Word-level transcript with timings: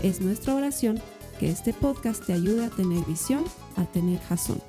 Es 0.00 0.20
nuestra 0.20 0.54
oración 0.54 1.00
que 1.40 1.48
este 1.48 1.72
podcast 1.72 2.24
te 2.24 2.32
ayude 2.32 2.66
a 2.66 2.70
tener 2.70 3.04
visión, 3.04 3.44
a 3.76 3.84
tener 3.84 4.20
jazón. 4.20 4.62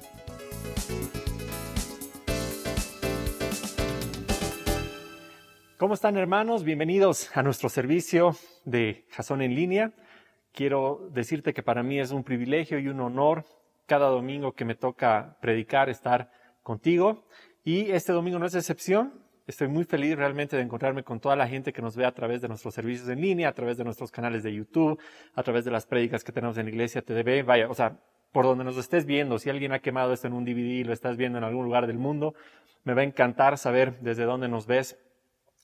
¿Cómo 5.78 5.94
están 5.94 6.18
hermanos? 6.18 6.64
Bienvenidos 6.64 7.30
a 7.38 7.44
nuestro 7.44 7.70
servicio 7.70 8.36
de 8.66 9.06
Jazón 9.12 9.44
en 9.44 9.54
línea. 9.54 9.92
Quiero 10.52 11.08
decirte 11.14 11.54
que 11.54 11.62
para 11.62 11.84
mí 11.84 12.00
es 12.00 12.10
un 12.10 12.24
privilegio 12.24 12.80
y 12.80 12.88
un 12.88 13.00
honor 13.00 13.46
cada 13.86 14.08
domingo 14.08 14.54
que 14.54 14.66
me 14.66 14.74
toca 14.74 15.38
predicar 15.42 15.90
estar 15.90 16.32
contigo. 16.64 17.28
Y 17.64 17.92
este 17.92 18.14
domingo 18.14 18.40
no 18.40 18.48
es 18.48 18.56
excepción. 18.56 19.19
Estoy 19.50 19.68
muy 19.68 19.84
feliz 19.84 20.16
realmente 20.16 20.56
de 20.56 20.62
encontrarme 20.62 21.04
con 21.04 21.20
toda 21.20 21.36
la 21.36 21.48
gente 21.48 21.74
que 21.74 21.82
nos 21.82 21.96
ve 21.96 22.06
a 22.06 22.12
través 22.12 22.40
de 22.40 22.48
nuestros 22.48 22.72
servicios 22.72 23.10
en 23.10 23.20
línea, 23.20 23.50
a 23.50 23.52
través 23.52 23.78
de 23.78 23.84
nuestros 23.84 24.12
canales 24.12 24.44
de 24.44 24.54
YouTube, 24.54 25.00
a 25.34 25.42
través 25.42 25.66
de 25.66 25.72
las 25.72 25.88
prédicas 25.88 26.24
que 26.24 26.32
tenemos 26.32 26.56
en 26.60 26.66
la 26.66 26.70
iglesia 26.70 27.02
TDB. 27.02 27.44
Vaya, 27.44 27.68
o 27.68 27.74
sea, 27.74 27.98
por 28.32 28.46
donde 28.46 28.64
nos 28.64 28.78
estés 28.78 29.08
viendo, 29.08 29.40
si 29.40 29.50
alguien 29.50 29.72
ha 29.72 29.80
quemado 29.80 30.14
esto 30.14 30.28
en 30.28 30.34
un 30.34 30.46
DVD 30.46 30.70
y 30.70 30.84
lo 30.84 30.94
estás 30.94 31.18
viendo 31.18 31.40
en 31.40 31.44
algún 31.44 31.66
lugar 31.66 31.88
del 31.88 31.98
mundo, 31.98 32.36
me 32.84 32.94
va 32.94 33.02
a 33.02 33.06
encantar 33.06 33.58
saber 33.58 34.00
desde 34.02 34.26
dónde 34.26 34.48
nos 34.48 34.68
ves, 34.68 35.00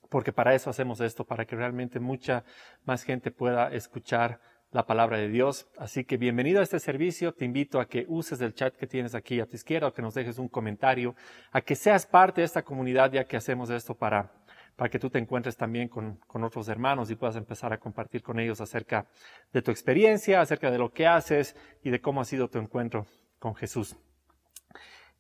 porque 0.10 0.34
para 0.34 0.56
eso 0.56 0.72
hacemos 0.72 1.00
esto, 1.00 1.24
para 1.24 1.46
que 1.46 1.56
realmente 1.56 2.00
mucha 2.00 2.44
más 2.86 3.04
gente 3.04 3.30
pueda 3.30 3.72
escuchar 3.72 4.40
la 4.76 4.86
palabra 4.86 5.18
de 5.18 5.30
Dios. 5.30 5.68
Así 5.78 6.04
que 6.04 6.18
bienvenido 6.18 6.60
a 6.60 6.64
este 6.64 6.82
servicio. 6.82 7.34
Te 7.34 7.46
invito 7.46 7.80
a 7.80 7.88
que 7.88 8.06
uses 8.10 8.42
el 8.42 8.54
chat 8.54 8.76
que 8.76 8.88
tienes 8.88 9.16
aquí 9.16 9.40
a 9.40 9.46
tu 9.46 9.56
izquierda, 9.56 9.88
o 9.88 9.94
que 9.94 10.02
nos 10.02 10.14
dejes 10.14 10.38
un 10.38 10.50
comentario, 10.50 11.16
a 11.54 11.62
que 11.62 11.76
seas 11.76 12.06
parte 12.06 12.42
de 12.42 12.46
esta 12.46 12.62
comunidad 12.62 13.10
ya 13.14 13.24
que 13.24 13.38
hacemos 13.38 13.70
esto 13.70 13.96
para, 13.96 14.34
para 14.76 14.90
que 14.90 15.00
tú 15.00 15.10
te 15.10 15.18
encuentres 15.18 15.56
también 15.56 15.88
con, 15.88 16.18
con 16.28 16.44
otros 16.44 16.68
hermanos 16.68 17.10
y 17.10 17.16
puedas 17.16 17.38
empezar 17.38 17.72
a 17.72 17.78
compartir 17.78 18.22
con 18.22 18.38
ellos 18.38 18.60
acerca 18.60 19.06
de 19.54 19.62
tu 19.62 19.72
experiencia, 19.72 20.42
acerca 20.42 20.70
de 20.70 20.78
lo 20.78 20.92
que 20.92 21.08
haces 21.08 21.56
y 21.82 21.90
de 21.90 22.02
cómo 22.02 22.20
ha 22.20 22.26
sido 22.26 22.50
tu 22.50 22.60
encuentro 22.60 23.08
con 23.40 23.56
Jesús. 23.56 23.96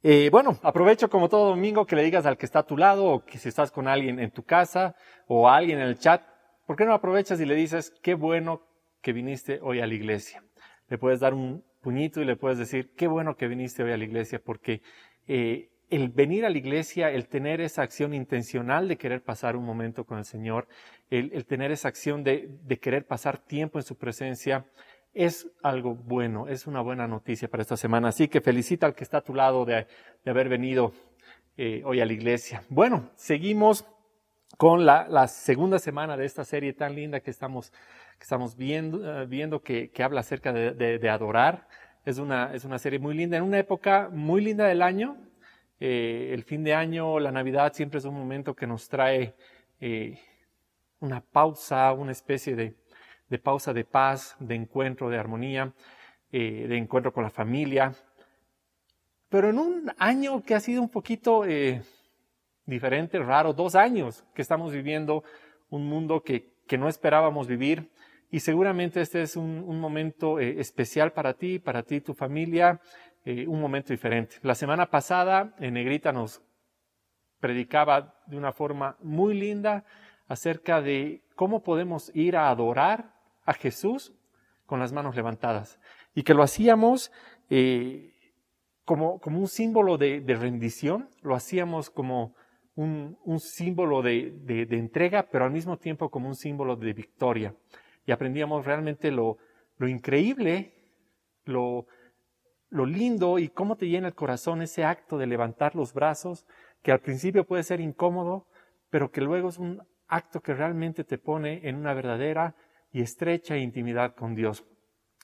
Eh, 0.04 0.28
bueno, 0.32 0.60
aprovecho 0.64 1.10
como 1.10 1.30
todo 1.30 1.52
domingo 1.52 1.86
que 1.86 1.96
le 1.96 2.04
digas 2.04 2.26
al 2.26 2.38
que 2.38 2.46
está 2.46 2.60
a 2.60 2.68
tu 2.68 2.76
lado 2.76 3.06
o 3.06 3.26
que 3.26 3.38
si 3.38 3.48
estás 3.48 3.72
con 3.72 3.88
alguien 3.88 4.20
en 4.20 4.32
tu 4.32 4.44
casa 4.44 4.98
o 5.28 5.48
a 5.48 5.56
alguien 5.56 5.80
en 5.80 5.88
el 5.88 5.98
chat, 5.98 6.22
¿por 6.66 6.76
qué 6.76 6.84
no 6.84 6.94
aprovechas 6.94 7.40
y 7.40 7.46
le 7.46 7.56
dices 7.56 7.94
qué 8.04 8.16
bueno 8.16 8.75
que 9.06 9.14
viniste 9.14 9.60
hoy 9.62 9.82
a 9.82 9.86
la 9.86 9.94
iglesia. 9.94 10.44
Le 10.90 10.98
puedes 10.98 11.20
dar 11.20 11.36
un 11.36 11.64
puñito 11.80 12.22
y 12.22 12.26
le 12.26 12.36
puedes 12.36 12.58
decir, 12.58 12.96
qué 12.98 13.06
bueno 13.06 13.38
que 13.38 13.48
viniste 13.48 13.84
hoy 13.84 13.92
a 13.92 13.98
la 13.98 14.04
iglesia, 14.04 14.42
porque 14.44 14.82
eh, 15.28 15.70
el 15.92 16.10
venir 16.10 16.44
a 16.44 16.50
la 16.50 16.58
iglesia, 16.58 17.12
el 17.12 17.28
tener 17.28 17.62
esa 17.62 17.84
acción 17.84 18.16
intencional 18.16 18.88
de 18.88 18.98
querer 18.98 19.22
pasar 19.22 19.58
un 19.58 19.64
momento 19.64 20.06
con 20.06 20.18
el 20.18 20.26
Señor, 20.26 20.68
el, 21.12 21.46
tener 21.46 21.72
esa 21.72 21.88
acción 21.88 22.24
de, 22.24 22.50
querer 22.82 23.06
pasar 23.06 23.38
tiempo 23.38 23.78
en 23.78 23.84
su 23.84 23.96
presencia, 23.96 24.66
es 25.14 25.52
algo 25.62 25.94
bueno, 25.94 26.48
es 26.48 26.66
una 26.66 26.82
buena 26.82 27.08
noticia 27.08 27.48
para 27.48 27.62
esta 27.62 27.78
semana. 27.78 28.08
Así 28.08 28.28
que 28.28 28.42
felicita 28.42 28.88
al 28.88 28.96
que 28.96 29.04
está 29.04 29.20
a 29.20 29.24
tu 29.24 29.36
lado 29.36 29.66
de, 29.66 29.86
haber 30.26 30.50
venido 30.50 30.94
eh, 31.58 31.84
hoy 31.86 32.02
a 32.02 32.08
la 32.08 32.14
iglesia. 32.14 32.64
Bueno, 32.70 33.12
seguimos 33.14 33.86
con 34.58 34.86
la, 34.86 35.28
segunda 35.28 35.80
semana 35.80 36.18
de 36.18 36.26
esta 36.26 36.44
serie 36.44 36.74
tan 36.74 36.96
linda 36.96 37.20
que 37.20 37.32
estamos 37.32 37.74
que 38.18 38.24
estamos 38.24 38.56
viendo, 38.56 39.22
eh, 39.22 39.26
viendo 39.26 39.62
que, 39.62 39.92
que, 39.92 40.04
habla 40.04 40.22
acerca 40.22 40.54
de, 40.54 40.74
de, 40.74 41.10
adorar. 41.10 41.68
Es 42.06 42.18
una, 42.18 42.54
es 42.54 42.66
una 42.66 42.80
serie 42.80 43.00
muy 43.00 43.16
linda, 43.16 43.38
en 43.38 43.44
una 43.44 43.60
época 43.60 44.10
muy 44.12 44.42
linda 44.42 44.66
del 44.68 44.82
año. 44.82 45.18
Eh, 45.80 46.32
el 46.34 46.44
fin 46.44 46.64
de 46.64 46.74
año, 46.74 47.20
la 47.20 47.32
Navidad 47.32 47.74
siempre 47.74 48.00
es 48.00 48.06
un 48.06 48.16
momento 48.16 48.56
que 48.56 48.68
nos 48.68 48.88
trae 48.88 49.36
eh, 49.80 50.20
una 51.00 51.22
pausa, 51.22 51.92
una 51.94 52.12
especie 52.12 52.56
de, 52.56 52.76
de, 53.30 53.40
pausa 53.40 53.74
de 53.74 53.84
paz, 53.84 54.36
de 54.40 54.56
encuentro, 54.56 55.10
de 55.10 55.18
armonía, 55.18 55.74
de 56.32 56.78
encuentro 56.78 57.14
con 57.14 57.24
la 57.24 57.30
familia. 57.30 57.94
Pero 59.30 59.50
en 59.50 59.58
un 59.58 59.92
año 59.98 60.44
que 60.44 60.54
ha 60.54 60.60
sido 60.60 60.82
un 60.82 60.90
poquito 60.90 61.46
diferente, 62.66 63.20
raro, 63.20 63.54
dos 63.54 63.76
años 63.76 64.26
que 64.34 64.42
estamos 64.42 64.74
viviendo 64.74 65.24
un 65.70 65.88
mundo 65.88 66.24
que, 66.24 66.52
que 66.68 66.78
no 66.78 66.90
esperábamos 66.90 67.48
vivir, 67.48 67.90
y 68.32 68.40
seguramente 68.40 69.02
este 69.02 69.22
es 69.22 69.36
un, 69.36 69.80
momento 69.80 70.40
eh, 70.40 70.60
especial 70.60 71.14
para 71.14 71.34
ti, 71.34 71.60
para 71.60 71.84
ti 71.84 71.96
y 71.96 72.02
tu 72.02 72.14
familia, 72.14 72.80
eh, 73.24 73.48
un 73.48 73.62
momento 73.62 73.94
diferente. 73.94 74.38
La 74.42 74.56
semana 74.56 74.90
pasada, 74.90 75.56
en 75.60 75.76
Negrita 75.76 76.12
nos 76.12 76.42
predicaba 77.40 78.16
de 78.28 78.38
una 78.38 78.52
forma 78.52 78.98
muy 79.02 79.36
linda 79.36 79.86
acerca 80.28 80.82
de 80.82 81.24
cómo 81.36 81.62
podemos 81.62 82.12
ir 82.16 82.38
a 82.38 82.50
adorar 82.50 83.14
a 83.46 83.54
Jesús 83.54 84.14
con 84.66 84.80
las 84.80 84.92
manos 84.92 85.16
levantadas. 85.16 85.80
Y 86.14 86.24
que 86.24 86.34
lo 86.34 86.44
hacíamos 86.44 87.12
eh, 87.50 88.14
como, 88.86 89.20
como, 89.20 89.40
un 89.40 89.48
símbolo 89.48 89.98
de, 89.98 90.24
rendición, 90.28 91.10
lo 91.22 91.36
hacíamos 91.36 91.90
como 91.90 92.36
un, 92.76 93.18
símbolo 93.40 94.02
de, 94.02 94.68
entrega, 94.72 95.28
pero 95.32 95.46
al 95.46 95.52
mismo 95.52 95.78
tiempo 95.78 96.10
como 96.10 96.28
un 96.28 96.36
símbolo 96.36 96.76
de 96.76 96.94
victoria 96.94 97.56
y 98.06 98.12
aprendíamos 98.12 98.66
realmente 98.66 99.12
lo, 99.12 99.38
lo 99.78 99.88
increíble, 99.88 100.74
lo, 101.46 101.88
lo 102.70 102.86
lindo 102.86 103.40
y 103.40 103.50
cómo 103.50 103.78
te 103.78 103.88
llena 103.88 104.08
el 104.08 104.16
corazón 104.16 104.62
ese 104.62 104.84
acto 104.84 105.18
de 105.18 105.28
levantar 105.28 105.76
los 105.76 105.94
brazos, 105.94 106.46
que 106.82 106.92
al 106.92 107.00
principio 107.00 107.46
puede 107.46 107.64
ser 107.64 107.80
incómodo, 107.80 108.48
pero 108.90 109.12
que 109.12 109.22
luego 109.22 109.50
es 109.50 109.58
un 109.58 109.82
acto 110.08 110.42
que 110.42 110.54
realmente 110.54 111.04
te 111.04 111.18
pone 111.18 111.68
en 111.68 111.76
una 111.76 111.94
verdadera 111.94 112.56
y 112.92 113.02
estrecha 113.02 113.58
intimidad 113.58 114.16
con 114.16 114.36
Dios. 114.36 114.64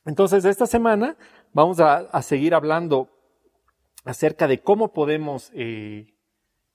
Entonces, 0.06 0.44
esta 0.46 0.66
semana 0.66 1.16
vamos 1.53 1.80
a, 1.80 2.22
seguir 2.22 2.56
hablando 2.56 3.09
acerca 4.03 4.48
de 4.48 4.59
cómo 4.59 4.92
podemos 4.94 5.52
eh, 5.53 6.16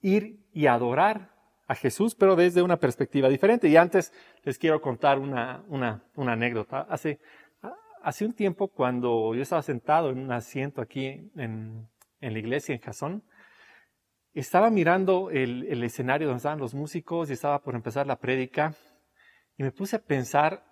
ir 0.00 0.47
y 0.53 0.67
adorar 0.67 1.35
a 1.66 1.75
Jesús, 1.75 2.15
pero 2.15 2.37
desde 2.37 2.62
una 2.62 2.78
perspectiva 2.78 3.28
diferente. 3.28 3.69
Y 3.69 3.77
antes 3.77 4.12
les 4.44 4.59
quiero 4.59 4.81
contar 4.81 5.19
una, 5.19 5.65
una, 5.69 6.03
anécdota. 6.16 6.87
Hace, 6.88 7.19
hace 8.03 8.25
un 8.25 8.32
tiempo, 8.32 8.69
cuando 8.69 9.34
yo 9.34 9.43
estaba 9.43 9.62
sentado 9.62 10.10
en 10.10 10.19
un 10.19 10.32
asiento 10.32 10.81
aquí 10.81 11.31
en, 11.37 11.88
en 12.21 12.32
la 12.32 12.38
iglesia 12.38 12.75
en 12.75 12.81
Jasón, 12.81 13.25
estaba 14.32 14.71
mirando 14.71 15.31
el, 15.31 15.66
el, 15.69 15.82
escenario 15.82 16.28
donde 16.28 16.38
estaban 16.38 16.59
los 16.59 16.75
músicos 16.75 17.31
y 17.31 17.32
estaba 17.32 17.62
por 17.62 17.75
empezar 17.75 18.06
la 18.06 18.19
prédica 18.19 18.75
y 19.56 19.62
me 19.62 19.72
puse 19.72 19.97
a 19.97 20.03
pensar 20.03 20.62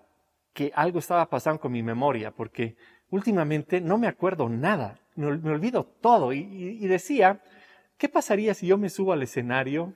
que 0.52 0.70
algo 0.74 0.98
estaba 0.98 1.28
pasando 1.30 1.60
con 1.60 1.72
mi 1.72 1.82
memoria, 1.82 2.30
porque 2.30 2.76
últimamente 3.08 3.80
no 3.80 3.96
me 3.96 4.06
acuerdo 4.06 4.50
nada, 4.50 5.00
me, 5.16 5.26
olvido 5.26 5.84
todo 5.84 6.34
y, 6.34 6.40
y 6.40 6.86
decía, 6.86 7.40
¿qué 7.96 8.08
pasaría 8.08 8.52
si 8.52 8.66
yo 8.66 8.76
me 8.76 8.90
subo 8.90 9.14
al 9.14 9.22
escenario 9.22 9.94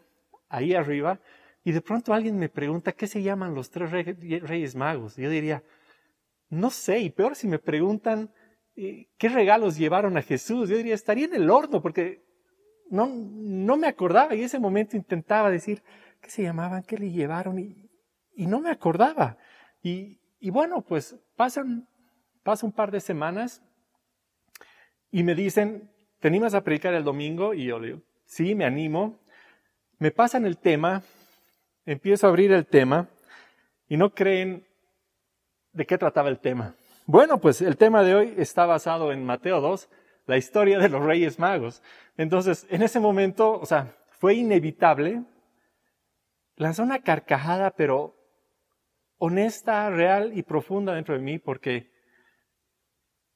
ahí 0.49 0.75
arriba 0.75 1.21
y 1.65 1.73
de 1.73 1.81
pronto 1.81 2.15
alguien 2.15 2.39
me 2.39 2.49
pregunta 2.49 2.93
qué 2.93 3.07
se 3.07 3.23
llaman 3.23 3.55
los 3.55 3.71
tres 3.71 3.91
reyes 3.91 4.75
magos. 4.75 5.17
Yo 5.17 5.29
diría, 5.29 5.63
no 6.49 6.71
sé, 6.71 7.01
y 7.01 7.11
peor 7.11 7.37
si 7.37 7.47
me 7.47 7.59
preguntan 7.59 8.33
eh, 8.77 9.09
qué 9.19 9.29
regalos 9.29 9.77
llevaron 9.77 10.17
a 10.17 10.23
Jesús. 10.23 10.69
Yo 10.69 10.77
diría, 10.77 10.95
estaría 10.95 11.27
en 11.27 11.35
el 11.35 11.51
horno 11.51 11.83
porque 11.83 12.25
no, 12.91 13.07
no 13.07 13.77
me 13.77 13.87
acordaba 13.87 14.35
y 14.35 14.43
ese 14.43 14.59
momento 14.59 14.97
intentaba 14.97 15.51
decir 15.51 15.83
qué 16.23 16.31
se 16.31 16.43
llamaban, 16.43 16.85
qué 16.85 16.97
le 16.97 17.11
llevaron 17.11 17.59
y, 17.59 17.85
no 18.47 18.61
me 18.61 18.71
acordaba. 18.71 19.37
Y, 19.83 20.21
y 20.39 20.51
bueno, 20.51 20.83
pues 20.83 21.19
pasan, 21.37 21.89
pasa 22.45 22.65
un 22.65 22.73
par 22.73 22.93
de 22.93 23.01
semanas 23.01 23.63
y 25.11 25.23
me 25.25 25.35
dicen, 25.35 25.91
¿te 26.21 26.29
animas 26.29 26.55
a 26.55 26.63
predicar 26.63 26.95
el 26.95 27.05
domingo? 27.05 27.53
Y 27.53 27.65
yo 27.65 27.79
le 27.81 27.89
digo, 27.89 28.03
sí, 28.25 28.55
me 28.55 28.65
animo 28.65 29.19
me 29.99 30.11
pasan 30.11 30.47
el 30.47 30.59
tema, 30.59 31.03
empiezo 31.85 32.27
a 32.27 32.31
abrir 32.31 32.53
el 32.53 32.67
tema 32.67 33.09
y 33.89 33.97
no 33.97 34.15
creen 34.15 34.67
de 35.73 35.87
qué 35.87 35.99
trataba 35.99 36.29
el 36.29 36.39
tema. 36.39 36.75
Bueno, 37.07 37.39
pues 37.39 37.63
el 37.63 37.77
tema 37.77 38.03
de 38.03 38.15
hoy 38.15 38.35
está 38.37 38.67
basado 38.67 39.13
en 39.13 39.25
Mateo 39.25 39.61
2, 39.61 39.89
la 40.27 40.37
historia 40.37 40.79
de 40.79 40.89
los 40.89 41.05
Reyes 41.05 41.39
Magos. 41.39 41.83
Entonces, 42.17 42.67
en 42.71 42.83
ese 42.83 43.01
momento, 43.01 43.59
o 43.59 43.67
sea, 43.67 43.97
fue 44.11 44.35
inevitable. 44.35 45.23
Lanzó 46.57 46.83
una 46.83 47.01
carcajada, 47.01 47.71
pero 47.71 48.15
honesta, 49.17 49.89
real 49.91 50.37
y 50.37 50.43
profunda 50.43 50.95
dentro 50.95 51.15
de 51.15 51.21
mí, 51.21 51.39
porque 51.39 51.91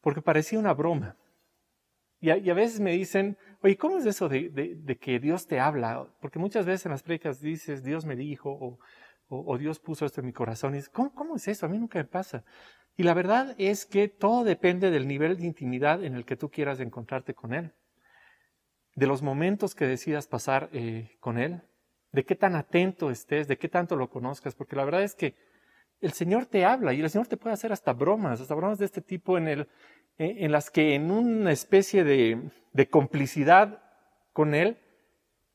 porque 0.02 0.20
parecía 0.20 0.58
una 0.58 0.74
broma. 0.74 1.16
Y 2.20 2.30
a, 2.30 2.54
veces 2.54 2.78
me 2.78 2.92
dicen, 2.92 3.36
oye, 3.62 3.76
¿cómo 3.76 3.98
es 3.98 4.06
eso 4.06 4.28
de, 4.28 4.98
que 5.00 5.20
Dios 5.20 5.46
te 5.46 5.60
habla? 5.60 6.06
Porque 6.20 6.38
muchas 6.38 6.66
veces 6.66 6.86
en 6.86 6.92
las 6.92 7.02
predicas 7.02 7.40
dices, 7.40 7.82
Dios 7.82 8.04
me 8.04 8.16
dijo, 8.16 8.78
o, 9.28 9.58
Dios 9.58 9.78
puso 9.78 10.04
esto 10.04 10.20
en 10.20 10.26
mi 10.26 10.32
corazón. 10.32 10.74
Y 10.74 10.82
¿cómo, 10.92 11.14
¿cómo 11.14 11.36
es 11.36 11.48
eso? 11.48 11.66
A 11.66 11.68
mí 11.68 11.78
nunca 11.78 11.98
me 11.98 12.04
pasa. 12.04 12.44
Y 12.96 13.04
la 13.04 13.14
verdad 13.14 13.54
es 13.58 13.86
que 13.86 14.08
todo 14.08 14.44
depende 14.44 14.90
del 14.90 15.08
nivel 15.08 15.38
de 15.38 15.46
intimidad 15.46 16.04
en 16.04 16.14
el 16.14 16.26
que 16.26 16.36
tú 16.36 16.50
quieras 16.50 16.80
encontrarte 16.80 17.34
con 17.34 17.54
Él, 17.54 17.72
de 18.94 19.06
los 19.06 19.22
momentos 19.22 19.74
que 19.74 19.86
decidas 19.86 20.26
pasar 20.26 20.68
eh, 20.72 21.16
con 21.20 21.38
Él, 21.38 21.62
de 22.10 22.24
qué 22.24 22.34
tan 22.34 22.54
atento 22.54 23.10
estés, 23.10 23.48
de 23.48 23.56
qué 23.56 23.68
tanto 23.68 23.96
lo 23.96 24.10
conozcas, 24.10 24.54
porque 24.54 24.76
la 24.76 24.84
verdad 24.84 25.02
es 25.02 25.14
que 25.14 25.34
el 26.02 26.12
Señor 26.12 26.46
te 26.46 26.64
habla 26.64 26.93
y 26.93 27.00
el 27.00 27.08
Señor 27.08 27.28
te 27.28 27.37
puede 27.37 27.54
hacer 27.54 27.72
hasta 27.72 27.93
bromas, 27.93 28.40
hasta 28.40 28.54
bromas 28.54 28.78
de 28.78 28.84
este 28.84 29.00
tipo 29.00 29.38
en, 29.38 29.49
el, 29.49 29.69
en 30.19 30.52
las 30.52 30.70
que 30.70 30.94
en 30.94 31.10
una 31.10 31.52
especie 31.52 32.04
de, 32.04 32.50
de 32.72 32.88
complicidad 32.88 33.82
con 34.32 34.54
Él, 34.54 34.78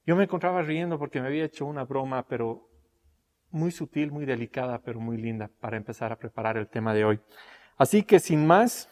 yo 0.05 0.15
me 0.15 0.23
encontraba 0.23 0.61
riendo 0.61 0.97
porque 0.97 1.21
me 1.21 1.27
había 1.27 1.43
hecho 1.43 1.65
una 1.65 1.83
broma, 1.83 2.25
pero 2.27 2.69
muy 3.51 3.71
sutil, 3.71 4.11
muy 4.11 4.25
delicada, 4.25 4.81
pero 4.81 5.01
muy 5.01 5.17
linda 5.17 5.49
para 5.59 5.75
empezar 5.75 6.13
a 6.13 6.17
preparar 6.17 6.57
el 6.57 6.69
tema 6.69 6.93
de 6.93 7.03
hoy. 7.03 7.19
Así 7.75 8.03
que 8.03 8.19
sin 8.19 8.47
más, 8.47 8.89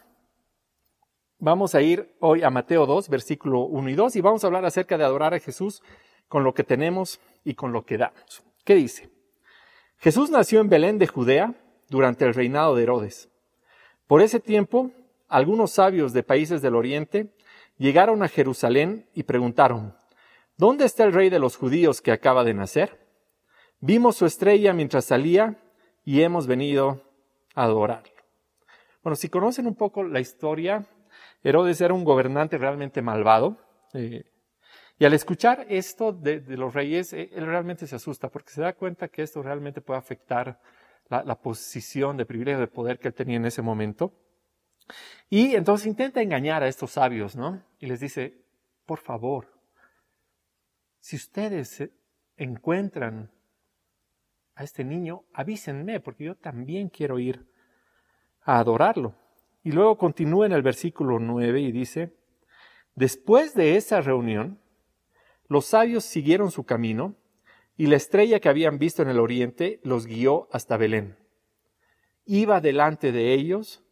vamos 1.38 1.74
a 1.74 1.80
ir 1.80 2.14
hoy 2.20 2.42
a 2.42 2.50
Mateo 2.50 2.84
2, 2.84 3.08
versículo 3.08 3.60
1 3.62 3.88
y 3.88 3.94
2, 3.94 4.16
y 4.16 4.20
vamos 4.20 4.44
a 4.44 4.46
hablar 4.48 4.66
acerca 4.66 4.98
de 4.98 5.04
adorar 5.04 5.32
a 5.32 5.40
Jesús 5.40 5.82
con 6.28 6.44
lo 6.44 6.52
que 6.52 6.64
tenemos 6.64 7.18
y 7.44 7.54
con 7.54 7.72
lo 7.72 7.86
que 7.86 7.96
damos. 7.96 8.44
¿Qué 8.64 8.74
dice? 8.74 9.15
Jesús 9.98 10.30
nació 10.30 10.60
en 10.60 10.68
Belén 10.68 10.98
de 10.98 11.06
Judea 11.06 11.54
durante 11.88 12.24
el 12.24 12.34
reinado 12.34 12.74
de 12.74 12.82
Herodes. 12.82 13.28
Por 14.06 14.22
ese 14.22 14.40
tiempo, 14.40 14.90
algunos 15.28 15.72
sabios 15.72 16.12
de 16.12 16.22
países 16.22 16.62
del 16.62 16.74
oriente 16.74 17.34
llegaron 17.78 18.22
a 18.22 18.28
Jerusalén 18.28 19.08
y 19.14 19.24
preguntaron, 19.24 19.94
¿Dónde 20.56 20.86
está 20.86 21.04
el 21.04 21.12
rey 21.12 21.28
de 21.28 21.38
los 21.38 21.56
judíos 21.56 22.00
que 22.00 22.12
acaba 22.12 22.42
de 22.44 22.54
nacer? 22.54 22.98
Vimos 23.80 24.16
su 24.16 24.24
estrella 24.24 24.72
mientras 24.72 25.04
salía 25.04 25.56
y 26.04 26.22
hemos 26.22 26.46
venido 26.46 27.02
a 27.54 27.64
adorarlo. 27.64 28.14
Bueno, 29.02 29.16
si 29.16 29.28
conocen 29.28 29.66
un 29.66 29.74
poco 29.74 30.02
la 30.02 30.20
historia, 30.20 30.86
Herodes 31.42 31.80
era 31.80 31.92
un 31.92 32.04
gobernante 32.04 32.56
realmente 32.56 33.02
malvado. 33.02 33.58
Eh, 33.92 34.24
y 34.98 35.04
al 35.04 35.12
escuchar 35.12 35.66
esto 35.68 36.12
de, 36.12 36.40
los 36.56 36.72
reyes, 36.72 37.12
eh, 37.12 37.30
él 37.34 37.46
realmente 37.46 37.86
se 37.86 37.96
asusta 37.96 38.30
porque 38.30 38.50
se 38.50 38.62
da 38.62 38.72
cuenta 38.72 39.08
que 39.08 39.22
esto 39.22 39.42
realmente 39.42 39.82
puede 39.82 39.98
afectar 39.98 40.58
la, 41.08 41.38
posición 41.38 42.16
de 42.16 42.24
privilegio 42.24 42.60
de 42.60 42.66
poder 42.66 42.98
que 42.98 43.08
él 43.08 43.14
tenía 43.14 43.36
en 43.36 43.44
ese 43.44 43.62
momento. 43.62 44.12
Y 45.28 45.54
entonces 45.54 45.86
intenta 45.86 46.22
engañar 46.22 46.62
a 46.62 46.68
estos 46.68 46.92
sabios, 46.92 47.36
¿no? 47.36 47.62
Y 47.78 47.86
les 47.86 48.00
dice, 48.00 48.42
por 48.86 48.98
favor, 48.98 49.46
si 50.98 51.16
ustedes 51.16 51.90
encuentran 52.36 53.30
a 54.54 54.64
este 54.64 54.82
niño, 54.82 55.24
avísenme, 55.34 56.00
porque 56.00 56.24
yo 56.24 56.36
también 56.36 56.88
quiero 56.88 57.18
ir 57.18 57.46
a 58.42 58.58
adorarlo. 58.58 59.14
Y 59.62 59.72
luego 59.72 59.98
continúa 59.98 60.46
en 60.46 60.52
el 60.52 60.62
versículo 60.62 61.18
9 61.18 61.60
y 61.60 61.72
dice, 61.72 62.16
después 62.94 63.54
de 63.54 63.76
esa 63.76 64.00
reunión, 64.00 64.58
los 65.48 65.66
sabios 65.66 66.04
siguieron 66.04 66.50
su 66.50 66.64
camino 66.64 67.14
y 67.76 67.86
la 67.86 67.96
estrella 67.96 68.40
que 68.40 68.48
habían 68.48 68.78
visto 68.78 69.02
en 69.02 69.08
el 69.08 69.18
oriente 69.18 69.80
los 69.82 70.06
guió 70.06 70.48
hasta 70.50 70.76
Belén. 70.76 71.16
Iba 72.24 72.60
delante 72.60 73.12
de 73.12 73.34
ellos 73.34 73.84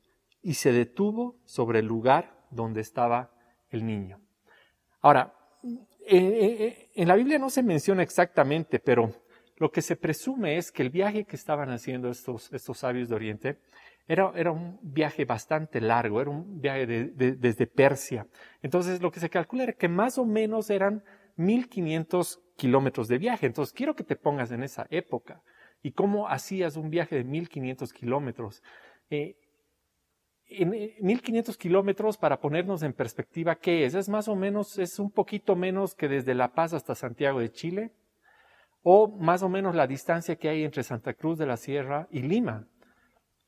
y 0.42 0.54
se 0.54 0.72
detuvo 0.72 1.36
sobre 1.44 1.80
el 1.80 1.86
lugar 1.86 2.46
donde 2.50 2.80
estaba 2.80 3.32
el 3.70 3.86
niño. 3.86 4.20
Ahora, 5.00 5.34
eh, 5.62 6.16
eh, 6.16 6.56
eh, 6.60 6.90
en 6.94 7.08
la 7.08 7.14
Biblia 7.14 7.38
no 7.38 7.50
se 7.50 7.62
menciona 7.62 8.02
exactamente, 8.02 8.78
pero 8.78 9.12
lo 9.56 9.70
que 9.70 9.82
se 9.82 9.96
presume 9.96 10.56
es 10.56 10.72
que 10.72 10.82
el 10.82 10.90
viaje 10.90 11.24
que 11.24 11.36
estaban 11.36 11.70
haciendo 11.70 12.10
estos, 12.10 12.52
estos 12.52 12.78
sabios 12.78 13.08
de 13.08 13.14
Oriente 13.14 13.58
era, 14.06 14.32
era, 14.34 14.50
un 14.50 14.78
viaje 14.82 15.24
bastante 15.24 15.80
largo, 15.80 16.20
era 16.20 16.30
un 16.30 16.60
viaje 16.60 16.86
desde 16.86 17.66
Persia. 17.66 18.26
Entonces, 18.62 19.00
lo 19.00 19.10
que 19.10 19.20
se 19.20 19.30
calcula 19.30 19.62
era 19.62 19.72
que 19.72 19.88
más 19.88 20.18
o 20.18 20.26
menos 20.26 20.68
eran 20.68 21.02
1500 21.36 22.40
kilómetros 22.56 23.08
de 23.08 23.18
viaje. 23.18 23.46
Entonces, 23.46 23.72
quiero 23.72 23.94
que 23.94 24.04
te 24.04 24.16
pongas 24.16 24.50
en 24.50 24.62
esa 24.62 24.86
época 24.90 25.42
y 25.82 25.92
cómo 25.92 26.28
hacías 26.28 26.76
un 26.76 26.90
viaje 26.90 27.16
de 27.16 27.24
1500 27.24 27.92
kilómetros. 27.92 28.62
Eh, 29.10 29.36
en 30.46 30.70
1500 30.70 31.54
eh, 31.54 31.58
kilómetros, 31.58 32.16
para 32.16 32.40
ponernos 32.40 32.82
en 32.82 32.92
perspectiva, 32.92 33.56
¿qué 33.56 33.84
es? 33.84 33.94
Es 33.94 34.08
más 34.08 34.28
o 34.28 34.36
menos, 34.36 34.78
es 34.78 34.98
un 34.98 35.10
poquito 35.10 35.56
menos 35.56 35.94
que 35.94 36.08
desde 36.08 36.34
La 36.34 36.52
Paz 36.52 36.74
hasta 36.74 36.94
Santiago 36.94 37.40
de 37.40 37.50
Chile, 37.50 37.92
o 38.82 39.08
más 39.08 39.42
o 39.42 39.48
menos 39.48 39.74
la 39.74 39.86
distancia 39.86 40.36
que 40.36 40.48
hay 40.48 40.62
entre 40.62 40.82
Santa 40.82 41.14
Cruz 41.14 41.38
de 41.38 41.46
la 41.46 41.56
Sierra 41.56 42.06
y 42.10 42.22
Lima. 42.22 42.66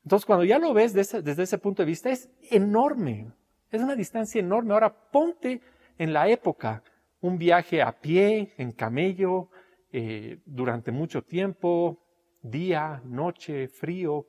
Entonces, 0.03 0.25
cuando 0.25 0.45
ya 0.45 0.57
lo 0.57 0.73
ves 0.73 0.93
desde 0.93 1.43
ese 1.43 1.57
punto 1.57 1.83
de 1.83 1.87
vista, 1.87 2.09
es 2.09 2.29
enorme, 2.49 3.31
es 3.71 3.81
una 3.81 3.95
distancia 3.95 4.39
enorme. 4.39 4.73
Ahora, 4.73 4.93
ponte 5.11 5.61
en 5.97 6.13
la 6.13 6.29
época 6.29 6.83
un 7.21 7.37
viaje 7.37 7.81
a 7.81 7.99
pie, 7.99 8.53
en 8.57 8.71
camello, 8.71 9.49
eh, 9.91 10.39
durante 10.45 10.91
mucho 10.91 11.23
tiempo, 11.23 12.03
día, 12.41 13.01
noche, 13.05 13.67
frío, 13.67 14.27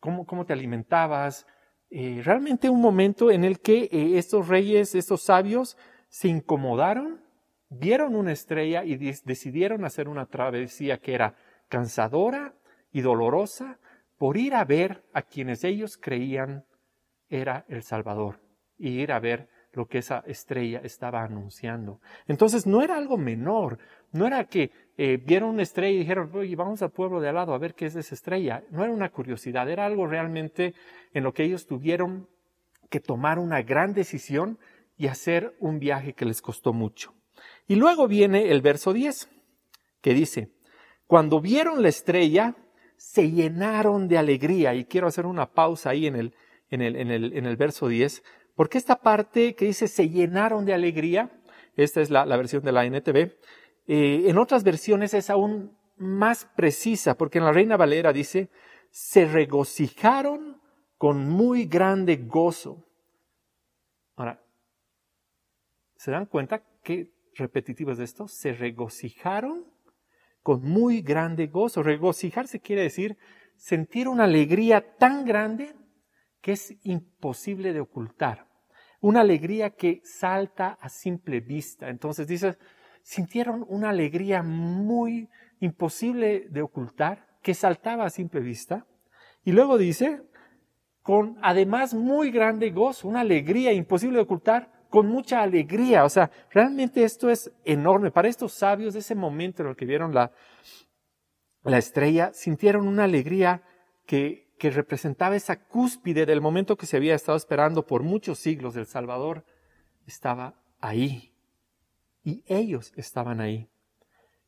cómo, 0.00 0.26
cómo 0.26 0.44
te 0.44 0.52
alimentabas. 0.52 1.46
Eh, 1.90 2.20
realmente 2.24 2.68
un 2.68 2.80
momento 2.80 3.30
en 3.30 3.44
el 3.44 3.60
que 3.60 3.84
eh, 3.84 4.18
estos 4.18 4.48
reyes, 4.48 4.94
estos 4.94 5.22
sabios, 5.22 5.76
se 6.08 6.28
incomodaron, 6.28 7.20
vieron 7.68 8.14
una 8.14 8.32
estrella 8.32 8.84
y 8.84 8.96
decidieron 8.96 9.84
hacer 9.84 10.08
una 10.08 10.26
travesía 10.26 10.98
que 10.98 11.14
era 11.14 11.34
cansadora 11.68 12.54
y 12.92 13.00
dolorosa 13.00 13.78
por 14.18 14.36
ir 14.36 14.54
a 14.54 14.64
ver 14.64 15.04
a 15.12 15.22
quienes 15.22 15.64
ellos 15.64 15.98
creían 15.98 16.64
era 17.28 17.64
el 17.68 17.82
Salvador 17.82 18.40
y 18.78 19.00
ir 19.00 19.12
a 19.12 19.20
ver 19.20 19.48
lo 19.76 19.86
que 19.86 19.98
esa 19.98 20.24
estrella 20.26 20.80
estaba 20.82 21.22
anunciando. 21.22 22.00
Entonces 22.26 22.66
no 22.66 22.82
era 22.82 22.96
algo 22.96 23.18
menor, 23.18 23.78
no 24.10 24.26
era 24.26 24.44
que 24.44 24.70
eh, 24.96 25.18
vieron 25.22 25.50
una 25.50 25.62
estrella 25.62 25.94
y 25.94 25.98
dijeron, 25.98 26.30
oye, 26.32 26.56
vamos 26.56 26.80
al 26.80 26.90
pueblo 26.90 27.20
de 27.20 27.28
al 27.28 27.34
lado 27.34 27.52
a 27.52 27.58
ver 27.58 27.74
qué 27.74 27.86
es 27.86 27.94
esa 27.94 28.14
estrella. 28.14 28.64
No 28.70 28.82
era 28.82 28.92
una 28.92 29.10
curiosidad, 29.10 29.68
era 29.68 29.84
algo 29.84 30.06
realmente 30.06 30.74
en 31.12 31.24
lo 31.24 31.34
que 31.34 31.44
ellos 31.44 31.66
tuvieron 31.66 32.26
que 32.88 33.00
tomar 33.00 33.38
una 33.38 33.60
gran 33.62 33.92
decisión 33.92 34.58
y 34.96 35.08
hacer 35.08 35.54
un 35.60 35.78
viaje 35.78 36.14
que 36.14 36.24
les 36.24 36.40
costó 36.40 36.72
mucho. 36.72 37.12
Y 37.68 37.74
luego 37.74 38.08
viene 38.08 38.50
el 38.50 38.62
verso 38.62 38.94
10, 38.94 39.28
que 40.00 40.14
dice, 40.14 40.48
cuando 41.06 41.42
vieron 41.42 41.82
la 41.82 41.90
estrella, 41.90 42.56
se 42.96 43.30
llenaron 43.30 44.08
de 44.08 44.16
alegría. 44.16 44.74
Y 44.74 44.86
quiero 44.86 45.06
hacer 45.06 45.26
una 45.26 45.52
pausa 45.52 45.90
ahí 45.90 46.06
en 46.06 46.16
el, 46.16 46.34
en 46.70 46.80
el, 46.80 46.96
en 46.96 47.10
el, 47.10 47.36
en 47.36 47.44
el 47.44 47.56
verso 47.58 47.88
10, 47.88 48.22
porque 48.56 48.78
esta 48.78 48.96
parte 48.96 49.54
que 49.54 49.66
dice 49.66 49.86
se 49.86 50.08
llenaron 50.08 50.64
de 50.64 50.74
alegría, 50.74 51.30
esta 51.76 52.00
es 52.00 52.10
la, 52.10 52.24
versión 52.24 52.64
de 52.64 52.72
la 52.72 52.84
NTV, 52.86 53.16
eh, 53.86 54.24
en 54.26 54.38
otras 54.38 54.64
versiones 54.64 55.14
es 55.14 55.30
aún 55.30 55.78
más 55.96 56.46
precisa, 56.56 57.16
porque 57.16 57.38
en 57.38 57.44
la 57.44 57.52
Reina 57.52 57.76
Valera 57.76 58.12
dice, 58.12 58.50
se 58.90 59.26
regocijaron 59.26 60.60
con 60.96 61.28
muy 61.28 61.66
grande 61.66 62.16
gozo. 62.16 62.84
Ahora, 64.16 64.42
¿se 65.96 66.10
dan 66.10 66.26
cuenta 66.26 66.62
qué 66.82 67.12
repetitivo 67.34 67.92
es 67.92 67.98
esto? 67.98 68.26
Se 68.26 68.52
regocijaron 68.52 69.66
con 70.42 70.62
muy 70.62 71.02
grande 71.02 71.48
gozo. 71.48 71.82
Regocijarse 71.82 72.60
quiere 72.60 72.82
decir 72.82 73.18
sentir 73.56 74.08
una 74.08 74.24
alegría 74.24 74.96
tan 74.96 75.24
grande 75.24 75.74
que 76.40 76.52
es 76.52 76.76
imposible 76.84 77.72
de 77.72 77.80
ocultar. 77.80 78.45
Una 79.06 79.20
alegría 79.20 79.70
que 79.70 80.00
salta 80.02 80.78
a 80.80 80.88
simple 80.88 81.38
vista. 81.38 81.90
Entonces 81.90 82.26
dice, 82.26 82.58
sintieron 83.02 83.64
una 83.68 83.90
alegría 83.90 84.42
muy 84.42 85.28
imposible 85.60 86.48
de 86.50 86.60
ocultar, 86.60 87.24
que 87.40 87.54
saltaba 87.54 88.06
a 88.06 88.10
simple 88.10 88.40
vista. 88.40 88.84
Y 89.44 89.52
luego 89.52 89.78
dice, 89.78 90.22
con 91.02 91.38
además 91.40 91.94
muy 91.94 92.32
grande 92.32 92.70
gozo, 92.70 93.06
una 93.06 93.20
alegría 93.20 93.72
imposible 93.72 94.16
de 94.16 94.24
ocultar, 94.24 94.72
con 94.90 95.06
mucha 95.06 95.40
alegría. 95.40 96.04
O 96.04 96.08
sea, 96.08 96.32
realmente 96.50 97.04
esto 97.04 97.30
es 97.30 97.52
enorme. 97.64 98.10
Para 98.10 98.26
estos 98.26 98.54
sabios, 98.54 98.92
de 98.94 98.98
ese 98.98 99.14
momento 99.14 99.62
en 99.62 99.68
el 99.68 99.76
que 99.76 99.86
vieron 99.86 100.12
la, 100.12 100.32
la 101.62 101.78
estrella, 101.78 102.32
sintieron 102.32 102.88
una 102.88 103.04
alegría 103.04 103.62
que 104.04 104.45
que 104.58 104.70
representaba 104.70 105.36
esa 105.36 105.64
cúspide 105.64 106.26
del 106.26 106.40
momento 106.40 106.76
que 106.76 106.86
se 106.86 106.96
había 106.96 107.14
estado 107.14 107.36
esperando 107.36 107.86
por 107.86 108.02
muchos 108.02 108.38
siglos. 108.38 108.76
El 108.76 108.86
Salvador 108.86 109.44
estaba 110.06 110.54
ahí. 110.80 111.32
Y 112.22 112.42
ellos 112.46 112.92
estaban 112.96 113.40
ahí. 113.40 113.68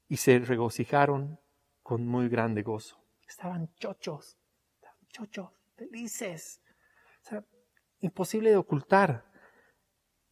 Y 0.08 0.16
se 0.16 0.38
regocijaron 0.38 1.38
con 1.82 2.06
muy 2.06 2.28
grande 2.28 2.62
gozo. 2.62 2.98
Estaban 3.26 3.72
chochos, 3.74 4.38
estaban 4.74 5.06
chochos, 5.08 5.50
felices. 5.76 6.62
imposible 8.00 8.50
de 8.50 8.56
ocultar. 8.56 9.24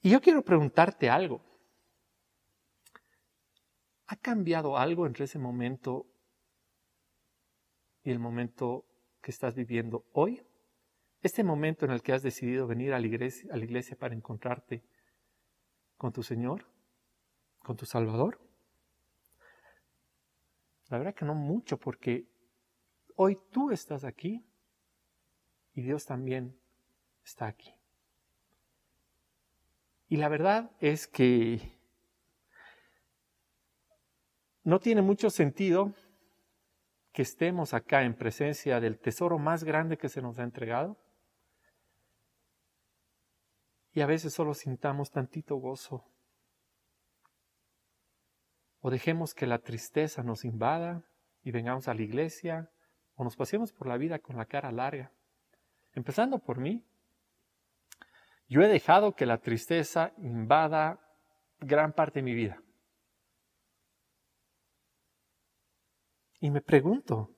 Y 0.00 0.10
yo 0.10 0.20
quiero 0.20 0.42
preguntarte 0.42 1.10
algo. 1.10 1.42
¿Ha 4.06 4.16
cambiado 4.16 4.78
algo 4.78 5.06
entre 5.06 5.24
ese 5.24 5.38
momento 5.38 6.06
y 8.06 8.10
el 8.12 8.20
momento 8.20 8.86
que 9.26 9.32
estás 9.32 9.56
viviendo 9.56 10.06
hoy? 10.12 10.40
Este 11.20 11.42
momento 11.42 11.84
en 11.84 11.90
el 11.90 12.00
que 12.00 12.12
has 12.12 12.22
decidido 12.22 12.68
venir 12.68 12.92
a 12.92 13.00
la 13.00 13.08
iglesia, 13.08 13.52
a 13.52 13.56
la 13.56 13.64
iglesia 13.64 13.98
para 13.98 14.14
encontrarte 14.14 14.84
con 15.96 16.12
tu 16.12 16.22
Señor, 16.22 16.64
con 17.58 17.76
tu 17.76 17.86
Salvador. 17.86 18.38
La 20.90 20.98
verdad 20.98 21.12
que 21.12 21.24
no 21.24 21.34
mucho, 21.34 21.76
porque 21.76 22.28
hoy 23.16 23.36
tú 23.50 23.72
estás 23.72 24.04
aquí 24.04 24.46
y 25.74 25.82
Dios 25.82 26.06
también 26.06 26.56
está 27.24 27.48
aquí. 27.48 27.74
Y 30.08 30.18
la 30.18 30.28
verdad 30.28 30.70
es 30.78 31.08
que 31.08 31.76
no 34.62 34.78
tiene 34.78 35.02
mucho 35.02 35.30
sentido 35.30 35.92
que 37.16 37.22
estemos 37.22 37.72
acá 37.72 38.02
en 38.02 38.14
presencia 38.14 38.78
del 38.78 38.98
tesoro 38.98 39.38
más 39.38 39.64
grande 39.64 39.96
que 39.96 40.10
se 40.10 40.20
nos 40.20 40.38
ha 40.38 40.42
entregado 40.42 40.98
y 43.94 44.02
a 44.02 44.06
veces 44.06 44.34
solo 44.34 44.52
sintamos 44.52 45.10
tantito 45.10 45.56
gozo 45.56 46.04
o 48.80 48.90
dejemos 48.90 49.32
que 49.32 49.46
la 49.46 49.60
tristeza 49.60 50.22
nos 50.22 50.44
invada 50.44 51.04
y 51.42 51.52
vengamos 51.52 51.88
a 51.88 51.94
la 51.94 52.02
iglesia 52.02 52.70
o 53.14 53.24
nos 53.24 53.34
pasemos 53.34 53.72
por 53.72 53.86
la 53.86 53.96
vida 53.96 54.18
con 54.18 54.36
la 54.36 54.44
cara 54.44 54.70
larga. 54.70 55.10
Empezando 55.94 56.38
por 56.38 56.58
mí, 56.58 56.84
yo 58.46 58.60
he 58.60 58.68
dejado 58.68 59.14
que 59.16 59.24
la 59.24 59.38
tristeza 59.38 60.12
invada 60.18 61.00
gran 61.60 61.94
parte 61.94 62.18
de 62.18 62.24
mi 62.24 62.34
vida. 62.34 62.60
Y 66.40 66.50
me 66.50 66.60
pregunto, 66.60 67.30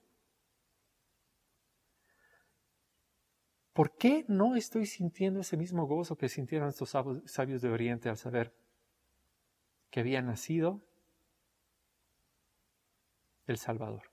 ¿por 3.73 3.97
qué 3.97 4.25
no 4.29 4.57
estoy 4.57 4.87
sintiendo 4.87 5.41
ese 5.41 5.57
mismo 5.57 5.87
gozo 5.87 6.17
que 6.17 6.29
sintieron 6.29 6.69
estos 6.69 6.91
sabios 6.91 7.63
de 7.63 7.71
Oriente 7.71 8.09
al 8.09 8.17
saber 8.17 8.55
que 9.91 10.01
había 10.01 10.21
nacido 10.21 10.83
el 13.47 13.59
Salvador? 13.59 14.11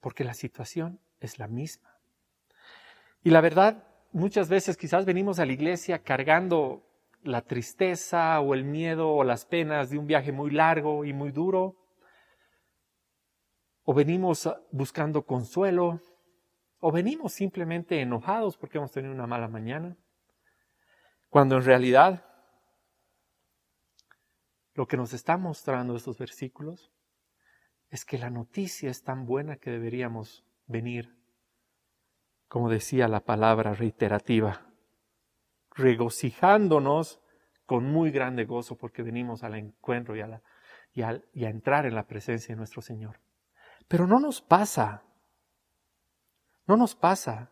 Porque 0.00 0.24
la 0.24 0.34
situación 0.34 1.00
es 1.18 1.38
la 1.38 1.48
misma. 1.48 1.98
Y 3.22 3.30
la 3.30 3.40
verdad, 3.40 3.86
muchas 4.12 4.48
veces 4.48 4.76
quizás 4.76 5.04
venimos 5.04 5.38
a 5.40 5.46
la 5.46 5.52
iglesia 5.52 6.02
cargando 6.02 6.89
la 7.22 7.42
tristeza 7.42 8.40
o 8.40 8.54
el 8.54 8.64
miedo 8.64 9.10
o 9.10 9.24
las 9.24 9.44
penas 9.44 9.90
de 9.90 9.98
un 9.98 10.06
viaje 10.06 10.32
muy 10.32 10.50
largo 10.50 11.04
y 11.04 11.12
muy 11.12 11.30
duro. 11.30 11.76
O 13.84 13.94
venimos 13.94 14.48
buscando 14.70 15.24
consuelo. 15.24 16.00
O 16.78 16.90
venimos 16.92 17.32
simplemente 17.32 18.00
enojados 18.00 18.56
porque 18.56 18.78
hemos 18.78 18.92
tenido 18.92 19.12
una 19.12 19.26
mala 19.26 19.48
mañana. 19.48 19.96
Cuando 21.28 21.56
en 21.56 21.64
realidad 21.64 22.24
lo 24.74 24.86
que 24.86 24.96
nos 24.96 25.12
están 25.12 25.42
mostrando 25.42 25.94
estos 25.94 26.18
versículos 26.18 26.90
es 27.90 28.04
que 28.04 28.18
la 28.18 28.30
noticia 28.30 28.90
es 28.90 29.02
tan 29.02 29.26
buena 29.26 29.56
que 29.56 29.70
deberíamos 29.70 30.44
venir 30.66 31.20
como 32.50 32.68
decía 32.68 33.06
la 33.06 33.20
palabra 33.20 33.74
reiterativa, 33.74 34.69
regocijándonos 35.80 37.20
con 37.66 37.84
muy 37.84 38.10
grande 38.10 38.44
gozo 38.44 38.76
porque 38.76 39.02
venimos 39.02 39.42
al 39.42 39.54
encuentro 39.54 40.14
y 40.16 40.20
a, 41.02 41.22
entrar 41.34 41.86
en 41.86 41.94
la 41.94 42.06
presencia 42.06 42.54
de 42.54 42.58
nuestro 42.58 42.82
Señor. 42.82 43.20
Pero 43.88 44.06
no 44.06 44.20
nos 44.20 44.40
pasa, 44.40 45.02
no 46.66 46.76
nos 46.76 46.94
pasa. 46.94 47.50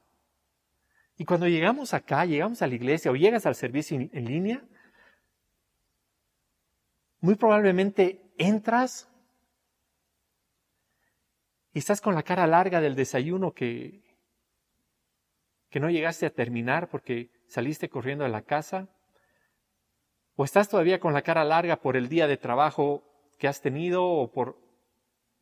Y 1.16 1.24
cuando 1.24 1.48
llegamos 1.48 1.94
acá, 1.94 2.24
llegamos 2.24 2.62
a 2.62 2.66
la 2.66 2.74
iglesia 2.74 3.10
o 3.10 3.16
llegas 3.16 3.46
al 3.46 3.54
servicio 3.54 3.98
en 3.98 4.24
línea, 4.24 4.62
muy 7.20 7.34
probablemente 7.34 8.32
entras 8.38 9.08
y 11.72 11.78
estás 11.78 12.00
con 12.00 12.14
la 12.14 12.22
cara 12.22 12.46
larga 12.46 12.80
del 12.80 12.94
desayuno 12.94 13.52
que, 13.52 14.02
que 15.70 15.80
no 15.80 15.90
llegaste 15.90 16.26
a 16.26 16.34
terminar 16.34 16.88
porque 16.88 17.30
saliste 17.48 17.88
corriendo 17.88 18.24
de 18.24 18.30
la 18.30 18.42
casa? 18.42 18.88
¿O 20.36 20.44
estás 20.44 20.68
todavía 20.68 21.00
con 21.00 21.12
la 21.12 21.22
cara 21.22 21.44
larga 21.44 21.80
por 21.80 21.96
el 21.96 22.08
día 22.08 22.28
de 22.28 22.36
trabajo 22.36 23.02
que 23.38 23.48
has 23.48 23.60
tenido 23.60 24.04
o 24.04 24.30
por 24.30 24.56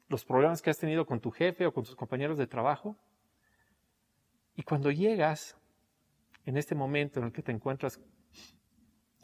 los 0.08 0.24
problemas 0.24 0.62
que 0.62 0.70
has 0.70 0.78
tenido 0.78 1.04
con 1.04 1.20
tu 1.20 1.30
jefe 1.30 1.66
o 1.66 1.74
con 1.74 1.84
tus 1.84 1.96
compañeros 1.96 2.38
de 2.38 2.46
trabajo? 2.46 2.96
Y 4.54 4.62
cuando 4.62 4.90
llegas 4.90 5.56
en 6.46 6.56
este 6.56 6.74
momento 6.74 7.20
en 7.20 7.26
el 7.26 7.32
que 7.32 7.42
te 7.42 7.52
encuentras 7.52 8.00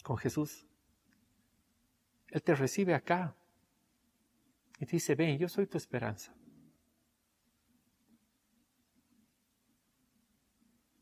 con 0.03 0.19
Jesús, 0.19 0.67
Él 2.29 2.43
te 2.43 2.55
recibe 2.55 2.95
acá 2.95 3.35
y 4.79 4.85
te 4.85 4.97
dice, 4.97 5.15
ven, 5.15 5.39
yo 5.39 5.49
soy 5.49 5.67
tu 5.67 5.79
esperanza. 5.79 6.35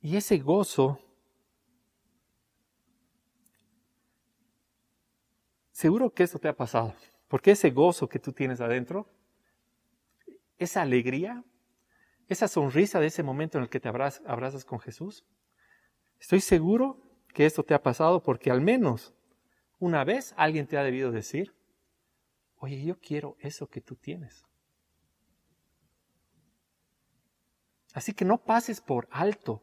Y 0.03 0.17
ese 0.17 0.39
gozo, 0.39 0.99
seguro 5.81 6.13
que 6.13 6.25
esto 6.25 6.39
te 6.39 6.49
ha 6.49 6.55
pasado, 6.55 6.95
porque 7.27 7.53
ese 7.53 7.71
gozo 7.71 8.07
que 8.07 8.19
tú 8.19 8.35
tienes 8.35 8.61
adentro, 8.61 9.09
esa 10.59 10.83
alegría, 10.83 11.43
esa 12.29 12.49
sonrisa 12.49 13.01
de 13.01 13.07
ese 13.07 13.23
momento 13.23 13.57
en 13.57 13.65
el 13.65 13.71
que 13.71 13.81
te 13.81 13.89
abrazas, 13.89 14.65
con 14.67 14.79
Jesús, 14.79 15.25
estoy 16.19 16.43
seguro 16.43 17.01
que 17.33 17.47
esto 17.47 17.63
te 17.63 17.73
ha 17.73 17.83
pasado 17.83 18.23
porque 18.23 18.51
al 18.51 18.61
menos 18.61 19.15
una 19.79 20.05
vez 20.05 20.35
alguien 20.37 20.67
te 20.67 20.77
ha 20.77 20.83
debido 20.83 21.13
decir, 21.13 21.55
oye, 22.57 22.85
yo 22.85 23.01
quiero 23.01 23.39
eso 23.41 23.67
que 23.67 23.81
tú 23.81 23.97
tienes. 23.97 24.45
Así 27.95 28.13
que 28.13 28.27
no 28.27 28.45
pases 28.45 28.83
por 28.83 29.09
alto 29.11 29.63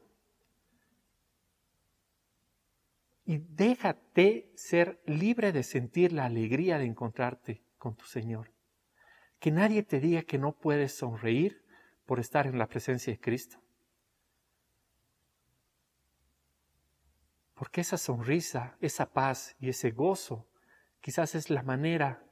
y 3.28 3.40
déjate 3.40 4.50
ser 4.56 5.04
libre 5.06 5.52
de 5.52 5.62
sentir 5.62 6.14
la 6.14 6.24
alegría 6.24 6.80
de 6.80 6.86
encontrarte 6.86 7.62
con 7.78 7.94
tu 7.94 8.06
Señor. 8.06 8.54
Que 9.40 9.52
nadie 9.52 9.84
te 9.84 10.00
diga 10.00 10.22
que 10.22 10.38
no 10.38 10.54
puedes 10.54 10.96
sonreír 10.96 11.62
por 12.06 12.22
estar 12.22 12.48
en 12.48 12.58
la 12.58 12.68
presencia 12.68 13.12
de 13.12 13.20
Cristo. 13.20 13.62
Porque 17.54 17.82
esa 17.82 17.98
sonrisa, 17.98 18.78
esa 18.80 19.12
paz 19.12 19.58
y 19.60 19.68
ese 19.68 19.92
gozo 19.92 20.48
quizás 21.02 21.36
es 21.36 21.50
la 21.50 21.64
manera 21.64 22.24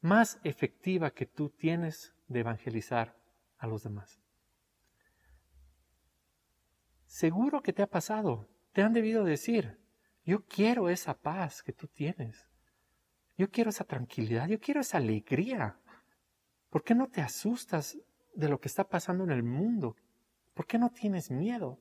más 0.00 0.40
efectiva 0.42 1.12
que 1.12 1.26
tú 1.26 1.50
tienes 1.50 2.12
de 2.26 2.40
evangelizar 2.40 3.16
a 3.56 3.68
los 3.68 3.84
demás. 3.84 4.20
Seguro 7.06 7.62
que 7.62 7.72
te 7.72 7.82
ha 7.82 7.88
pasado, 7.88 8.48
te 8.72 8.82
han 8.82 8.92
debido 8.92 9.22
decir, 9.22 9.83
yo 10.24 10.44
quiero 10.46 10.88
esa 10.88 11.14
paz 11.14 11.62
que 11.62 11.72
tú 11.72 11.86
tienes. 11.86 12.48
Yo 13.36 13.50
quiero 13.50 13.70
esa 13.70 13.84
tranquilidad, 13.84 14.48
yo 14.48 14.58
quiero 14.58 14.80
esa 14.80 14.98
alegría. 14.98 15.78
¿Por 16.70 16.82
qué 16.82 16.94
no 16.94 17.08
te 17.08 17.20
asustas 17.20 17.98
de 18.34 18.48
lo 18.48 18.58
que 18.58 18.68
está 18.68 18.88
pasando 18.88 19.24
en 19.24 19.30
el 19.30 19.42
mundo? 19.42 19.96
¿Por 20.54 20.66
qué 20.66 20.78
no 20.78 20.90
tienes 20.90 21.30
miedo? 21.30 21.78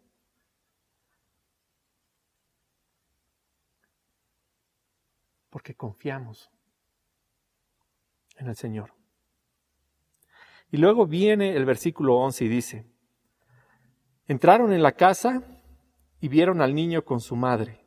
Porque 5.50 5.76
confiamos 5.76 6.52
en 8.38 8.48
el 8.48 8.56
Señor. 8.56 8.94
Y 10.72 10.78
luego 10.78 11.06
viene 11.06 11.56
el 11.56 11.66
versículo 11.66 12.16
11 12.18 12.46
y 12.46 12.48
dice, 12.48 12.86
entraron 14.26 14.74
en 14.74 14.82
la 14.82 14.94
casa 14.94 15.44
y 16.20 16.28
vieron 16.28 16.62
al 16.62 16.74
niño 16.74 17.06
con 17.06 17.22
su 17.22 17.36
madre 17.36 17.83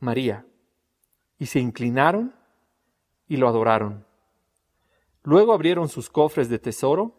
María, 0.00 0.46
y 1.38 1.46
se 1.46 1.60
inclinaron 1.60 2.34
y 3.28 3.36
lo 3.36 3.48
adoraron. 3.48 4.06
Luego 5.22 5.52
abrieron 5.52 5.88
sus 5.88 6.10
cofres 6.10 6.48
de 6.48 6.58
tesoro 6.58 7.14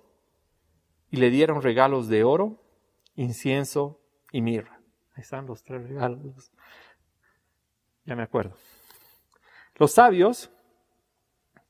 y 1.10 1.18
le 1.18 1.30
dieron 1.30 1.62
regalos 1.62 2.08
de 2.08 2.24
oro, 2.24 2.62
incienso 3.16 4.00
y 4.32 4.42
mirra. 4.42 4.82
Ahí 5.14 5.22
están 5.22 5.46
los 5.46 5.64
tres 5.64 5.88
regalos. 5.88 6.52
Ya 8.06 8.16
me 8.16 8.24
acuerdo. 8.24 8.56
Los 9.76 9.94
sabios 9.94 10.52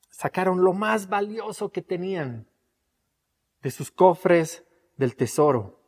sacaron 0.09 0.63
lo 0.63 0.73
más 0.73 1.09
valioso 1.09 1.71
que 1.71 1.81
tenían 1.81 2.47
de 3.61 3.71
sus 3.71 3.91
cofres 3.91 4.65
del 4.97 5.15
tesoro. 5.15 5.79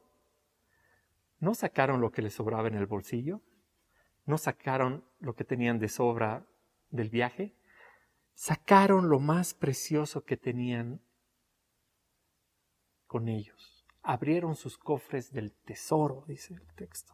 no 1.40 1.54
sacaron 1.54 2.00
lo 2.00 2.12
que 2.12 2.22
les 2.22 2.34
sobraba 2.34 2.70
en 2.70 2.76
el 2.76 2.86
bolsillo, 2.86 3.42
no 4.26 4.38
sacaron 4.38 5.04
lo 5.20 5.36
que 5.36 5.44
tenían 5.44 5.80
de 5.80 5.90
sobra 5.90 6.46
del 6.90 7.10
viaje, 7.10 7.56
sacaron 8.34 9.10
lo 9.10 9.20
más 9.20 9.54
precioso 9.54 10.24
que 10.24 10.38
tenían 10.38 11.02
con 13.06 13.28
ellos. 13.28 13.86
Abrieron 14.02 14.56
sus 14.56 14.78
cofres 14.78 15.32
del 15.32 15.54
tesoro, 15.54 16.26
dice 16.28 16.56
el 16.56 16.74
texto. 16.76 17.14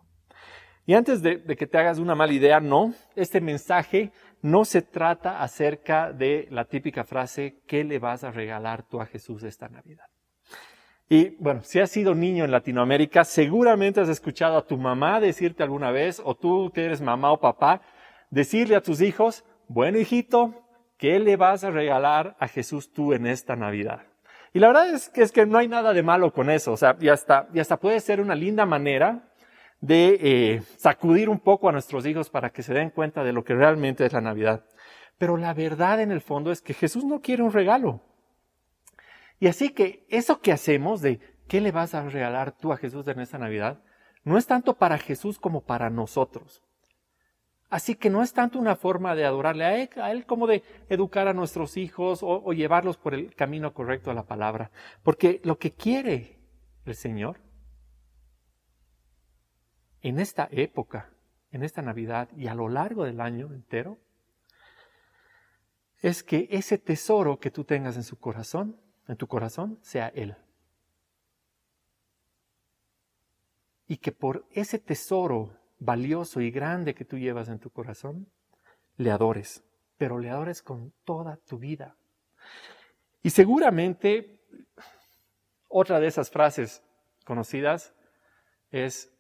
Y 0.86 0.96
antes 0.96 1.22
de, 1.22 1.44
que 1.56 1.68
te 1.68 1.78
hagas 1.78 2.00
una 2.00 2.16
mala 2.16 2.34
idea, 2.34 2.60
no, 2.60 2.96
este 3.16 3.42
mensaje 3.42 4.12
no 4.42 4.66
se 4.66 4.82
trata 4.82 5.44
acerca 5.44 6.12
de 6.12 6.48
la 6.50 6.66
típica 6.66 7.04
frase, 7.04 7.62
¿qué 7.68 7.84
le 7.84 8.00
vas 8.00 8.24
a 8.24 8.32
regalar 8.32 8.82
tú 8.88 9.00
a 9.00 9.06
Jesús 9.06 9.44
esta 9.44 9.70
Navidad? 9.70 10.09
Y 11.12 11.36
bueno, 11.40 11.62
si 11.64 11.80
has 11.80 11.90
sido 11.90 12.14
niño 12.14 12.46
en 12.46 12.52
Latinoamérica, 12.52 13.24
seguramente 13.24 14.00
has 14.00 14.10
escuchado 14.10 14.58
a 14.58 14.68
tu 14.68 14.78
mamá 14.78 15.20
decirte 15.20 15.64
alguna 15.64 15.90
vez, 15.90 16.22
o 16.24 16.36
tú 16.36 16.72
que 16.72 16.86
eres 16.86 17.02
mamá 17.02 17.32
o 17.32 17.40
papá, 17.40 17.82
decirle 18.30 18.76
a 18.76 18.82
tus 18.82 19.02
hijos, 19.02 19.44
bueno 19.68 19.98
hijito, 19.98 20.54
¿qué 20.98 21.20
le 21.20 21.36
vas 21.36 21.64
a 21.64 21.72
regalar 21.72 22.36
a 22.40 22.48
Jesús 22.48 22.94
tú 22.94 23.14
en 23.14 23.26
esta 23.26 23.56
Navidad? 23.56 24.04
Y 24.54 24.60
la 24.60 24.68
verdad 24.68 24.94
es 24.94 25.10
que, 25.10 25.24
es 25.24 25.32
que 25.32 25.48
no 25.48 25.58
hay 25.58 25.68
nada 25.68 25.94
de 25.94 26.04
malo 26.04 26.32
con 26.32 26.52
eso, 26.52 26.74
o 26.74 26.78
sea, 26.78 26.96
y 27.00 27.10
hasta, 27.10 27.48
y 27.56 27.60
hasta 27.60 27.78
puede 27.78 28.00
ser 28.02 28.22
una 28.22 28.36
linda 28.36 28.68
manera 28.68 29.32
de 29.82 30.20
eh, 30.22 30.62
sacudir 30.78 31.28
un 31.28 31.40
poco 31.40 31.70
a 31.70 31.72
nuestros 31.72 32.06
hijos 32.06 32.30
para 32.30 32.52
que 32.52 32.62
se 32.62 32.74
den 32.76 32.92
cuenta 32.92 33.24
de 33.24 33.34
lo 33.34 33.44
que 33.44 33.56
realmente 33.56 34.06
es 34.06 34.14
la 34.14 34.22
Navidad. 34.22 34.64
Pero 35.18 35.38
la 35.38 35.56
verdad 35.56 36.02
en 36.02 36.12
el 36.12 36.22
fondo 36.22 36.52
es 36.52 36.62
que 36.62 36.76
Jesús 36.76 37.04
no 37.04 37.20
quiere 37.20 37.42
un 37.42 37.52
regalo. 37.52 38.02
Y 39.40 39.48
así 39.48 39.70
que 39.70 40.06
eso 40.10 40.42
que 40.42 40.52
hacemos 40.52 41.02
de 41.02 41.20
qué 41.48 41.62
le 41.62 41.72
vas 41.72 41.96
a 41.96 42.08
regalar 42.08 42.56
tú 42.58 42.72
a 42.72 42.78
Jesús 42.78 43.08
en 43.08 43.20
esta 43.20 43.38
Navidad, 43.38 43.82
no 44.24 44.38
es 44.38 44.46
tanto 44.46 44.78
para 44.78 44.98
Jesús 44.98 45.40
como 45.40 45.62
para 45.62 45.90
nosotros. 45.90 46.62
Así 47.70 47.96
que 47.96 48.10
no 48.10 48.24
es 48.24 48.34
tanto 48.34 48.58
una 48.58 48.76
forma 48.76 49.16
de 49.16 49.26
adorarle 49.26 49.64
a 49.64 50.12
él, 50.12 50.26
como 50.26 50.48
de 50.48 50.64
educar 50.90 51.28
a 51.28 51.34
nuestros 51.34 51.78
hijos 51.78 52.24
o, 52.24 52.44
o 52.44 52.54
llevarlos 52.54 52.98
por 52.98 53.14
el 53.14 53.36
camino 53.36 53.74
correcto 53.74 54.10
a 54.10 54.16
la 54.16 54.26
palabra. 54.26 54.72
Porque 55.04 55.40
lo 55.44 55.58
que 55.60 55.72
quiere 55.72 56.40
el 56.86 56.96
Señor 56.96 57.40
en 60.02 60.20
esta 60.20 60.50
época, 60.52 61.12
en 61.52 61.64
esta 61.64 61.82
Navidad 61.82 62.30
y 62.36 62.48
a 62.48 62.56
lo 62.56 62.70
largo 62.70 63.04
del 63.04 63.22
año 63.22 63.54
entero, 63.54 64.00
es 66.02 66.24
que 66.24 66.48
ese 66.52 66.78
tesoro 66.78 67.40
que 67.40 67.52
tú 67.52 67.66
tengas 67.66 67.98
en 67.98 68.04
su 68.04 68.18
corazón 68.18 68.80
en 69.10 69.18
tu 69.18 69.28
corazón 69.28 69.80
sea 69.82 70.10
Él. 70.10 70.36
Y 73.88 73.98
que 73.98 74.12
por 74.12 74.46
ese 74.52 74.78
tesoro 74.78 75.58
valioso 75.80 76.42
y 76.42 76.52
grande 76.52 76.94
que 76.94 77.06
tú 77.06 77.18
llevas 77.18 77.50
en 77.50 77.58
tu 77.58 77.72
corazón, 77.72 78.28
le 78.98 79.10
adores, 79.10 79.64
pero 79.98 80.20
le 80.20 80.30
adores 80.30 80.62
con 80.62 80.94
toda 81.06 81.38
tu 81.48 81.58
vida. 81.58 81.96
Y 83.24 83.32
seguramente 83.32 84.42
otra 85.68 86.00
de 86.00 86.08
esas 86.08 86.30
frases 86.30 86.84
conocidas 87.26 87.96
es, 88.70 89.12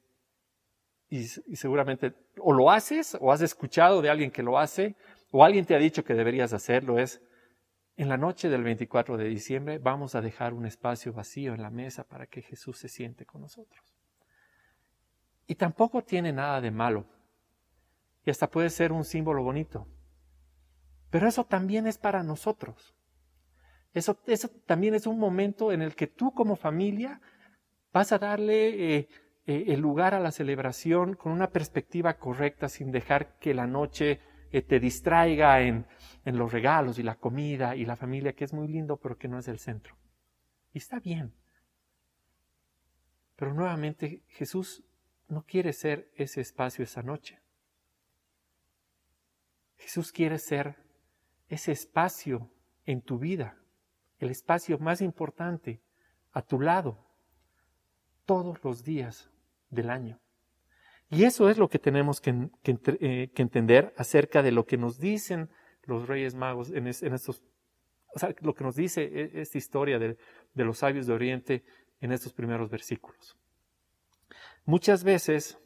y, 1.09 1.23
seguramente 1.23 2.13
o 2.37 2.53
lo 2.53 2.69
haces 2.69 3.17
o 3.19 3.31
has 3.31 3.41
escuchado 3.41 4.03
de 4.03 4.11
alguien 4.11 4.29
que 4.29 4.43
lo 4.43 4.59
hace, 4.59 4.95
o 5.31 5.43
alguien 5.43 5.65
te 5.65 5.73
ha 5.73 5.79
dicho 5.79 6.03
que 6.03 6.13
deberías 6.13 6.53
hacerlo, 6.53 6.99
es, 6.99 7.21
en 7.99 8.07
la 8.07 8.15
noche 8.15 8.47
del 8.47 8.63
24 8.63 9.17
de 9.17 9.25
diciembre 9.25 9.77
vamos 9.77 10.15
a 10.15 10.21
dejar 10.21 10.53
un 10.53 10.65
espacio 10.65 11.11
vacío 11.11 11.53
en 11.53 11.61
la 11.61 11.69
mesa 11.69 12.05
para 12.05 12.27
que 12.27 12.41
Jesús 12.41 12.77
se 12.77 12.87
siente 12.87 13.25
con 13.25 13.41
nosotros. 13.41 13.93
Y 15.47 15.55
tampoco 15.55 16.01
tiene 16.01 16.31
nada 16.31 16.61
de 16.61 16.71
malo. 16.71 17.05
Y 18.23 18.29
hasta 18.29 18.49
puede 18.49 18.69
ser 18.69 18.93
un 18.93 19.03
símbolo 19.03 19.43
bonito. 19.43 19.85
Pero 21.09 21.27
eso 21.27 21.43
también 21.43 21.87
es 21.87 21.97
para 21.97 22.23
nosotros. 22.23 22.95
Eso, 23.93 24.17
eso 24.27 24.47
también 24.65 24.95
es 24.95 25.05
un 25.05 25.19
momento 25.19 25.73
en 25.73 25.81
el 25.81 25.93
que 25.93 26.07
tú 26.07 26.33
como 26.33 26.55
familia 26.55 27.19
vas 27.91 28.13
a 28.13 28.17
darle 28.17 28.95
eh, 28.95 29.09
eh, 29.45 29.65
el 29.67 29.81
lugar 29.81 30.13
a 30.13 30.21
la 30.21 30.31
celebración 30.31 31.15
con 31.15 31.33
una 31.33 31.49
perspectiva 31.49 32.13
correcta 32.13 32.69
sin 32.69 32.93
dejar 32.93 33.37
que 33.39 33.53
la 33.53 33.67
noche 33.67 34.21
eh, 34.51 34.61
te 34.61 34.79
distraiga 34.79 35.61
en, 35.61 35.85
en 36.25 36.37
los 36.37 36.51
regalos 36.51 36.99
y 36.99 37.03
la 37.03 37.15
comida 37.15 37.75
y 37.75 37.85
la 37.85 37.95
familia, 37.95 38.33
que 38.33 38.45
es 38.45 38.53
muy 38.53 38.67
lindo, 38.67 38.97
pero 38.97 39.17
que 39.17 39.27
no 39.27 39.39
es 39.39 39.47
el 39.47 39.59
centro. 39.59 39.95
Y 40.73 40.77
está 40.79 40.99
bien. 40.99 41.33
Pero 43.35 43.53
nuevamente 43.53 44.23
Jesús 44.27 44.83
no 45.27 45.43
quiere 45.43 45.73
ser 45.73 46.11
ese 46.15 46.41
espacio 46.41 46.83
esa 46.83 47.01
noche. 47.01 47.39
Jesús 49.77 50.11
quiere 50.11 50.37
ser 50.37 50.75
ese 51.47 51.71
espacio 51.71 52.51
en 52.85 53.01
tu 53.01 53.17
vida, 53.17 53.57
el 54.19 54.29
espacio 54.29 54.77
más 54.77 55.01
importante 55.01 55.81
a 56.31 56.41
tu 56.41 56.59
lado, 56.59 57.07
todos 58.25 58.63
los 58.63 58.83
días 58.83 59.29
del 59.69 59.89
año. 59.89 60.19
Y 61.09 61.23
eso 61.23 61.49
es 61.49 61.57
lo 61.57 61.69
que 61.69 61.79
tenemos 61.79 62.21
que, 62.21 62.49
eh, 62.63 63.31
entender 63.35 63.93
acerca 63.97 64.43
de 64.43 64.51
lo 64.51 64.65
que 64.65 64.77
nos 64.77 64.99
dicen 64.99 65.49
los 65.83 66.07
reyes 66.07 66.35
magos 66.35 66.69
en, 66.69 66.87
estos, 66.87 67.41
o 68.13 68.19
sea, 68.19 68.35
lo 68.41 68.53
que 68.53 68.63
nos 68.63 68.75
dice 68.75 69.03
e, 69.03 69.41
esta 69.41 69.57
historia 69.57 69.97
de, 69.97 70.17
de 70.53 70.63
los 70.63 70.77
sabios 70.77 71.07
de 71.07 71.13
Oriente 71.13 71.63
en 71.99 72.11
estos 72.11 72.31
primeros 72.31 72.69
versículos. 72.69 73.35
Muchas 74.65 75.03
veces 75.03 75.57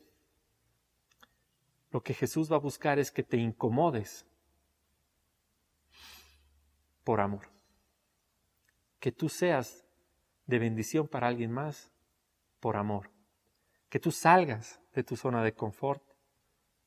lo 1.91 2.01
que 2.01 2.13
Jesús 2.13 2.49
va 2.49 2.55
a 2.55 2.59
buscar 2.59 2.97
es 2.97 3.11
que 3.11 3.23
te 3.23 3.37
incomodes 3.37 4.25
por 7.03 7.19
amor. 7.19 7.49
Que 8.99 9.11
tú 9.11 9.27
seas 9.27 9.85
de 10.47 10.59
bendición 10.59 11.07
para 11.07 11.27
alguien 11.27 11.51
más 11.51 11.91
por 12.61 12.77
amor. 12.77 13.11
Que 13.89 13.99
tú 13.99 14.11
salgas 14.11 14.79
de 14.93 15.03
tu 15.03 15.15
zona 15.15 15.43
de 15.43 15.53
confort 15.53 16.03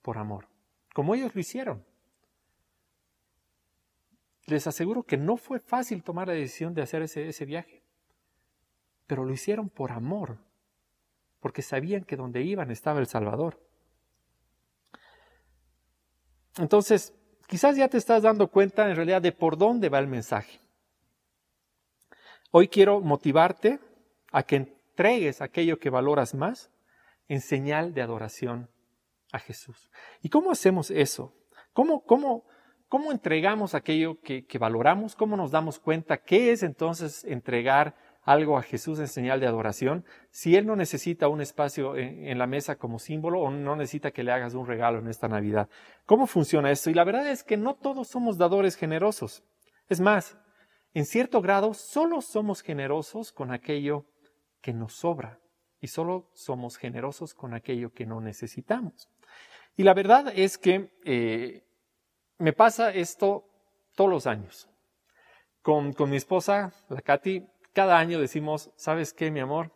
por 0.03 0.19
amor, 0.19 0.49
como 0.95 1.15
ellos 1.15 1.35
lo 1.35 1.41
hicieron. 1.41 1.85
Les 4.47 4.67
aseguro 4.67 5.03
que 5.03 5.17
no 5.17 5.37
fue 5.37 5.59
fácil 5.59 6.03
tomar 6.03 6.29
la 6.29 6.35
decisión 6.35 6.73
de 6.73 6.83
hacer 6.83 7.03
ese, 7.03 7.29
ese 7.29 7.45
viaje, 7.45 7.83
pero 9.07 9.25
lo 9.25 9.33
hicieron 9.33 9.69
por 9.69 9.91
amor, 9.91 10.39
porque 11.41 11.63
sabían 11.63 12.05
que 12.05 12.17
donde 12.17 12.43
iban 12.43 12.71
estaba 12.71 13.01
el 13.01 13.07
Salvador. 13.07 13.61
Entonces, 16.59 17.13
quizás 17.47 17.77
ya 17.77 17.89
te 17.89 17.99
estás 17.99 18.23
dando 18.23 18.49
cuenta 18.49 18.89
en 18.89 18.97
realidad 18.97 19.21
de 19.21 19.33
por 19.33 19.59
dónde 19.59 19.89
va 19.89 19.99
el 19.99 20.07
mensaje. 20.07 20.61
Hoy 22.53 22.69
quiero 22.69 23.01
motivarte 23.01 23.81
a 24.33 24.43
que 24.45 24.57
entregues 24.57 25.43
aquello 25.43 25.79
que 25.79 25.91
valoras 25.91 26.35
más 26.35 26.71
en 27.29 27.41
señal 27.41 27.95
de 27.95 28.03
adoración 28.03 28.71
a 29.33 29.39
Jesús. 29.39 29.91
¿Y 30.23 30.29
cómo 30.29 30.51
hacemos 30.51 30.91
eso? 30.91 31.35
¿Cómo, 31.73 32.05
cómo, 32.05 32.45
cómo 32.89 33.13
entregamos 33.13 33.75
aquello 33.75 34.21
que, 34.21 34.47
valoramos? 34.59 35.15
¿Cómo 35.15 35.37
nos 35.37 35.51
damos 35.51 35.79
cuenta 35.79 36.19
qué 36.19 36.53
es 36.53 36.63
entonces 36.63 37.25
entregar 37.25 37.97
algo 38.23 38.59
a 38.59 38.63
Jesús 38.63 38.99
en 38.99 39.07
señal 39.07 39.39
de 39.39 39.47
adoración 39.47 40.05
si 40.31 40.57
Él 40.57 40.67
no 40.67 40.75
necesita 40.75 41.29
un 41.29 41.41
espacio 41.41 41.97
en, 41.97 42.27
en, 42.27 42.39
la 42.39 42.49
mesa 42.49 42.77
como 42.77 42.99
símbolo 42.99 43.41
o 43.41 43.51
no 43.51 43.77
necesita 43.77 44.11
que 44.11 44.25
le 44.25 44.33
hagas 44.33 44.55
un 44.55 44.67
regalo 44.67 44.99
en 44.99 45.07
esta 45.07 45.29
Navidad. 45.29 45.69
¿Cómo 46.07 46.27
funciona 46.27 46.71
esto? 46.71 46.91
Y 46.91 46.95
la 46.95 47.05
verdad 47.05 47.29
es 47.29 47.45
que 47.45 47.57
no 47.57 47.75
todos 47.75 48.09
somos 48.09 48.37
dadores 48.37 48.75
generosos. 48.75 49.45
Es 49.89 50.01
más, 50.01 50.37
en 50.93 51.05
cierto 51.05 51.41
grado, 51.41 51.73
solo 51.75 52.21
somos 52.21 52.63
generosos 52.63 53.31
con 53.31 53.53
aquello 53.53 54.07
que 54.61 54.73
nos 54.73 54.95
sobra 54.95 55.39
y 55.81 55.89
solo 55.89 56.31
somos 56.35 56.77
generosos 56.77 57.35
con 57.35 57.55
aquello 57.55 57.93
que 57.93 58.07
no 58.07 58.21
necesitamos. 58.21 59.09
Y 59.77 59.83
la 59.83 59.95
verdad 59.95 60.33
es 60.35 60.59
que 60.59 60.91
eh, 61.05 61.65
me 62.39 62.53
pasa 62.53 62.91
esto 62.91 63.49
todos 63.95 64.11
los 64.11 64.27
años. 64.27 64.69
Con, 65.63 65.93
con 65.93 66.11
mi 66.11 66.17
esposa, 66.17 66.73
la 66.89 67.01
Katy, 67.01 67.47
cada 67.73 67.99
año 67.99 68.21
decimos, 68.21 68.71
¿sabes 68.77 69.13
qué, 69.13 69.31
mi 69.31 69.41
amor? 69.41 69.73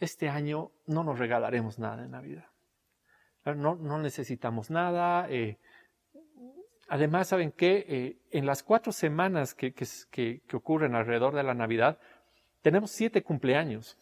Este 0.00 0.28
año 0.28 0.70
no 0.86 1.02
nos 1.02 1.18
regalaremos 1.18 1.78
nada 1.78 2.04
en 2.04 2.10
Navidad. 2.10 2.46
No, 3.44 3.76
no 3.76 3.98
necesitamos 3.98 4.70
nada. 4.70 5.26
Eh, 5.30 5.58
además, 6.88 7.28
¿saben 7.28 7.52
qué? 7.52 7.86
Eh, 7.88 8.18
en 8.30 8.44
las 8.46 8.62
cuatro 8.62 8.92
semanas 8.92 9.54
que, 9.54 9.72
que, 9.72 9.86
que 10.46 10.56
ocurren 10.56 10.94
alrededor 10.94 11.34
de 11.34 11.42
la 11.42 11.54
Navidad, 11.54 11.98
tenemos 12.60 12.90
siete 12.90 13.22
cumpleaños. 13.22 13.98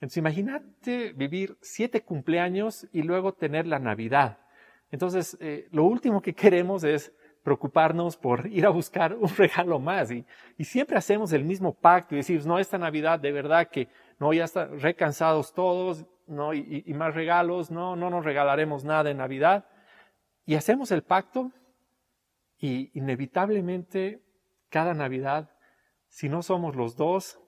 Entonces 0.00 0.18
imagínate 0.18 1.12
vivir 1.12 1.56
siete 1.60 2.02
cumpleaños 2.02 2.86
y 2.92 3.02
luego 3.02 3.32
tener 3.32 3.66
la 3.66 3.80
Navidad. 3.80 4.38
Entonces, 4.90 5.36
eh, 5.40 5.68
lo 5.72 5.84
último 5.84 6.22
que 6.22 6.34
queremos 6.34 6.84
es 6.84 7.12
preocuparnos 7.42 8.16
por 8.16 8.46
ir 8.46 8.64
a 8.66 8.70
buscar 8.70 9.14
un 9.14 9.28
regalo 9.36 9.78
más. 9.78 10.10
Y, 10.10 10.24
siempre 10.64 10.96
hacemos 10.96 11.32
el 11.32 11.44
mismo 11.44 11.74
pacto 11.74 12.14
y 12.14 12.18
decimos, 12.18 12.46
no, 12.46 12.58
esta 12.58 12.78
Navidad 12.78 13.18
de 13.18 13.32
verdad 13.32 13.68
que 13.68 13.88
no, 14.18 14.32
ya 14.32 14.44
están 14.44 14.78
recansados 14.80 15.52
todos, 15.52 16.06
no, 16.26 16.54
y, 16.54 16.84
y 16.86 16.94
más 16.94 17.14
regalos, 17.14 17.70
no, 17.70 17.96
no 17.96 18.10
nos 18.10 18.24
regalaremos 18.24 18.84
nada 18.84 19.10
en 19.10 19.16
Navidad. 19.18 19.66
Y 20.46 20.54
hacemos 20.54 20.90
el 20.92 21.02
pacto 21.02 21.50
y 22.58 22.90
inevitablemente 22.98 24.22
cada 24.68 24.94
Navidad, 24.94 25.50
si 26.08 26.28
no 26.28 26.42
somos 26.42 26.76
los 26.76 26.96
dos, 26.96 27.40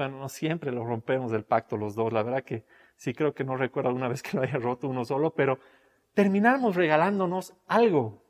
bueno, 0.00 0.18
no 0.18 0.30
siempre 0.30 0.72
lo 0.72 0.82
rompemos 0.82 1.30
el 1.34 1.44
pacto 1.44 1.76
los 1.76 1.94
dos, 1.94 2.10
la 2.10 2.22
verdad 2.22 2.42
que 2.42 2.64
sí 2.96 3.12
creo 3.12 3.34
que 3.34 3.44
no 3.44 3.54
recuerdo 3.54 3.90
una 3.90 4.08
vez 4.08 4.22
que 4.22 4.34
lo 4.34 4.42
haya 4.42 4.56
roto 4.56 4.88
uno 4.88 5.04
solo, 5.04 5.34
pero 5.34 5.58
terminamos 6.14 6.74
regalándonos 6.74 7.52
algo. 7.66 8.24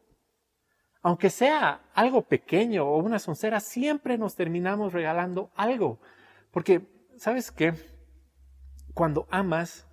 Aunque 1.00 1.30
sea 1.30 1.82
algo 1.94 2.22
pequeño 2.22 2.84
o 2.84 2.98
una 2.98 3.20
soncera, 3.20 3.60
siempre 3.60 4.18
nos 4.18 4.34
terminamos 4.34 4.92
regalando 4.92 5.52
algo. 5.54 6.00
Porque, 6.50 6.82
¿sabes 7.16 7.52
qué? 7.52 7.74
Cuando 8.92 9.28
amas, 9.30 9.86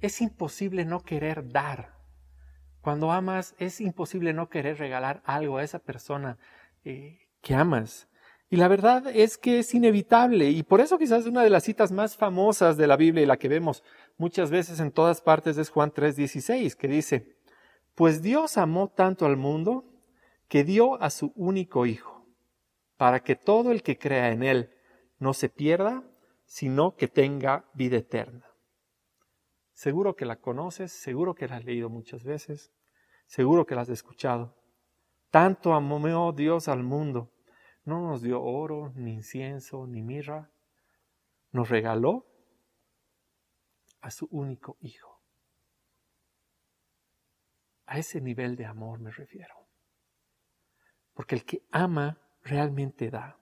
es 0.00 0.20
imposible 0.20 0.84
no 0.84 1.04
querer 1.04 1.48
dar. 1.48 1.94
Cuando 2.80 3.12
amas, 3.12 3.54
es 3.58 3.80
imposible 3.80 4.32
no 4.32 4.48
querer 4.48 4.78
regalar 4.78 5.22
algo 5.24 5.58
a 5.58 5.62
esa 5.62 5.78
persona 5.78 6.36
eh, 6.84 7.20
que 7.42 7.54
amas. 7.54 8.08
Y 8.48 8.56
la 8.56 8.68
verdad 8.68 9.08
es 9.08 9.38
que 9.38 9.58
es 9.58 9.74
inevitable, 9.74 10.50
y 10.50 10.62
por 10.62 10.80
eso 10.80 10.98
quizás 10.98 11.26
una 11.26 11.42
de 11.42 11.50
las 11.50 11.64
citas 11.64 11.90
más 11.90 12.16
famosas 12.16 12.76
de 12.76 12.86
la 12.86 12.96
Biblia 12.96 13.24
y 13.24 13.26
la 13.26 13.38
que 13.38 13.48
vemos 13.48 13.82
muchas 14.18 14.50
veces 14.50 14.78
en 14.78 14.92
todas 14.92 15.20
partes 15.20 15.58
es 15.58 15.68
Juan 15.68 15.92
3:16, 15.92 16.76
que 16.76 16.86
dice, 16.86 17.36
pues 17.96 18.22
Dios 18.22 18.56
amó 18.56 18.88
tanto 18.88 19.26
al 19.26 19.36
mundo 19.36 19.84
que 20.48 20.62
dio 20.62 21.00
a 21.02 21.10
su 21.10 21.32
único 21.34 21.86
Hijo, 21.86 22.24
para 22.96 23.20
que 23.20 23.34
todo 23.34 23.72
el 23.72 23.82
que 23.82 23.98
crea 23.98 24.30
en 24.30 24.44
Él 24.44 24.70
no 25.18 25.34
se 25.34 25.48
pierda, 25.48 26.04
sino 26.44 26.94
que 26.94 27.08
tenga 27.08 27.68
vida 27.74 27.96
eterna. 27.96 28.46
Seguro 29.72 30.14
que 30.14 30.24
la 30.24 30.36
conoces, 30.36 30.92
seguro 30.92 31.34
que 31.34 31.48
la 31.48 31.56
has 31.56 31.64
leído 31.64 31.90
muchas 31.90 32.22
veces, 32.22 32.72
seguro 33.26 33.66
que 33.66 33.74
la 33.74 33.80
has 33.80 33.88
escuchado. 33.88 34.54
Tanto 35.30 35.74
amó 35.74 36.32
Dios 36.32 36.68
al 36.68 36.84
mundo 36.84 37.32
no 37.86 38.00
nos 38.00 38.20
dio 38.20 38.42
oro, 38.42 38.92
ni 38.96 39.14
incienso, 39.14 39.86
ni 39.86 40.02
mirra. 40.02 40.50
Nos 41.52 41.68
regaló 41.68 42.26
a 44.00 44.10
su 44.10 44.26
único 44.30 44.76
hijo. 44.80 45.20
A 47.86 47.98
ese 47.98 48.20
nivel 48.20 48.56
de 48.56 48.66
amor 48.66 48.98
me 48.98 49.12
refiero. 49.12 49.54
Porque 51.14 51.36
el 51.36 51.44
que 51.44 51.62
ama 51.70 52.20
realmente 52.42 53.08
da. 53.08 53.38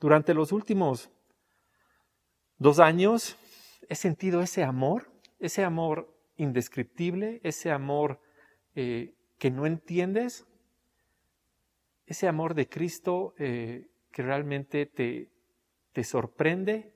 Durante 0.00 0.32
los 0.32 0.50
últimos 0.50 1.10
dos 2.56 2.80
años 2.80 3.36
he 3.90 3.94
sentido 3.94 4.40
ese 4.40 4.64
amor, 4.64 5.12
ese 5.38 5.62
amor 5.62 6.10
indescriptible, 6.36 7.38
ese 7.44 7.70
amor 7.70 8.18
eh, 8.74 9.14
que 9.38 9.50
no 9.50 9.66
entiendes, 9.66 10.46
ese 12.06 12.28
amor 12.28 12.54
de 12.54 12.68
Cristo 12.68 13.34
eh, 13.38 13.88
que 14.10 14.22
realmente 14.22 14.86
te, 14.86 15.30
te, 15.92 16.04
sorprende 16.04 16.92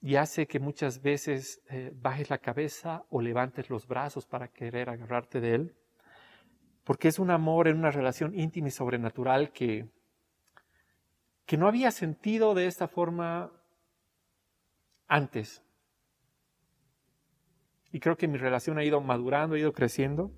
y 0.00 0.16
hace 0.16 0.46
que 0.46 0.60
muchas 0.60 1.02
veces 1.02 1.62
eh, 1.68 1.92
bajes 1.94 2.30
la 2.30 2.38
cabeza 2.38 3.04
o 3.10 3.20
levantes 3.20 3.70
los 3.70 3.86
brazos 3.86 4.26
para 4.26 4.48
querer 4.48 4.88
agarrarte 4.90 5.40
de 5.40 5.54
Él, 5.54 5.76
porque 6.84 7.08
es 7.08 7.18
un 7.18 7.30
amor 7.30 7.68
en 7.68 7.78
una 7.78 7.90
relación 7.90 8.38
íntima 8.38 8.68
y 8.68 8.72
sobrenatural 8.72 9.52
que, 9.52 9.88
que 11.46 11.56
no 11.56 11.68
había 11.68 11.90
sentido 11.90 12.54
de 12.54 12.66
esta 12.66 12.88
forma 12.88 13.52
antes. 15.06 15.62
Y 17.92 18.00
creo 18.00 18.16
que 18.16 18.26
mi 18.26 18.38
relación 18.38 18.78
ha 18.78 18.84
ido 18.84 19.00
madurando, 19.00 19.54
ha 19.54 19.58
ido 19.58 19.72
creciendo. 19.72 20.32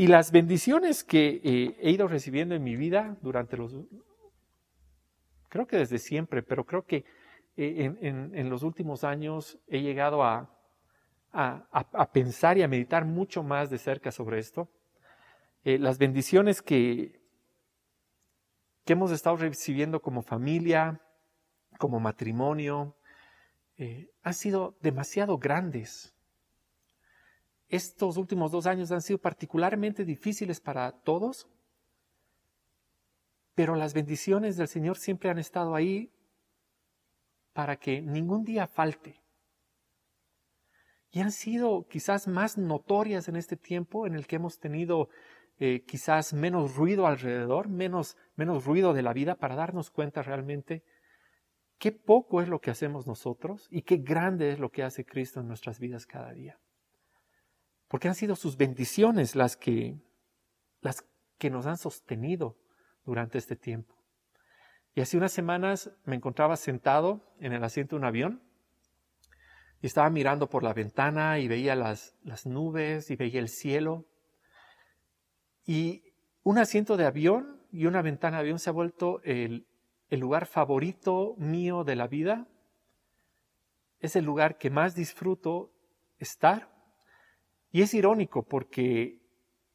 Y 0.00 0.06
las 0.06 0.30
bendiciones 0.30 1.02
que 1.02 1.40
eh, 1.42 1.76
he 1.80 1.90
ido 1.90 2.06
recibiendo 2.06 2.54
en 2.54 2.62
mi 2.62 2.76
vida 2.76 3.16
durante 3.20 3.56
los, 3.56 3.74
creo 5.48 5.66
que 5.66 5.76
desde 5.76 5.98
siempre, 5.98 6.40
pero 6.40 6.64
creo 6.64 6.86
que 6.86 7.04
eh, 7.56 7.96
en, 8.00 8.48
los 8.48 8.62
últimos 8.62 9.02
años 9.02 9.58
he 9.66 9.82
llegado 9.82 10.22
a, 10.22 10.56
a, 11.32 12.12
pensar 12.12 12.56
y 12.56 12.62
a 12.62 12.68
meditar 12.68 13.06
mucho 13.06 13.42
más 13.42 13.70
de 13.70 13.78
cerca 13.78 14.12
sobre 14.12 14.38
esto. 14.38 14.70
Eh, 15.64 15.80
las 15.80 15.98
bendiciones 15.98 16.62
que, 16.62 17.20
que 18.84 18.92
hemos 18.92 19.10
estado 19.10 19.34
recibiendo 19.34 20.00
como 20.00 20.22
familia, 20.22 21.02
como 21.76 21.98
matrimonio, 21.98 22.94
han 24.22 24.34
sido 24.34 24.76
demasiado 24.80 25.38
grandes 25.38 26.14
estos 27.68 28.16
últimos 28.16 28.50
dos 28.50 28.66
años 28.66 28.90
han 28.92 29.02
sido 29.02 29.18
particularmente 29.18 30.04
difíciles 30.04 30.60
para 30.60 30.92
todos, 30.92 31.48
pero 33.54 33.76
las 33.76 33.92
bendiciones 33.92 34.56
del 34.56 34.68
Señor 34.68 34.96
siempre 34.96 35.30
han 35.30 35.38
estado 35.38 35.74
ahí 35.74 36.10
para 37.52 37.76
que 37.76 38.00
ningún 38.00 38.44
día 38.44 38.66
falte. 38.66 39.20
Y 41.10 41.20
han 41.20 41.32
sido 41.32 41.86
quizás 41.88 42.28
más 42.28 42.56
notorias 42.56 43.28
en 43.28 43.36
este 43.36 43.56
tiempo 43.56 44.06
en 44.06 44.14
el 44.14 44.26
que 44.26 44.36
hemos 44.36 44.58
tenido 44.58 45.08
eh, 45.58 45.84
quizás 45.86 46.32
menos 46.32 46.76
ruido 46.76 47.06
alrededor, 47.06 47.68
menos, 47.68 48.16
menos 48.36 48.64
ruido 48.64 48.94
de 48.94 49.02
la 49.02 49.12
vida 49.12 49.34
para 49.34 49.56
darnos 49.56 49.90
cuenta 49.90 50.22
realmente 50.22 50.84
qué 51.78 51.92
poco 51.92 52.40
es 52.40 52.48
lo 52.48 52.60
que 52.60 52.70
hacemos 52.70 53.06
nosotros 53.06 53.66
y 53.70 53.82
qué 53.82 53.96
grande 53.96 54.52
es 54.52 54.58
lo 54.58 54.70
que 54.70 54.84
hace 54.84 55.04
Cristo 55.04 55.40
en 55.40 55.48
nuestras 55.48 55.80
vidas 55.80 56.06
cada 56.06 56.32
día 56.32 56.58
porque 57.88 58.08
han 58.08 58.14
sido 58.14 58.36
sus 58.36 58.56
bendiciones 58.56 59.34
las 59.34 59.56
que, 59.56 59.98
las 60.80 61.04
que 61.38 61.50
nos 61.50 61.66
han 61.66 61.78
sostenido 61.78 62.56
durante 63.04 63.38
este 63.38 63.56
tiempo. 63.56 63.94
Y 64.94 65.00
hace 65.00 65.16
unas 65.16 65.32
semanas 65.32 65.90
me 66.04 66.16
encontraba 66.16 66.56
sentado 66.56 67.34
en 67.40 67.52
el 67.52 67.64
asiento 67.64 67.96
de 67.96 68.00
un 68.00 68.04
avión 68.04 68.42
y 69.80 69.86
estaba 69.86 70.10
mirando 70.10 70.50
por 70.50 70.62
la 70.62 70.74
ventana 70.74 71.38
y 71.38 71.48
veía 71.48 71.74
las, 71.76 72.16
las 72.22 72.46
nubes 72.46 73.10
y 73.10 73.16
veía 73.16 73.40
el 73.40 73.48
cielo. 73.48 74.06
Y 75.64 76.02
un 76.42 76.58
asiento 76.58 76.96
de 76.96 77.06
avión 77.06 77.62
y 77.70 77.86
una 77.86 78.02
ventana 78.02 78.38
de 78.38 78.42
avión 78.42 78.58
se 78.58 78.70
ha 78.70 78.72
vuelto 78.72 79.20
el, 79.22 79.66
el 80.10 80.20
lugar 80.20 80.46
favorito 80.46 81.34
mío 81.38 81.84
de 81.84 81.96
la 81.96 82.08
vida. 82.08 82.48
Es 84.00 84.16
el 84.16 84.24
lugar 84.24 84.58
que 84.58 84.70
más 84.70 84.94
disfruto 84.94 85.72
estar 86.18 86.77
y 87.70 87.82
es 87.82 87.94
irónico 87.94 88.42
porque 88.42 89.20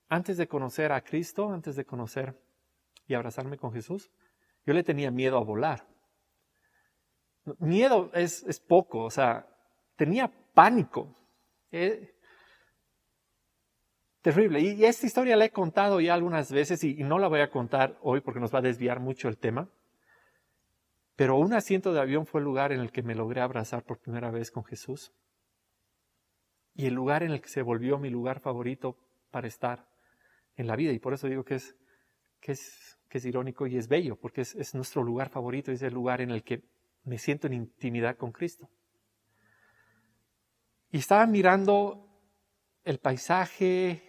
antes 0.09 0.37
de 0.37 0.47
conocer 0.47 0.91
a 0.91 1.03
Cristo, 1.03 1.51
antes 1.51 1.75
de 1.75 1.85
conocer 1.85 2.39
y 3.07 3.13
abrazarme 3.13 3.57
con 3.57 3.71
Jesús, 3.71 4.11
yo 4.65 4.73
le 4.73 4.83
tenía 4.83 5.11
miedo 5.11 5.37
a 5.37 5.43
volar. 5.43 5.87
Miedo 7.59 8.09
es, 8.13 8.43
es 8.43 8.59
poco, 8.59 9.03
o 9.03 9.09
sea, 9.09 9.47
tenía 9.95 10.31
pánico. 10.53 11.15
Eh, 11.71 12.15
terrible. 14.21 14.61
Y, 14.61 14.85
esta 14.85 15.05
historia 15.05 15.35
la 15.35 15.45
he 15.45 15.51
contado 15.51 15.99
ya 15.99 16.13
algunas 16.13 16.51
veces 16.51 16.83
y, 16.83 16.99
y 16.99 17.03
no 17.03 17.19
la 17.19 17.27
voy 17.27 17.41
a 17.41 17.51
contar 17.51 17.97
hoy 18.01 18.21
porque 18.21 18.39
nos 18.39 18.53
va 18.53 18.59
a 18.59 18.63
desviar 18.63 18.99
mucho 18.99 19.27
el 19.27 19.37
tema. 19.37 19.69
Pero 21.15 21.37
un 21.37 21.53
asiento 21.53 21.93
de 21.93 21.99
avión 21.99 22.25
fue 22.25 22.39
el 22.39 22.45
lugar 22.45 22.71
en 22.71 22.79
el 22.79 22.91
que 22.91 23.03
me 23.03 23.13
logré 23.13 23.41
abrazar 23.41 23.83
por 23.83 23.99
primera 23.99 24.31
vez 24.31 24.49
con 24.49 24.63
Jesús 24.63 25.11
y 26.75 26.85
el 26.87 26.93
lugar 26.93 27.23
en 27.23 27.31
el 27.31 27.41
que 27.41 27.49
se 27.49 27.61
volvió 27.61 27.97
mi 27.97 28.09
lugar 28.09 28.39
favorito 28.39 28.97
para 29.31 29.47
estar 29.47 29.87
en 30.55 30.67
la 30.67 30.75
vida. 30.75 30.91
Y 30.91 30.99
por 30.99 31.13
eso 31.13 31.27
digo 31.27 31.43
que 31.43 31.55
es, 31.55 31.75
que 32.39 32.53
es, 32.53 32.97
que 33.09 33.19
es 33.19 33.25
irónico 33.25 33.67
y 33.67 33.77
es 33.77 33.87
bello, 33.87 34.15
porque 34.15 34.41
es, 34.41 34.55
es 34.55 34.73
nuestro 34.73 35.03
lugar 35.03 35.29
favorito, 35.29 35.71
es 35.71 35.81
el 35.81 35.93
lugar 35.93 36.21
en 36.21 36.31
el 36.31 36.43
que 36.43 36.63
me 37.03 37.17
siento 37.17 37.47
en 37.47 37.53
intimidad 37.53 38.17
con 38.17 38.31
Cristo. 38.31 38.69
Y 40.91 40.97
estaba 40.97 41.25
mirando 41.25 42.07
el 42.83 42.99
paisaje, 42.99 44.03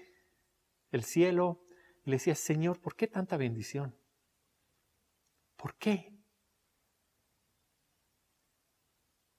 el 0.90 1.04
cielo, 1.04 1.64
y 2.04 2.10
le 2.10 2.16
decía, 2.16 2.34
Señor, 2.34 2.80
¿por 2.80 2.94
qué 2.94 3.06
tanta 3.06 3.36
bendición? 3.36 3.96
¿Por 5.56 5.74
qué? 5.76 6.12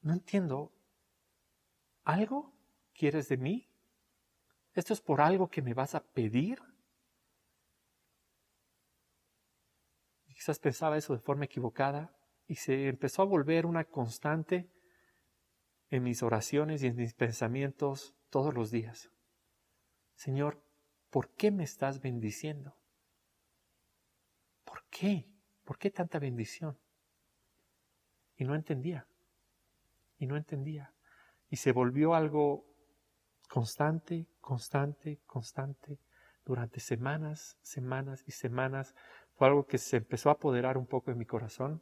No 0.01 0.13
entiendo. 0.13 0.71
¿Algo? 2.03 2.54
Quieres 2.95 3.27
de 3.29 3.37
mí? 3.37 3.69
¿Esto 4.73 4.93
es 4.93 5.01
por 5.01 5.21
algo 5.21 5.49
que 5.49 5.61
me 5.61 5.73
vas 5.73 5.95
a 5.95 6.03
pedir? 6.03 6.59
quizás 10.35 10.59
pensaba 10.59 10.97
eso 10.97 11.13
de 11.13 11.19
forma 11.19 11.45
equivocada 11.45 12.13
y 12.45 12.55
se 12.55 12.87
empezó 12.87 13.23
a 13.23 13.25
volver 13.25 13.65
una 13.65 13.85
constante 13.85 14.69
en 15.89 16.03
mis 16.03 16.21
oraciones 16.21 16.83
y 16.83 16.87
en 16.87 16.97
mis 16.97 17.15
pensamientos 17.15 18.15
todos 18.29 18.53
los 18.53 18.69
días. 18.69 19.09
Señor, 20.13 20.61
¿por 21.09 21.31
qué 21.31 21.49
me 21.49 21.63
estás 21.63 22.01
bendiciendo? 22.01 22.77
¿Por 24.65 24.83
qué? 24.89 25.25
¿Por 25.63 25.79
qué 25.79 25.89
tanta 25.89 26.19
bendición? 26.19 26.77
Y 28.35 28.43
no 28.43 28.53
entendía. 28.53 29.07
Y 30.19 30.27
no 30.27 30.37
entendía. 30.37 30.93
Y 31.49 31.55
se 31.55 31.71
volvió 31.71 32.13
algo 32.13 32.67
constante, 33.45 34.27
constante, 34.41 35.19
constante, 35.25 35.99
durante 36.45 36.79
semanas, 36.79 37.57
semanas 37.61 38.23
y 38.27 38.31
semanas. 38.31 38.95
Fue 39.35 39.47
algo 39.47 39.65
que 39.65 39.77
se 39.77 39.97
empezó 39.97 40.29
a 40.29 40.33
apoderar 40.33 40.77
un 40.77 40.85
poco 40.85 41.11
en 41.11 41.17
mi 41.17 41.25
corazón. 41.25 41.81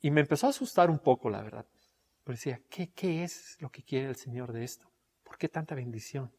Y 0.00 0.10
me 0.10 0.20
empezó 0.20 0.46
a 0.46 0.50
asustar 0.50 0.90
un 0.90 0.98
poco, 0.98 1.30
la 1.30 1.42
verdad. 1.42 1.66
Pero 2.22 2.36
decía, 2.36 2.60
¿qué, 2.68 2.90
¿qué 2.92 3.24
es 3.24 3.56
lo 3.60 3.70
que 3.70 3.82
quiere 3.82 4.08
el 4.08 4.16
Señor 4.16 4.52
de 4.52 4.64
esto? 4.64 4.90
¿Por 5.22 5.38
qué 5.38 5.48
tanta 5.48 5.74
bendición? 5.74 6.30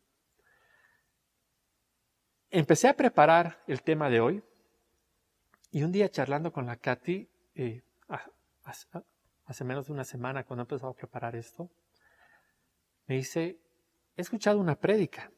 Empecé 2.49 2.87
a 2.87 2.95
preparar 2.95 3.63
el 3.67 3.81
tema 3.81 4.09
de 4.09 4.21
hoy 4.21 4.43
y 5.71 5.83
un 5.83 5.91
día 5.91 6.09
charlando 6.09 6.53
con 6.53 6.65
la 6.65 6.77
Katy, 6.77 7.27
eh, 7.55 7.83
hace 9.45 9.63
menos 9.63 9.87
de 9.87 9.93
una 9.93 10.05
semana 10.05 10.45
cuando 10.45 10.61
empezó 10.61 10.87
a 10.87 10.93
preparar 10.93 11.35
esto, 11.35 11.69
me 13.07 13.15
dice, 13.15 13.59
he 14.17 14.21
escuchado 14.21 14.59
una 14.59 14.75
prédica 14.75 15.31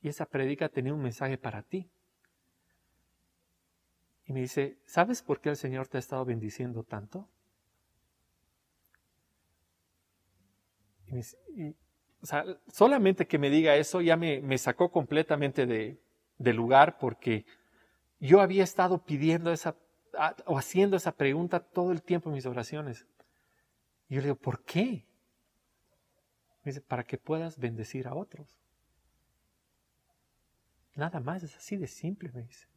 y 0.00 0.08
esa 0.08 0.26
prédica 0.26 0.68
tenía 0.68 0.92
un 0.92 1.02
mensaje 1.02 1.38
para 1.38 1.62
ti. 1.62 1.88
Y 4.26 4.32
me 4.32 4.40
dice, 4.40 4.78
¿sabes 4.84 5.22
por 5.22 5.40
qué 5.40 5.50
el 5.50 5.56
Señor 5.56 5.88
te 5.88 5.96
ha 5.96 6.00
estado 6.00 6.24
bendiciendo 6.24 6.82
tanto? 6.82 7.28
Y, 11.06 11.68
o 12.22 12.26
sea, 12.26 12.44
solamente 12.68 13.26
que 13.26 13.38
me 13.38 13.50
diga 13.50 13.76
eso 13.76 14.00
ya 14.00 14.16
me, 14.16 14.56
sacó 14.58 14.90
completamente 14.90 15.66
de, 15.66 16.00
de, 16.38 16.52
lugar 16.54 16.96
porque 16.98 17.44
yo 18.18 18.40
había 18.40 18.64
estado 18.64 19.04
pidiendo 19.04 19.52
esa 19.52 19.76
o 20.46 20.58
haciendo 20.58 20.96
esa 20.96 21.12
pregunta 21.12 21.60
todo 21.60 21.92
el 21.92 22.02
tiempo 22.02 22.28
en 22.28 22.34
mis 22.34 22.46
oraciones. 22.46 23.06
Y 24.08 24.14
yo 24.14 24.20
le 24.20 24.28
digo, 24.28 24.36
¿por 24.36 24.64
qué? 24.64 25.06
Dice, 26.64 26.80
para 26.80 27.04
que 27.04 27.18
puedas 27.18 27.58
bendecir 27.58 28.06
a 28.06 28.14
otros. 28.14 28.60
Nada 30.94 31.20
más, 31.20 31.42
es 31.42 31.56
así 31.56 31.76
de 31.76 31.86
simple, 31.86 32.30
me 32.32 32.42
dice. 32.42 32.68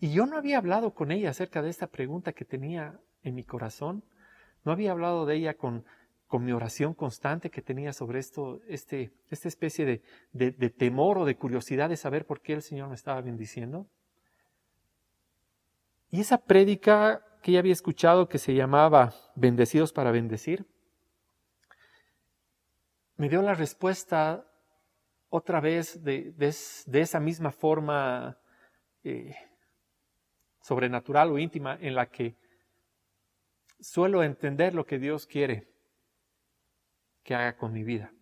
Y 0.00 0.12
yo 0.12 0.26
no 0.26 0.36
había 0.36 0.58
hablado 0.58 0.94
con 0.94 1.10
ella 1.10 1.30
acerca 1.30 1.60
de 1.60 1.70
esta 1.70 1.88
pregunta 1.88 2.32
que 2.32 2.44
tenía 2.44 3.00
en 3.22 3.34
mi 3.34 3.44
corazón. 3.44 4.04
No 4.64 4.72
había 4.72 4.92
hablado 4.92 5.26
de 5.26 5.34
ella 5.34 5.54
con, 5.54 5.84
con 6.26 6.44
mi 6.44 6.52
oración 6.52 6.94
constante 6.94 7.50
que 7.50 7.62
tenía 7.62 7.92
sobre 7.92 8.20
esto, 8.20 8.60
este, 8.68 9.12
esta 9.30 9.48
especie 9.48 9.84
de, 9.84 10.02
de, 10.32 10.52
de 10.52 10.70
temor 10.70 11.18
o 11.18 11.24
de 11.24 11.36
curiosidad 11.36 11.88
de 11.88 11.96
saber 11.96 12.26
por 12.26 12.40
qué 12.40 12.52
el 12.52 12.62
Señor 12.62 12.88
me 12.88 12.94
estaba 12.94 13.20
bendiciendo. 13.20 13.88
Y 16.10 16.20
esa 16.20 16.38
prédica 16.38 17.24
que 17.42 17.50
ella 17.50 17.60
había 17.60 17.72
escuchado 17.72 18.28
que 18.28 18.38
se 18.38 18.54
llamaba 18.54 19.14
Bendecidos 19.34 19.92
para 19.92 20.12
bendecir, 20.12 20.66
me 23.18 23.28
dio 23.28 23.42
la 23.42 23.54
respuesta 23.54 24.46
otra 25.28 25.60
vez 25.60 26.02
de, 26.02 26.32
de, 26.32 27.00
esa 27.00 27.20
misma 27.20 27.50
forma 27.50 28.38
eh, 29.02 29.34
sobrenatural 30.60 31.30
o 31.32 31.38
íntima 31.38 31.76
en 31.80 31.94
la 31.94 32.08
que 32.08 32.36
suelo 33.80 34.22
entender 34.22 34.74
lo 34.74 34.86
que 34.86 34.98
Dios 34.98 35.26
quiere 35.26 35.68
que 37.24 37.34
haga 37.34 37.56
con 37.56 37.72
mi 37.72 37.82
vida. 37.82 38.12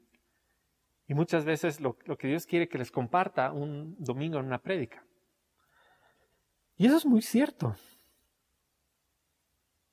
Y 1.07 1.15
muchas 1.15 1.45
veces 1.45 1.81
lo, 1.81 1.99
lo 2.07 2.17
que 2.17 2.29
Dios 2.29 2.47
quiere 2.47 2.69
que 2.69 2.79
les 2.79 2.91
comparta 2.91 3.53
un 3.53 3.95
domingo 3.99 4.41
en 4.41 4.47
una 4.47 4.63
prédica. 4.63 5.05
Y 6.77 6.87
eso 6.87 6.97
es 6.97 7.07
muy 7.07 7.23
cierto. 7.23 7.77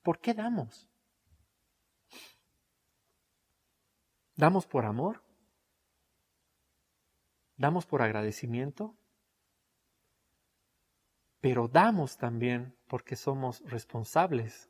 ¿Por 0.01 0.19
qué 0.19 0.33
damos? 0.33 0.89
¿Damos 4.35 4.65
por 4.65 4.85
amor? 4.85 5.23
¿Damos 7.57 7.85
por 7.85 8.01
agradecimiento? 8.01 8.95
Pero 11.39 11.67
damos 11.67 12.17
también 12.17 12.75
porque 12.87 13.15
somos 13.15 13.61
responsables 13.69 14.69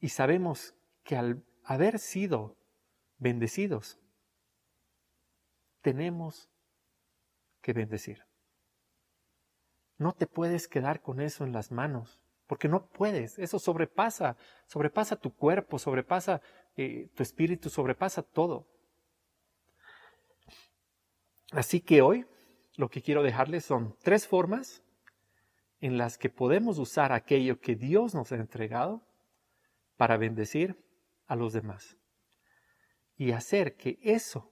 y 0.00 0.10
sabemos 0.10 0.74
que 1.02 1.16
al 1.16 1.44
haber 1.64 1.98
sido 1.98 2.56
bendecidos, 3.18 3.98
tenemos 5.80 6.48
que 7.60 7.72
bendecir. 7.72 8.24
No 9.98 10.12
te 10.12 10.26
puedes 10.26 10.68
quedar 10.68 11.00
con 11.00 11.20
eso 11.20 11.44
en 11.44 11.52
las 11.52 11.72
manos, 11.72 12.20
porque 12.46 12.68
no 12.68 12.86
puedes. 12.88 13.38
Eso 13.38 13.58
sobrepasa, 13.58 14.36
sobrepasa 14.66 15.16
tu 15.16 15.34
cuerpo, 15.34 15.78
sobrepasa 15.78 16.42
eh, 16.76 17.08
tu 17.14 17.22
espíritu, 17.22 17.70
sobrepasa 17.70 18.22
todo. 18.22 18.66
Así 21.52 21.80
que 21.80 22.02
hoy 22.02 22.26
lo 22.76 22.90
que 22.90 23.02
quiero 23.02 23.22
dejarles 23.22 23.64
son 23.64 23.96
tres 24.02 24.26
formas 24.26 24.82
en 25.80 25.98
las 25.98 26.18
que 26.18 26.28
podemos 26.28 26.78
usar 26.78 27.12
aquello 27.12 27.60
que 27.60 27.76
Dios 27.76 28.14
nos 28.14 28.32
ha 28.32 28.36
entregado 28.36 29.02
para 29.96 30.16
bendecir 30.16 30.76
a 31.26 31.36
los 31.36 31.52
demás 31.52 31.96
y 33.16 33.32
hacer 33.32 33.76
que 33.76 33.98
eso 34.02 34.50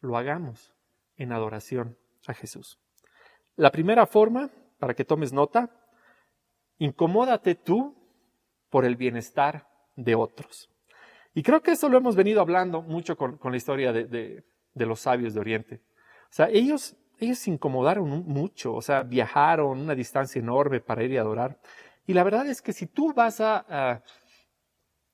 lo 0.00 0.16
hagamos 0.16 0.74
en 1.16 1.32
adoración 1.32 1.98
a 2.26 2.34
Jesús. 2.34 2.78
La 3.56 3.72
primera 3.72 4.06
forma, 4.06 4.50
para 4.78 4.94
que 4.94 5.04
tomes 5.04 5.32
nota, 5.32 5.70
incomódate 6.78 7.54
tú 7.54 7.96
por 8.70 8.84
el 8.84 8.96
bienestar 8.96 9.68
de 9.96 10.14
otros. 10.14 10.70
Y 11.38 11.42
creo 11.44 11.62
que 11.62 11.70
eso 11.70 11.88
lo 11.88 11.98
hemos 11.98 12.16
venido 12.16 12.40
hablando 12.40 12.82
mucho 12.82 13.16
con, 13.16 13.38
la 13.40 13.56
historia 13.56 13.92
de, 13.92 14.42
los 14.74 14.98
sabios 14.98 15.34
de 15.34 15.38
Oriente. 15.38 15.80
O 16.24 16.32
sea, 16.32 16.48
ellos, 16.48 16.96
ellos 17.20 17.38
se 17.38 17.52
incomodaron 17.52 18.08
mucho, 18.26 18.74
o 18.74 18.82
sea, 18.82 19.04
viajaron 19.04 19.78
una 19.78 19.94
distancia 19.94 20.40
enorme 20.40 20.80
para 20.80 21.04
ir 21.04 21.12
y 21.12 21.16
adorar. 21.16 21.60
Y 22.06 22.14
la 22.14 22.24
verdad 22.24 22.48
es 22.48 22.60
que 22.60 22.72
si 22.72 22.88
tú 22.88 23.12
vas 23.14 23.40
a 23.40 24.02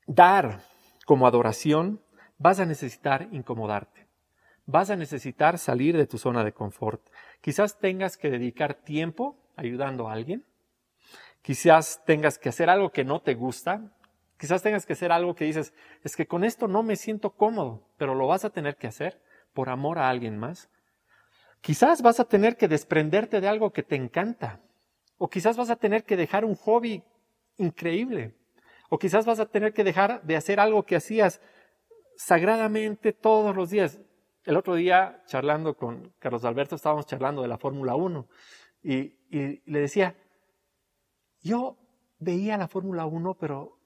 dar 0.06 0.62
como 1.04 1.26
adoración, 1.26 2.00
vas 2.38 2.58
a 2.58 2.64
necesitar 2.64 3.28
incomodarte. 3.30 4.08
Vas 4.64 4.88
a 4.88 4.96
necesitar 4.96 5.58
salir 5.58 5.94
de 5.94 6.06
tu 6.06 6.16
zona 6.16 6.42
de 6.42 6.54
confort. 6.54 7.02
Quizás 7.42 7.78
tengas 7.78 8.16
que 8.16 8.30
dedicar 8.30 8.72
tiempo 8.72 9.36
ayudando 9.56 10.08
a 10.08 10.14
alguien. 10.14 10.46
Quizás 11.42 12.02
tengas 12.06 12.38
que 12.38 12.48
hacer 12.48 12.70
algo 12.70 12.92
que 12.92 13.04
no 13.04 13.20
te 13.20 13.34
gusta. 13.34 13.92
Quizás 14.44 14.60
tengas 14.60 14.84
que 14.84 14.92
hacer 14.92 15.10
algo 15.10 15.34
que 15.34 15.46
dices, 15.46 15.72
es 16.02 16.14
que 16.14 16.26
con 16.26 16.44
esto 16.44 16.68
no 16.68 16.82
me 16.82 16.96
siento 16.96 17.30
cómodo, 17.30 17.88
pero 17.96 18.14
lo 18.14 18.26
vas 18.26 18.44
a 18.44 18.50
tener 18.50 18.76
que 18.76 18.86
hacer 18.86 19.18
por 19.54 19.70
amor 19.70 19.98
a 19.98 20.10
alguien 20.10 20.36
más. 20.36 20.68
Quizás 21.62 22.02
vas 22.02 22.20
a 22.20 22.26
tener 22.26 22.58
que 22.58 22.68
desprenderte 22.68 23.40
de 23.40 23.48
algo 23.48 23.72
que 23.72 23.82
te 23.82 23.96
encanta. 23.96 24.60
O 25.16 25.30
quizás 25.30 25.56
vas 25.56 25.70
a 25.70 25.76
tener 25.76 26.04
que 26.04 26.18
dejar 26.18 26.44
un 26.44 26.56
hobby 26.56 27.02
increíble. 27.56 28.34
O 28.90 28.98
quizás 28.98 29.24
vas 29.24 29.40
a 29.40 29.46
tener 29.46 29.72
que 29.72 29.82
dejar 29.82 30.22
de 30.24 30.36
hacer 30.36 30.60
algo 30.60 30.82
que 30.82 30.96
hacías 30.96 31.40
sagradamente 32.18 33.14
todos 33.14 33.56
los 33.56 33.70
días. 33.70 33.98
El 34.44 34.58
otro 34.58 34.74
día, 34.74 35.22
charlando 35.24 35.74
con 35.74 36.12
Carlos 36.18 36.44
Alberto, 36.44 36.76
estábamos 36.76 37.06
charlando 37.06 37.40
de 37.40 37.48
la 37.48 37.56
Fórmula 37.56 37.94
1 37.94 38.28
y, 38.82 39.14
le 39.64 39.80
decía, 39.80 40.14
yo 41.40 41.78
veía 42.18 42.58
la 42.58 42.68
Fórmula 42.68 43.06
1, 43.06 43.38
pero 43.38 43.80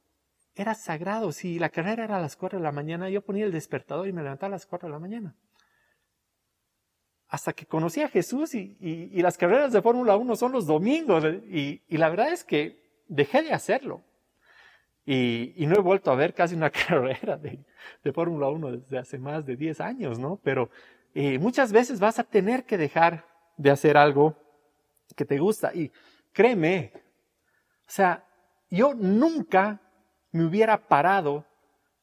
era 0.59 0.75
sagrado. 0.75 1.31
Si 1.33 1.59
la 1.59 1.69
carrera 1.69 2.05
era 2.05 2.17
a 2.17 2.21
las 2.21 2.37
4 2.37 2.59
de 2.59 2.63
la 2.65 2.73
mañana, 2.73 3.09
yo 3.09 3.23
ponía 3.23 3.45
el 3.45 3.53
despertador 3.53 4.09
y 4.09 4.13
me 4.13 4.23
levantaba 4.23 4.49
a 4.49 4.57
las 4.57 4.67
4 4.67 4.89
de 4.89 4.93
la 4.93 4.99
mañana. 4.99 5.35
Hasta 7.29 7.53
que 7.53 7.67
conocí 7.67 8.03
a 8.03 8.09
Jesús 8.09 8.55
y, 8.55 9.11
las 9.23 9.39
carreras 9.39 9.73
de 9.73 9.83
Fórmula 9.83 10.17
1 10.17 10.37
son 10.37 10.53
los 10.53 10.67
domingos. 10.67 11.25
Y, 11.25 11.81
la 11.91 12.09
verdad 12.09 12.33
es 12.33 12.43
que 12.43 13.03
dejé 13.07 13.43
de 13.43 13.53
hacerlo. 13.53 14.03
Y, 15.07 15.55
no 15.67 15.77
he 15.77 15.81
vuelto 15.81 16.11
a 16.11 16.17
ver 16.17 16.35
casi 16.35 16.55
una 16.55 16.71
carrera 16.89 17.37
de, 17.37 17.65
Fórmula 18.13 18.49
1 18.49 18.73
desde 18.73 18.99
hace 18.99 19.19
más 19.19 19.47
de 19.47 19.57
10 19.57 19.81
años, 19.81 20.19
¿no? 20.19 20.41
Pero 20.43 20.71
eh, 21.15 21.39
muchas 21.39 21.73
veces 21.73 22.01
vas 22.01 22.19
a 22.19 22.25
tener 22.25 22.65
que 22.65 22.77
dejar 22.79 23.25
de 23.57 23.71
hacer 23.71 23.97
algo 23.97 24.37
que 25.15 25.25
te 25.25 25.39
gusta. 25.39 25.73
Y 25.73 25.93
créeme, 26.33 26.93
o 26.95 27.91
sea, 27.91 28.25
yo 28.71 28.95
nunca 28.95 29.81
me 30.31 30.45
hubiera 30.45 30.89
parado 30.89 31.47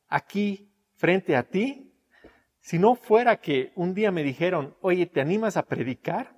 aquí 0.08 0.72
frente 0.96 1.36
a 1.36 1.44
ti 1.44 1.94
si 2.60 2.80
no 2.80 2.96
fuera 2.96 3.38
que 3.42 3.72
un 3.76 3.94
día 3.94 4.12
me 4.12 4.24
dijeron, 4.24 4.76
oye, 4.82 5.06
¿te 5.06 5.22
animas 5.22 5.56
a 5.56 5.68
predicar? 5.68 6.36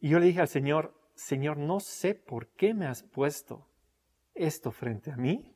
Y 0.00 0.08
yo 0.08 0.18
le 0.18 0.26
dije 0.26 0.40
al 0.40 0.48
Señor, 0.48 0.98
Señor, 1.14 1.58
no 1.58 1.78
sé 1.78 2.14
por 2.14 2.48
qué 2.48 2.74
me 2.74 2.86
has 2.86 3.04
puesto 3.04 3.68
esto 4.34 4.72
frente 4.72 5.12
a 5.12 5.16
mí 5.16 5.54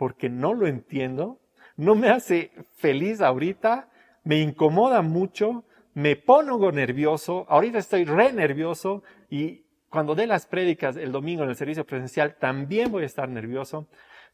porque 0.00 0.30
no 0.30 0.54
lo 0.54 0.66
entiendo, 0.66 1.42
no 1.76 1.94
me 1.94 2.08
hace 2.08 2.52
feliz 2.76 3.20
ahorita, 3.20 3.90
me 4.24 4.40
incomoda 4.40 5.02
mucho, 5.02 5.64
me 5.92 6.16
pongo 6.16 6.72
nervioso, 6.72 7.44
ahorita 7.50 7.76
estoy 7.76 8.04
re 8.04 8.32
nervioso 8.32 9.02
y 9.28 9.66
cuando 9.90 10.14
dé 10.14 10.26
las 10.26 10.46
prédicas 10.46 10.96
el 10.96 11.12
domingo 11.12 11.42
en 11.42 11.50
el 11.50 11.56
servicio 11.56 11.84
presencial 11.84 12.36
también 12.38 12.92
voy 12.92 13.02
a 13.02 13.06
estar 13.06 13.28
nervioso, 13.28 13.88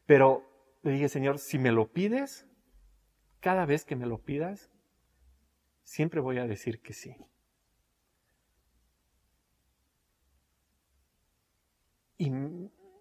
pero 0.05 0.45
le 0.83 0.92
dije, 0.92 1.09
Señor, 1.09 1.38
si 1.38 1.59
me 1.59 1.73
lo 1.73 1.90
pides, 1.90 2.47
cada 3.40 3.64
vez 3.64 3.85
que 3.85 3.97
me 3.97 4.07
lo 4.07 4.19
pidas, 4.19 4.71
siempre 5.83 6.21
voy 6.21 6.38
a 6.38 6.47
decir 6.47 6.81
que 6.81 6.92
sí. 6.92 7.16
Y 12.19 12.31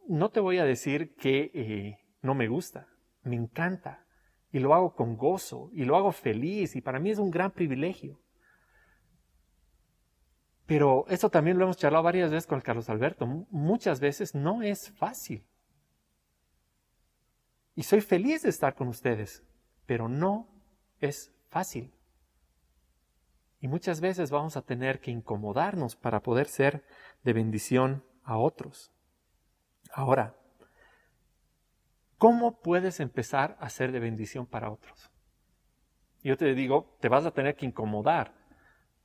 no 0.07 0.29
te 0.31 0.39
voy 0.39 0.57
a 0.57 0.65
decir 0.65 1.13
que 1.15 1.51
eh, 1.53 1.99
no 2.21 2.35
me 2.35 2.47
gusta, 2.47 2.87
me 3.23 3.35
encanta 3.35 4.05
y 4.51 4.59
lo 4.59 4.73
hago 4.73 4.95
con 4.95 5.17
gozo 5.17 5.69
y 5.73 5.83
lo 5.83 5.97
hago 5.97 6.13
feliz 6.13 6.75
y 6.77 6.81
para 6.81 6.99
mí 6.99 7.11
es 7.11 7.19
un 7.19 7.31
gran 7.31 7.51
privilegio. 7.51 8.21
Pero 10.65 11.05
eso 11.09 11.29
también 11.29 11.57
lo 11.57 11.65
hemos 11.65 11.77
charlado 11.77 12.03
varias 12.03 12.31
veces 12.31 12.47
con 12.47 12.61
Carlos 12.61 12.89
Alberto. 12.89 13.25
Muchas 13.49 13.99
veces 13.99 14.33
no 14.33 14.63
es 14.63 14.91
fácil. 14.91 15.45
Y 17.75 17.83
soy 17.83 18.01
feliz 18.01 18.43
de 18.43 18.49
estar 18.49 18.73
con 18.73 18.87
ustedes, 18.87 19.43
pero 19.85 20.07
no 20.07 20.47
es 20.99 21.33
fácil. 21.49 21.93
Y 23.59 23.67
muchas 23.67 23.99
veces 23.99 24.31
vamos 24.31 24.57
a 24.57 24.61
tener 24.61 24.99
que 24.99 25.11
incomodarnos 25.11 25.95
para 25.95 26.21
poder 26.21 26.47
ser 26.47 26.85
de 27.23 27.33
bendición 27.33 28.03
a 28.23 28.37
otros. 28.37 28.91
Ahora, 29.91 30.35
¿cómo 32.17 32.59
puedes 32.61 32.99
empezar 32.99 33.57
a 33.59 33.69
ser 33.69 33.91
de 33.91 33.99
bendición 33.99 34.45
para 34.45 34.71
otros? 34.71 35.11
Yo 36.23 36.37
te 36.37 36.53
digo, 36.55 36.97
te 37.01 37.09
vas 37.09 37.25
a 37.25 37.31
tener 37.31 37.55
que 37.55 37.65
incomodar. 37.65 38.33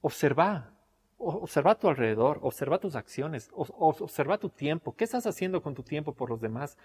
Observa, 0.01 0.73
observa 1.20 1.78
tu 1.78 1.88
alrededor, 1.88 2.38
observa 2.42 2.78
tus 2.78 2.96
acciones, 2.96 3.50
observa 3.54 4.38
tu 4.38 4.48
tiempo. 4.48 4.94
¿Qué 4.96 5.04
estás 5.04 5.26
haciendo 5.26 5.62
con 5.62 5.74
tu 5.74 5.83
tiempo 5.83 6.14
por 6.14 6.30
los 6.30 6.40
demás? 6.40 6.78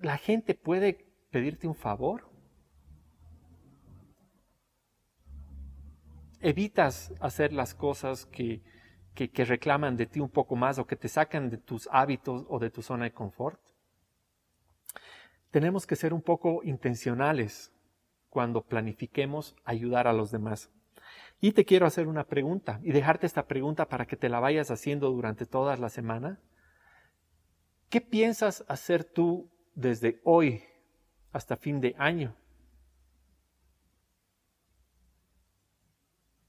La 0.00 0.18
gente 0.18 0.54
puede 0.54 1.06
pedirte 1.30 1.68
un 1.68 1.74
favor. 1.74 2.28
Evitas 6.40 7.12
hacer 7.20 7.52
las 7.52 7.74
cosas 7.74 8.26
que, 8.26 8.62
que, 9.14 9.44
reclaman 9.44 9.96
de 9.96 10.06
ti 10.06 10.18
un 10.18 10.28
poco 10.28 10.56
más 10.56 10.80
o 10.80 10.86
que 10.88 10.96
te 10.96 11.08
sacan 11.08 11.48
de 11.48 11.58
tus 11.58 11.88
hábitos 11.92 12.44
o 12.48 12.58
de 12.58 12.70
tu 12.70 12.82
zona 12.82 13.04
de 13.04 13.12
confort. 13.12 13.60
Tenemos 15.52 15.86
que 15.86 15.94
ser 15.94 16.12
un 16.12 16.22
poco 16.22 16.64
intencionales 16.64 17.72
cuando 18.32 18.62
planifiquemos 18.62 19.54
ayudar 19.64 20.08
a 20.08 20.12
los 20.12 20.30
demás. 20.30 20.70
Y 21.40 21.52
te 21.52 21.64
quiero 21.64 21.86
hacer 21.86 22.08
una 22.08 22.24
pregunta 22.24 22.80
y 22.82 22.92
dejarte 22.92 23.26
esta 23.26 23.46
pregunta 23.46 23.88
para 23.88 24.06
que 24.06 24.16
te 24.16 24.28
la 24.28 24.40
vayas 24.40 24.70
haciendo 24.70 25.10
durante 25.10 25.44
toda 25.44 25.76
la 25.76 25.90
semana. 25.90 26.40
¿Qué 27.90 28.00
piensas 28.00 28.64
hacer 28.66 29.04
tú 29.04 29.50
desde 29.74 30.20
hoy 30.24 30.64
hasta 31.32 31.56
fin 31.56 31.80
de 31.80 31.94
año 31.98 32.34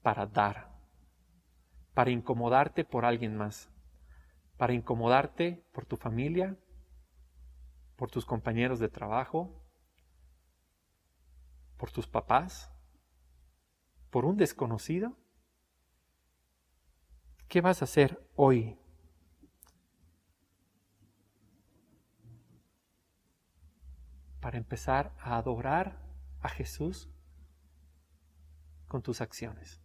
para 0.02 0.26
dar? 0.26 0.74
para 1.94 2.10
incomodarte 2.10 2.84
por 2.84 3.04
alguien 3.04 3.36
más, 3.36 3.70
para 4.58 4.74
incomodarte 4.74 5.64
por 5.72 5.86
tu 5.86 5.96
familia, 5.96 6.56
por 7.96 8.10
tus 8.10 8.26
compañeros 8.26 8.80
de 8.80 8.88
trabajo, 8.88 9.63
por 11.84 11.92
tus 11.92 12.08
papás, 12.08 12.72
por 14.08 14.24
un 14.24 14.38
desconocido. 14.38 15.18
¿Qué 17.46 17.60
vas 17.60 17.82
a 17.82 17.84
hacer 17.84 18.26
hoy? 18.36 18.78
Para 24.40 24.56
empezar 24.56 25.12
a 25.20 25.36
adorar 25.36 26.00
a 26.40 26.48
Jesús 26.48 27.10
con 28.88 29.02
tus 29.02 29.20
acciones. 29.20 29.82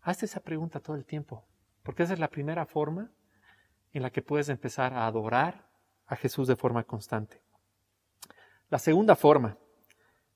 Hazte 0.00 0.24
esa 0.24 0.40
pregunta 0.40 0.80
todo 0.80 0.96
el 0.96 1.04
tiempo, 1.04 1.44
porque 1.82 2.04
esa 2.04 2.14
es 2.14 2.20
la 2.20 2.30
primera 2.30 2.64
forma 2.64 3.12
en 3.92 4.00
la 4.00 4.08
que 4.08 4.22
puedes 4.22 4.48
empezar 4.48 4.94
a 4.94 5.06
adorar 5.06 5.68
a 6.06 6.16
Jesús 6.16 6.48
de 6.48 6.56
forma 6.56 6.84
constante. 6.84 7.45
La 8.68 8.78
segunda 8.78 9.14
forma, 9.14 9.58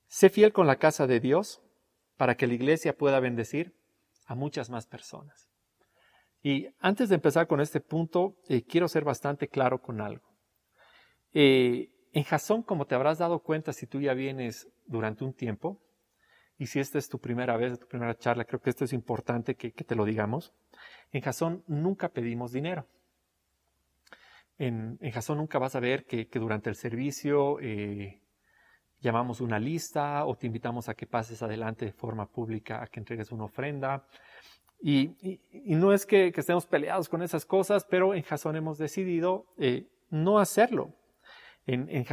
sé 0.07 0.29
fiel 0.29 0.53
con 0.53 0.67
la 0.67 0.77
casa 0.77 1.07
de 1.07 1.19
Dios 1.19 1.61
para 2.17 2.35
que 2.35 2.47
la 2.47 2.53
iglesia 2.53 2.95
pueda 2.95 3.19
bendecir 3.19 3.75
a 4.25 4.35
muchas 4.35 4.69
más 4.69 4.87
personas. 4.87 5.49
Y 6.43 6.67
antes 6.79 7.09
de 7.09 7.15
empezar 7.15 7.47
con 7.47 7.61
este 7.61 7.81
punto, 7.81 8.35
eh, 8.47 8.63
quiero 8.63 8.87
ser 8.87 9.03
bastante 9.03 9.47
claro 9.47 9.81
con 9.81 10.01
algo. 10.01 10.27
Eh, 11.33 11.91
en 12.13 12.23
Jasón, 12.23 12.63
como 12.63 12.85
te 12.85 12.95
habrás 12.95 13.19
dado 13.19 13.39
cuenta 13.39 13.73
si 13.73 13.85
tú 13.85 14.01
ya 14.01 14.13
vienes 14.13 14.67
durante 14.85 15.23
un 15.23 15.33
tiempo, 15.33 15.81
y 16.57 16.67
si 16.67 16.79
esta 16.79 16.99
es 16.99 17.09
tu 17.09 17.19
primera 17.19 17.57
vez, 17.57 17.79
tu 17.79 17.87
primera 17.87 18.15
charla, 18.15 18.45
creo 18.45 18.61
que 18.61 18.69
esto 18.69 18.85
es 18.85 18.93
importante 18.93 19.55
que, 19.55 19.71
te 19.71 19.95
lo 19.95 20.05
digamos. 20.05 20.53
En 21.11 21.21
Jason 21.21 21.63
nunca 21.65 22.09
pedimos 22.09 22.51
dinero. 22.51 22.87
En, 24.59 24.99
Jason 24.99 25.39
nunca 25.39 25.57
vas 25.57 25.75
a 25.75 25.79
ver 25.79 26.05
que, 26.05 26.27
durante 26.33 26.69
el 26.69 26.75
servicio 26.75 27.59
eh, 27.61 28.20
llamamos 29.01 29.41
una 29.41 29.59
lista 29.59 30.25
o 30.25 30.35
te 30.35 30.47
invitamos 30.47 30.87
a 30.89 30.93
que 30.93 31.05
pases 31.05 31.41
adelante 31.41 31.85
de 31.85 31.91
forma 31.91 32.27
pública, 32.27 32.81
a 32.81 32.87
que 32.87 32.99
entregues 32.99 33.31
una 33.31 33.45
ofrenda. 33.45 34.05
Y, 34.81 35.39
no 35.65 35.93
es 35.93 36.05
que, 36.05 36.33
estemos 36.35 36.65
peleados 36.65 37.09
con 37.09 37.21
esas 37.21 37.45
cosas, 37.45 37.85
pero 37.85 38.13
en 38.13 38.23
Jason 38.23 38.55
hemos 38.55 38.77
decidido 38.77 39.45
eh, 39.57 39.87
no 40.09 40.39
hacerlo. 40.39 40.95
En, 41.67 41.87
en 41.89 42.05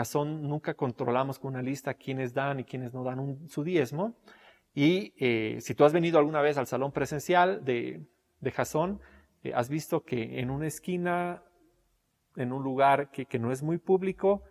nunca 0.47 0.75
controlamos 0.75 1.39
con 1.39 1.55
una 1.55 1.63
lista 1.63 1.95
quiénes 1.95 2.35
dan 2.35 2.61
y 2.61 2.65
quiénes 2.65 2.93
no 2.93 3.05
dan 3.05 3.49
su 3.49 3.65
diezmo. 3.65 4.17
Y 4.75 5.15
eh, 5.19 5.59
si 5.61 5.75
tú 5.75 5.85
has 5.85 5.93
venido 5.93 6.19
alguna 6.19 6.43
vez 6.43 6.59
al 6.59 6.67
salón 6.67 6.93
presencial 6.93 7.65
de, 7.65 8.07
de 8.41 8.51
Jason, 8.51 9.01
eh, 9.43 9.53
has 9.55 9.69
visto 9.69 10.05
que 10.05 10.41
en 10.41 10.51
una 10.51 10.67
esquina, 10.67 11.43
en 12.37 12.53
un 12.53 12.63
lugar 12.63 13.11
que, 13.11 13.39
no 13.39 13.53
es 13.53 13.63
muy 13.63 13.79
público, 13.79 14.43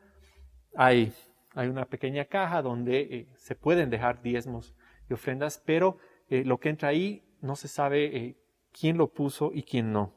hay, 0.76 1.13
hay 1.58 1.67
una 1.67 1.86
pequeña 1.86 2.26
caja 2.26 2.62
donde 2.62 3.00
eh, 3.02 3.28
se 3.36 3.56
pueden 3.56 3.89
dejar 3.89 4.22
diezmos 4.22 4.76
y 5.10 5.13
ofrendas, 5.13 5.62
pero 5.65 5.98
lo 6.30 6.60
que 6.60 6.67
entra 6.67 6.89
ahí 6.89 7.24
no 7.39 7.56
se 7.56 7.70
sabe 7.70 8.36
quién 8.74 8.98
lo 8.98 9.13
puso 9.13 9.52
y 9.54 9.63
quién 9.63 9.93
no. 9.93 10.13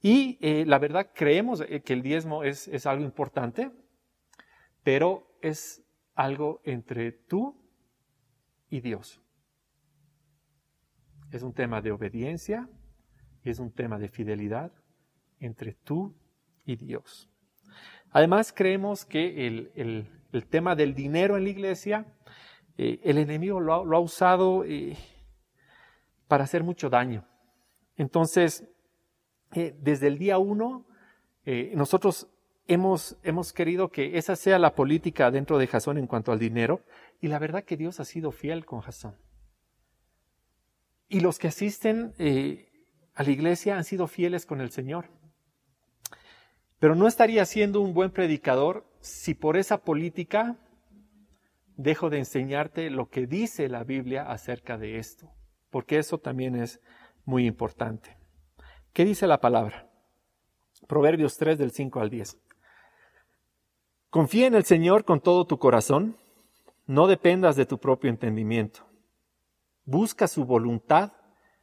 Y 0.00 0.38
la 0.64 0.78
verdad 0.78 1.10
creemos 1.14 1.62
que 1.84 1.92
el 1.92 2.00
diezmo 2.00 2.42
es, 2.42 2.68
es 2.68 2.86
algo 2.86 3.04
importante, 3.04 3.70
pero 4.82 5.30
es 5.42 5.84
algo 6.14 6.62
entre 6.64 7.12
tú 7.12 7.54
y 8.70 8.80
Dios. 8.80 9.20
Es 11.30 11.42
un 11.42 11.52
tema 11.52 11.80
de 11.80 11.92
obediencia 11.92 12.68
y 13.44 13.50
es 13.50 13.58
un 13.58 13.72
tema 13.72 13.98
de 13.98 14.08
fidelidad 14.08 14.72
entre 15.40 15.72
tú 15.72 16.14
y 16.64 16.76
Dios. 16.76 17.31
Además, 18.12 18.52
creemos 18.54 19.06
que 19.06 19.46
el, 19.46 20.08
tema 20.50 20.76
del 20.76 20.94
dinero 20.94 21.36
en 21.36 21.44
la 21.44 21.50
iglesia, 21.50 22.06
eh, 22.76 23.00
el 23.02 23.16
enemigo 23.18 23.58
lo 23.58 23.96
ha, 23.96 24.00
usado 24.00 24.64
eh, 24.64 24.96
para 26.28 26.44
hacer 26.44 26.62
mucho 26.62 26.90
daño. 26.90 27.26
Entonces, 27.96 28.64
eh, 29.54 29.74
desde 29.80 30.08
el 30.08 30.18
día 30.18 30.38
uno, 30.38 30.86
nosotros 31.74 32.28
hemos, 32.68 33.16
hemos 33.24 33.52
querido 33.52 33.88
que 33.88 34.16
esa 34.16 34.36
sea 34.36 34.58
la 34.60 34.76
política 34.76 35.30
dentro 35.32 35.58
de 35.58 35.66
Jasón 35.66 35.98
en 35.98 36.06
cuanto 36.06 36.30
al 36.30 36.38
dinero, 36.38 36.84
y 37.20 37.28
la 37.28 37.38
verdad 37.38 37.64
que 37.64 37.76
Dios 37.76 37.98
ha 37.98 38.04
sido 38.04 38.30
fiel 38.30 38.64
con 38.64 38.80
Jasón. 38.80 39.16
Y 41.08 41.20
los 41.20 41.38
que 41.38 41.48
asisten 41.48 42.14
a 43.14 43.22
la 43.22 43.30
iglesia 43.30 43.76
han 43.76 43.84
sido 43.84 44.06
fieles 44.06 44.46
con 44.46 44.60
el 44.60 44.70
Señor. 44.70 45.06
Pero 46.82 46.96
no 46.96 47.06
estaría 47.06 47.44
siendo 47.44 47.80
un 47.80 47.94
buen 47.94 48.10
predicador 48.10 48.84
si 48.98 49.34
por 49.34 49.56
esa 49.56 49.84
política 49.84 50.56
dejo 51.76 52.10
de 52.10 52.18
enseñarte 52.18 52.90
lo 52.90 53.08
que 53.08 53.28
dice 53.28 53.68
la 53.68 53.84
Biblia 53.84 54.28
acerca 54.28 54.76
de 54.78 54.98
esto, 54.98 55.30
porque 55.70 55.98
eso 55.98 56.18
también 56.18 56.56
es 56.56 56.80
muy 57.24 57.46
importante. 57.46 58.18
¿Qué 58.92 59.04
dice 59.04 59.28
la 59.28 59.40
palabra? 59.40 59.88
Proverbios 60.88 61.36
3 61.36 61.56
del 61.56 61.70
5 61.70 62.00
al 62.00 62.10
10. 62.10 62.36
Confía 64.10 64.48
en 64.48 64.56
el 64.56 64.64
Señor 64.64 65.04
con 65.04 65.20
todo 65.20 65.46
tu 65.46 65.60
corazón, 65.60 66.16
no 66.86 67.06
dependas 67.06 67.54
de 67.54 67.64
tu 67.64 67.78
propio 67.78 68.10
entendimiento. 68.10 68.88
Busca 69.84 70.26
su 70.26 70.44
voluntad 70.46 71.12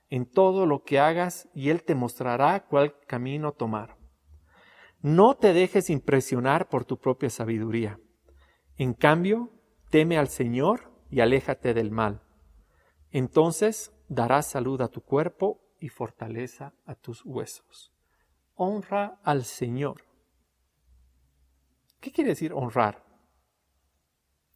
en 0.10 0.26
todo 0.26 0.66
lo 0.66 0.84
que 0.84 0.98
hagas 0.98 1.50
y 1.54 1.72
Él 1.72 1.84
te 1.84 1.94
mostrará 1.94 2.66
cuál 2.68 2.96
camino 3.06 3.52
tomar. 3.52 3.99
No 5.02 5.36
te 5.36 5.54
dejes 5.54 5.90
impresionar 5.90 6.70
por 6.70 6.86
tu 6.86 6.98
propia 6.98 7.30
sabiduría. 7.30 8.00
En 8.78 8.94
cambio, 8.94 9.52
teme 9.90 10.18
al 10.18 10.28
Señor 10.28 10.92
y 11.10 11.22
aléjate 11.22 11.74
del 11.74 11.92
mal. 11.92 12.22
Entonces 13.12 13.94
darás 14.08 14.48
salud 14.48 14.82
a 14.82 14.90
tu 14.90 15.02
cuerpo 15.02 15.62
y 15.80 15.90
fortaleza 15.90 16.74
a 16.86 16.96
tus 16.96 17.26
huesos. 17.26 17.94
Honra 18.56 19.20
al 19.24 19.46
Señor 19.46 20.10
¿Qué 22.00 22.12
quiere 22.12 22.30
decir 22.30 22.54
honrar? 22.54 23.04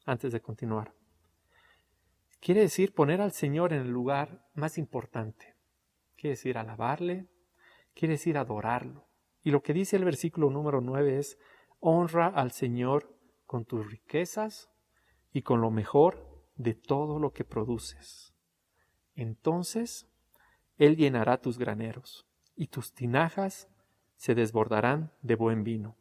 Antes 0.06 0.32
de 0.32 0.41
continuar. 0.41 0.94
Quiere 2.39 2.62
decir 2.62 2.94
poner 2.94 3.22
al 3.22 3.32
Señor 3.32 3.74
en 3.74 3.82
el 3.82 3.89
lugar 3.89 4.46
más 4.54 4.78
importante. 4.78 5.56
Quiere 6.16 6.32
decir 6.32 6.58
alabarle, 6.58 7.28
quiere 7.94 8.14
decir 8.14 8.38
adorarlo. 8.38 9.08
Y 9.44 9.52
lo 9.52 9.62
que 9.62 9.74
dice 9.74 9.98
el 9.98 10.06
versículo 10.06 10.50
número 10.50 10.82
9 10.82 11.20
es, 11.20 11.38
honra 11.80 12.28
al 12.28 12.52
Señor 12.52 13.14
con 13.46 13.66
tus 13.66 13.89
riquezas 13.89 14.72
y 15.34 15.41
con 15.41 15.62
lo 15.62 15.70
mejor 15.70 16.46
de 16.56 16.74
todo 16.74 17.20
lo 17.20 17.34
que 17.34 17.44
produces. 17.44 18.34
Entonces 19.16 20.08
Él 20.78 20.96
llenará 20.96 21.41
tus 21.41 21.58
graneros 21.58 22.26
y 22.56 22.68
tus 22.68 22.94
tinajas 22.94 23.70
se 24.16 24.36
desbordarán 24.36 25.12
de 25.22 25.36
buen 25.36 25.64
vino. 25.64 25.98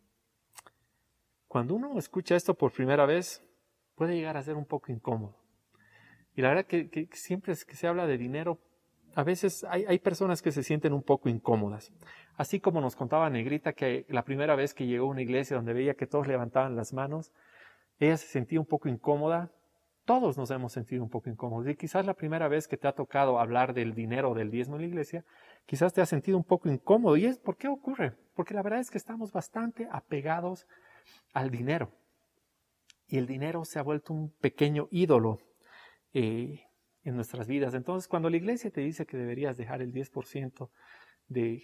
Cuando 1.49 1.75
uno 1.75 1.99
escucha 1.99 2.37
esto 2.37 2.55
por 2.55 2.73
primera 2.73 3.05
vez, 3.05 3.45
puede 3.97 4.15
llegar 4.15 4.37
a 4.37 4.43
ser 4.43 4.55
un 4.55 4.65
poco 4.65 4.93
incómodo. 4.93 5.37
Y 6.35 6.43
la 6.43 6.49
verdad 6.49 6.67
que, 6.67 6.89
que 6.89 7.09
siempre 7.13 7.55
que 7.67 7.75
se 7.75 7.87
habla 7.87 8.07
de 8.07 8.17
dinero, 8.17 8.59
a 9.15 9.25
veces 9.25 9.65
hay, 9.65 9.85
hay, 9.87 9.99
personas 9.99 10.43
que 10.43 10.53
se 10.53 10.63
sienten 10.63 10.93
un 10.93 11.03
poco 11.03 11.29
incómodas. 11.29 11.93
Así 12.37 12.61
como 12.61 12.81
nos 12.81 12.97
contaba 12.97 13.29
Negrita 13.31 13.73
que 13.73 14.07
la 14.09 14.25
primera 14.25 14.57
vez 14.57 14.75
que 14.75 14.87
llegó 14.87 15.07
a 15.07 15.11
una 15.11 15.23
iglesia 15.23 15.57
donde 15.57 15.73
veía 15.73 15.95
que 15.95 16.07
todos 16.07 16.27
levantaban 16.27 16.77
las 16.77 16.93
manos, 16.93 17.33
ella 17.99 18.17
se 18.17 18.27
sentía 18.27 18.59
un 18.59 18.67
poco 18.67 18.89
incómoda. 18.89 19.51
Todos 20.05 20.37
nos 20.37 20.51
hemos 20.51 20.73
sentido 20.73 21.05
un 21.05 21.11
poco 21.11 21.31
incómodos. 21.31 21.69
Y 21.69 21.77
quizás 21.77 22.05
la 22.05 22.15
primera 22.15 22.49
vez 22.49 22.67
que 22.67 22.77
te 22.77 22.89
ha 22.89 22.93
tocado 22.93 23.39
hablar 23.39 23.75
del 23.75 23.95
dinero 23.95 24.35
del 24.35 24.51
diezmo 24.51 24.75
en 24.75 24.83
la 24.83 24.89
iglesia, 24.89 25.25
quizás 25.67 25.93
te 25.93 26.01
has 26.01 26.09
sentido 26.09 26.37
un 26.37 26.45
poco 26.45 26.69
incómodo. 26.69 27.17
¿Y 27.17 27.27
es 27.27 27.39
por 27.39 27.57
qué 27.57 27.69
ocurre? 27.69 28.15
Porque 28.35 28.55
la 28.55 28.63
verdad 28.63 28.81
es 28.81 28.91
que 28.91 28.99
estamos 28.99 29.31
bastante 29.31 29.89
apegados 29.93 30.67
al 31.33 31.51
dinero. 31.51 31.91
Y 33.07 33.19
el 33.19 33.27
dinero 33.27 33.65
se 33.65 33.79
ha 33.79 33.83
vuelto 33.83 34.13
un 34.13 34.31
pequeño 34.41 34.89
ídolo 34.91 35.39
eh, 36.15 36.65
en 37.05 37.17
nuestras 37.17 37.49
vidas. 37.49 37.75
Entonces, 37.75 38.09
cuando 38.09 38.31
la 38.31 38.37
iglesia 38.37 38.71
te 38.71 38.81
dice 38.81 39.07
que 39.07 39.17
deberías 39.17 39.57
dejar 39.57 39.83
el 39.83 39.93
10% 39.93 40.71
de, 41.29 41.63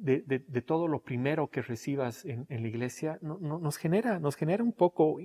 de, 0.00 0.62
todo 0.62 0.88
lo 0.88 1.02
primero 1.02 1.48
que 1.48 1.62
recibas 1.62 2.24
en, 2.24 2.46
la 2.48 2.68
iglesia, 2.68 3.18
no, 3.20 3.38
nos, 3.38 3.76
genera, 3.76 4.18
nos 4.18 4.36
genera 4.36 4.62
un 4.62 4.72
poco 4.72 5.18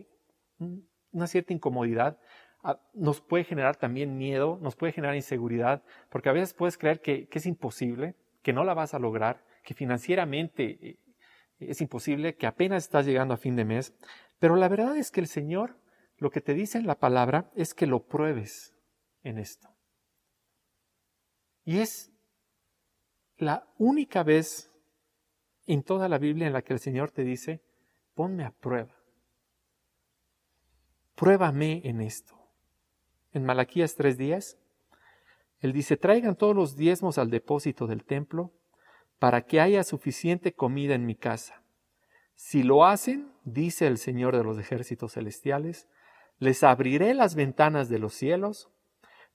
una 1.11 1.27
cierta 1.27 1.53
incomodidad. 1.53 2.19
Ah, 2.63 2.81
nos 2.93 3.21
puede 3.21 3.43
generar 3.43 3.75
también 3.75 4.17
miedo, 4.17 4.57
nos 4.61 4.75
puede 4.75 4.93
generar 4.93 5.15
inseguridad, 5.15 5.83
porque 6.09 6.29
a 6.29 6.33
veces 6.33 6.53
puedes 6.53 6.77
creer 6.77 6.99
que, 6.99 7.27
que 7.27 7.37
es 7.37 7.45
imposible, 7.45 8.15
que 8.41 8.53
no 8.53 8.63
la 8.63 8.73
vas 8.73 8.93
a 8.93 8.99
lograr, 8.99 9.45
que 9.63 9.75
financieramente 9.75 10.79
eh, 10.81 10.99
es 11.59 11.79
imposible, 11.81 12.35
que 12.35 12.47
apenas 12.47 12.83
estás 12.83 13.05
llegando 13.05 13.33
a 13.33 13.37
fin 13.37 13.55
de 13.55 13.65
mes. 13.65 13.93
Pero 14.39 14.55
la 14.55 14.67
verdad 14.67 14.97
es 14.97 15.11
que 15.11 15.21
el 15.21 15.27
Señor 15.27 15.77
lo 16.17 16.29
que 16.29 16.41
te 16.41 16.53
dice 16.53 16.77
en 16.77 16.87
la 16.87 16.99
palabra 16.99 17.51
es 17.55 17.73
que 17.73 17.87
lo 17.87 18.05
pruebes 18.05 18.73
en 19.23 19.37
esto. 19.37 19.69
Y 21.65 21.79
es 21.79 22.11
la 23.37 23.67
única 23.77 24.23
vez 24.23 24.71
en 25.65 25.83
toda 25.83 26.07
la 26.07 26.17
Biblia 26.17 26.47
en 26.47 26.53
la 26.53 26.61
que 26.61 26.73
el 26.73 26.79
Señor 26.79 27.11
te 27.11 27.23
dice, 27.23 27.61
ponme 28.13 28.45
a 28.45 28.51
prueba. 28.51 28.95
Pruébame 31.15 31.81
en 31.85 32.01
esto. 32.01 32.35
En 33.31 33.43
Malaquías 33.45 33.97
3:10, 33.97 34.57
Él 35.59 35.73
dice, 35.73 35.97
traigan 35.97 36.35
todos 36.35 36.55
los 36.55 36.75
diezmos 36.75 37.17
al 37.17 37.29
depósito 37.29 37.87
del 37.87 38.05
templo 38.05 38.53
para 39.19 39.45
que 39.45 39.59
haya 39.59 39.83
suficiente 39.83 40.53
comida 40.53 40.93
en 40.93 41.05
mi 41.05 41.15
casa. 41.15 41.63
Si 42.35 42.63
lo 42.63 42.85
hacen, 42.85 43.31
dice 43.43 43.87
el 43.87 43.97
Señor 43.97 44.35
de 44.35 44.43
los 44.43 44.59
ejércitos 44.59 45.13
celestiales, 45.13 45.87
les 46.39 46.63
abriré 46.63 47.13
las 47.13 47.35
ventanas 47.35 47.89
de 47.89 47.99
los 47.99 48.13
cielos, 48.13 48.69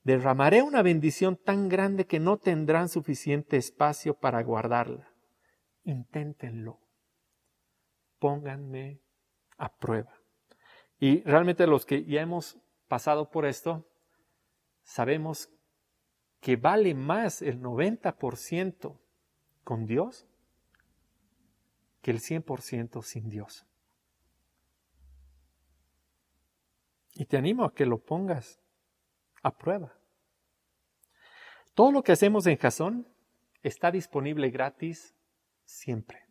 derramaré 0.03 0.61
una 0.61 0.81
bendición 0.81 1.37
tan 1.37 1.69
grande 1.69 2.05
que 2.05 2.19
no 2.19 2.37
tendrán 2.37 2.89
suficiente 2.89 3.57
espacio 3.57 4.15
para 4.15 4.41
guardarla. 4.43 5.11
Inténtenlo. 5.83 6.79
Pónganme 8.19 8.99
a 9.57 9.75
prueba. 9.75 10.13
Y 10.99 11.23
realmente 11.23 11.65
los 11.67 11.85
que 11.85 12.05
ya 12.05 12.21
hemos 12.21 12.59
pasado 12.87 13.31
por 13.31 13.45
esto, 13.45 13.87
sabemos 14.83 15.49
que 16.39 16.55
vale 16.55 16.93
más 16.93 17.41
el 17.41 17.61
90% 17.61 18.99
con 19.63 19.85
Dios 19.85 20.27
que 22.01 22.11
el 22.11 22.19
100% 22.19 23.03
sin 23.03 23.29
Dios. 23.29 23.65
Y 27.13 27.25
te 27.25 27.37
animo 27.37 27.65
a 27.65 27.73
que 27.73 27.85
lo 27.85 27.99
pongas 27.99 28.59
a 29.43 29.57
prueba. 29.57 29.93
Todo 31.73 31.91
lo 31.91 32.03
que 32.03 32.11
hacemos 32.11 32.45
en 32.47 32.57
Jason 32.57 33.07
está 33.63 33.91
disponible 33.91 34.49
gratis 34.49 35.15
siempre. 35.63 36.25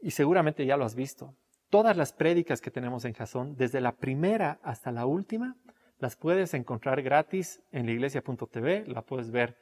Y 0.00 0.12
seguramente 0.12 0.64
ya 0.64 0.76
lo 0.76 0.84
has 0.84 0.94
visto. 0.94 1.36
Todas 1.68 1.96
las 1.96 2.12
prédicas 2.12 2.60
que 2.60 2.70
tenemos 2.70 3.04
en 3.04 3.14
Jason, 3.14 3.56
desde 3.56 3.80
la 3.80 3.96
primera 3.96 4.58
hasta 4.62 4.90
la 4.90 5.06
última, 5.06 5.56
las 5.98 6.16
puedes 6.16 6.54
encontrar 6.54 7.02
gratis 7.02 7.62
en 7.70 7.86
laiglesia.tv, 7.86 8.86
la 8.86 9.02
puedes 9.02 9.30
ver 9.30 9.56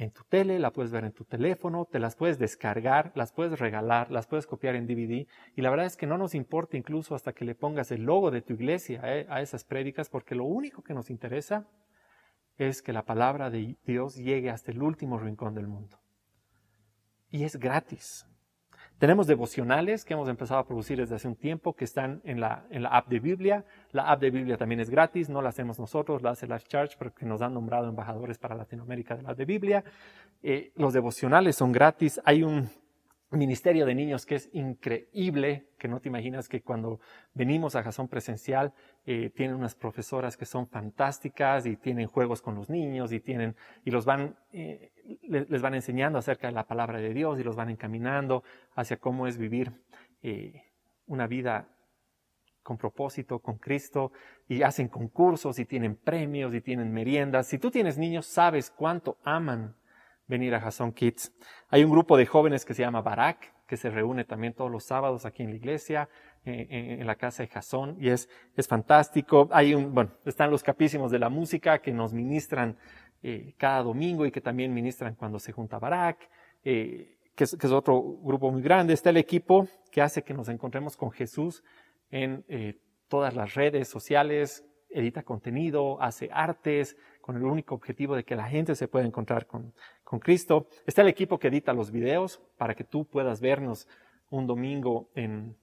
en 0.00 0.12
tu 0.12 0.24
tele, 0.24 0.58
la 0.58 0.72
puedes 0.72 0.90
ver 0.90 1.04
en 1.04 1.12
tu 1.12 1.24
teléfono, 1.24 1.84
te 1.84 1.98
las 1.98 2.16
puedes 2.16 2.38
descargar, 2.38 3.12
las 3.14 3.32
puedes 3.32 3.58
regalar, 3.58 4.10
las 4.10 4.26
puedes 4.26 4.46
copiar 4.46 4.74
en 4.74 4.86
DVD. 4.86 5.26
Y 5.54 5.60
la 5.60 5.68
verdad 5.68 5.84
es 5.84 5.98
que 5.98 6.06
no 6.06 6.16
nos 6.16 6.34
importa 6.34 6.78
incluso 6.78 7.14
hasta 7.14 7.34
que 7.34 7.44
le 7.44 7.54
pongas 7.54 7.90
el 7.92 8.04
logo 8.04 8.30
de 8.30 8.40
tu 8.40 8.54
iglesia 8.54 9.02
eh, 9.04 9.26
a 9.28 9.42
esas 9.42 9.64
prédicas, 9.64 10.08
porque 10.08 10.34
lo 10.34 10.44
único 10.44 10.82
que 10.82 10.94
nos 10.94 11.10
interesa 11.10 11.68
es 12.56 12.80
que 12.80 12.94
la 12.94 13.04
palabra 13.04 13.50
de 13.50 13.76
Dios 13.84 14.16
llegue 14.16 14.48
hasta 14.48 14.72
el 14.72 14.82
último 14.82 15.18
rincón 15.18 15.54
del 15.54 15.68
mundo. 15.68 16.00
Y 17.28 17.44
es 17.44 17.56
gratis. 17.56 18.26
Tenemos 19.00 19.26
devocionales 19.26 20.04
que 20.04 20.12
hemos 20.12 20.28
empezado 20.28 20.60
a 20.60 20.66
producir 20.66 20.98
desde 20.98 21.14
hace 21.14 21.26
un 21.26 21.34
tiempo 21.34 21.72
que 21.72 21.86
están 21.86 22.20
en 22.22 22.38
la, 22.38 22.66
en 22.68 22.82
la 22.82 22.90
app 22.90 23.08
de 23.08 23.18
Biblia. 23.18 23.64
La 23.92 24.10
app 24.12 24.20
de 24.20 24.30
Biblia 24.30 24.58
también 24.58 24.78
es 24.78 24.90
gratis, 24.90 25.30
no 25.30 25.40
la 25.40 25.48
hacemos 25.48 25.78
nosotros, 25.78 26.20
la 26.20 26.32
hace 26.32 26.46
Life 26.46 26.66
Church 26.68 26.98
porque 26.98 27.24
nos 27.24 27.40
han 27.40 27.54
nombrado 27.54 27.88
embajadores 27.88 28.36
para 28.36 28.54
Latinoamérica 28.54 29.16
de 29.16 29.22
la 29.22 29.30
app 29.30 29.38
de 29.38 29.46
Biblia. 29.46 29.84
Eh, 30.42 30.72
los 30.76 30.92
devocionales 30.92 31.56
son 31.56 31.72
gratis. 31.72 32.20
Hay 32.26 32.42
un 32.42 32.68
ministerio 33.38 33.86
de 33.86 33.94
niños 33.94 34.26
que 34.26 34.34
es 34.34 34.50
increíble, 34.52 35.68
que 35.78 35.86
no 35.86 36.00
te 36.00 36.08
imaginas 36.08 36.48
que 36.48 36.62
cuando 36.62 37.00
venimos 37.32 37.76
a 37.76 37.82
Jason 37.82 38.08
Presencial 38.08 38.72
eh, 39.06 39.30
tienen 39.30 39.56
unas 39.56 39.76
profesoras 39.76 40.36
que 40.36 40.46
son 40.46 40.68
fantásticas 40.68 41.64
y 41.66 41.76
tienen 41.76 42.08
juegos 42.08 42.42
con 42.42 42.56
los 42.56 42.68
niños 42.68 43.12
y 43.12 43.20
tienen 43.20 43.54
y 43.84 43.92
los 43.92 44.04
van 44.04 44.36
eh, 44.52 44.92
les, 45.22 45.62
van 45.62 45.74
enseñando 45.74 46.18
acerca 46.18 46.48
de 46.48 46.54
la 46.54 46.66
palabra 46.66 46.98
de 46.98 47.14
Dios 47.14 47.38
y 47.38 47.44
los 47.44 47.54
van 47.54 47.70
encaminando 47.70 48.42
hacia 48.74 48.96
cómo 48.96 49.28
es 49.28 49.38
vivir 49.38 49.72
eh, 50.22 50.64
una 51.06 51.28
vida 51.28 51.68
con 52.62 52.76
propósito, 52.76 53.38
con 53.38 53.58
Cristo, 53.58 54.12
y 54.46 54.62
hacen 54.62 54.88
concursos 54.88 55.58
y 55.58 55.64
tienen 55.64 55.96
premios 55.96 56.54
y 56.54 56.60
tienen 56.60 56.92
meriendas. 56.92 57.46
Si 57.46 57.58
tú 57.58 57.70
tienes 57.70 57.96
niños, 57.96 58.26
sabes 58.26 58.70
cuánto 58.70 59.18
aman 59.24 59.74
venir 60.30 60.54
a 60.54 60.60
Jason 60.60 60.92
Kids. 60.92 61.32
Hay 61.68 61.84
un 61.84 61.90
grupo 61.90 62.16
de 62.16 62.24
jóvenes 62.24 62.64
que 62.64 62.72
se 62.72 62.82
llama 62.82 63.02
Barak, 63.02 63.52
que 63.66 63.76
se 63.76 63.90
reúne 63.90 64.24
también 64.24 64.54
todos 64.54 64.70
los 64.70 64.84
sábados 64.84 65.26
aquí 65.26 65.42
en 65.42 65.50
la 65.50 65.56
iglesia, 65.56 66.08
en, 66.44 67.06
la 67.06 67.16
casa 67.16 67.42
de 67.42 67.48
Jason, 67.48 67.96
y 68.00 68.08
es, 68.08 68.28
es 68.56 68.66
fantástico. 68.66 69.48
Hay 69.52 69.74
un, 69.74 69.94
bueno, 69.94 70.12
están 70.24 70.50
los 70.50 70.62
capísimos 70.62 71.10
de 71.10 71.18
la 71.18 71.28
música 71.28 71.80
que 71.80 71.92
nos 71.92 72.14
ministran 72.14 72.78
eh, 73.22 73.54
cada 73.58 73.82
domingo 73.82 74.24
y 74.24 74.30
que 74.30 74.40
también 74.40 74.72
ministran 74.72 75.14
cuando 75.14 75.38
se 75.38 75.52
junta 75.52 75.78
Barak, 75.78 76.30
eh, 76.64 77.18
que, 77.34 77.44
es, 77.44 77.64
otro 77.64 78.00
grupo 78.22 78.50
muy 78.50 78.62
grande. 78.62 78.94
Está 78.94 79.10
el 79.10 79.18
equipo 79.18 79.68
que 79.92 80.00
hace 80.00 80.22
que 80.22 80.32
nos 80.32 80.48
encontremos 80.48 80.96
con 80.96 81.10
Jesús 81.10 81.62
en 82.10 82.44
eh, 82.48 82.80
todas 83.08 83.34
las 83.34 83.54
redes 83.54 83.88
sociales, 83.88 84.64
edita 84.88 85.22
contenido, 85.22 86.00
hace 86.00 86.30
artes, 86.32 86.96
con 87.20 87.36
el 87.36 87.44
único 87.44 87.74
objetivo 87.74 88.16
de 88.16 88.24
que 88.24 88.34
la 88.34 88.48
gente 88.48 88.74
se 88.74 88.88
pueda 88.88 89.06
encontrar 89.06 89.46
con, 89.46 89.72
con 90.10 90.18
Cristo. 90.18 90.66
Está 90.86 91.02
el 91.02 91.08
equipo 91.08 91.38
que 91.38 91.46
edita 91.46 91.72
los 91.72 91.92
videos 91.92 92.40
para 92.58 92.74
que 92.74 92.82
tú 92.82 93.04
puedas 93.04 93.40
vernos 93.40 93.86
un 94.28 94.48
domingo 94.48 95.08
en, 95.14 95.56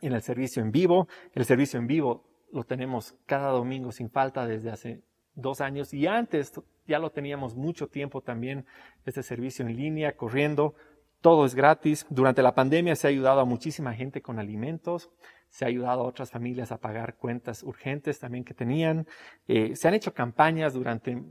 el 0.00 0.22
servicio 0.22 0.62
en 0.62 0.72
vivo. 0.72 1.06
El 1.34 1.44
servicio 1.44 1.78
en 1.78 1.86
vivo 1.86 2.24
lo 2.50 2.64
tenemos 2.64 3.14
cada 3.26 3.50
domingo 3.50 3.92
sin 3.92 4.08
falta 4.08 4.46
desde 4.46 4.70
hace 4.70 5.02
dos 5.34 5.60
años 5.60 5.92
y 5.92 6.06
antes 6.06 6.58
ya 6.86 6.98
lo 6.98 7.10
teníamos 7.10 7.56
mucho 7.56 7.88
tiempo 7.88 8.22
también, 8.22 8.64
este 9.04 9.22
servicio 9.22 9.66
en 9.66 9.76
línea, 9.76 10.16
corriendo. 10.16 10.74
Todo 11.20 11.44
es 11.44 11.54
gratis. 11.54 12.06
Durante 12.08 12.40
la 12.40 12.54
pandemia 12.54 12.96
se 12.96 13.06
ha 13.06 13.10
ayudado 13.10 13.40
a 13.40 13.44
muchísima 13.44 13.92
gente 13.92 14.22
con 14.22 14.38
alimentos, 14.38 15.10
se 15.50 15.66
ha 15.66 15.68
ayudado 15.68 16.00
a 16.00 16.06
otras 16.06 16.30
familias 16.30 16.72
a 16.72 16.78
pagar 16.78 17.16
cuentas 17.16 17.62
urgentes 17.62 18.18
también 18.18 18.44
que 18.44 18.54
tenían. 18.54 19.06
Eh, 19.46 19.76
se 19.76 19.88
han 19.88 19.92
hecho 19.92 20.14
campañas 20.14 20.72
durante 20.72 21.22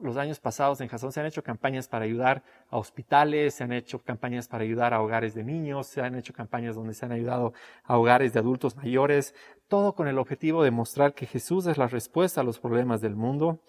los 0.00 0.16
años 0.16 0.40
pasados 0.40 0.80
en 0.80 0.88
Jason 0.88 1.12
se 1.12 1.20
han 1.20 1.26
hecho 1.26 1.42
campañas 1.42 1.88
para 1.88 2.04
ayudar 2.04 2.42
a 2.68 2.76
hospitales, 2.76 3.54
se 3.54 3.64
han 3.64 3.72
hecho 3.72 4.02
campañas 4.02 4.48
para 4.48 4.64
ayudar 4.64 4.92
a 4.92 5.00
hogares 5.00 5.34
de 5.34 5.44
niños, 5.44 5.86
se 5.86 6.02
han 6.02 6.14
hecho 6.14 6.32
campañas 6.32 6.74
donde 6.74 6.94
se 6.94 7.04
han 7.06 7.12
ayudado 7.12 7.52
a 7.84 7.98
hogares 7.98 8.32
de 8.32 8.40
adultos 8.40 8.76
mayores, 8.76 9.34
todo 9.68 9.94
con 9.94 10.08
el 10.08 10.18
objetivo 10.18 10.62
de 10.62 10.70
mostrar 10.70 11.14
que 11.14 11.26
Jesús 11.26 11.66
es 11.66 11.78
la 11.78 11.86
respuesta 11.86 12.40
a 12.40 12.44
los 12.44 12.58
problemas 12.58 13.00
del 13.00 13.16
mundo. 13.16 13.60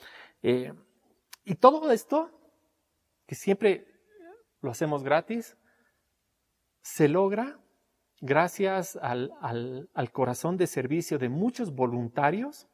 Eh, 0.42 0.74
y 1.46 1.56
todo 1.56 1.92
esto, 1.92 2.32
que 3.26 3.36
siempre 3.36 3.88
lo 4.62 4.72
hacemos 4.72 5.04
gratis, 5.04 5.58
se 6.82 7.08
logra 7.08 7.60
gracias 8.20 8.98
al, 9.02 9.32
al 9.42 10.12
corazón 10.12 10.58
de 10.58 10.68
servicio 10.68 11.18
de 11.18 11.30
muchos 11.30 11.74
voluntarios 11.74 12.68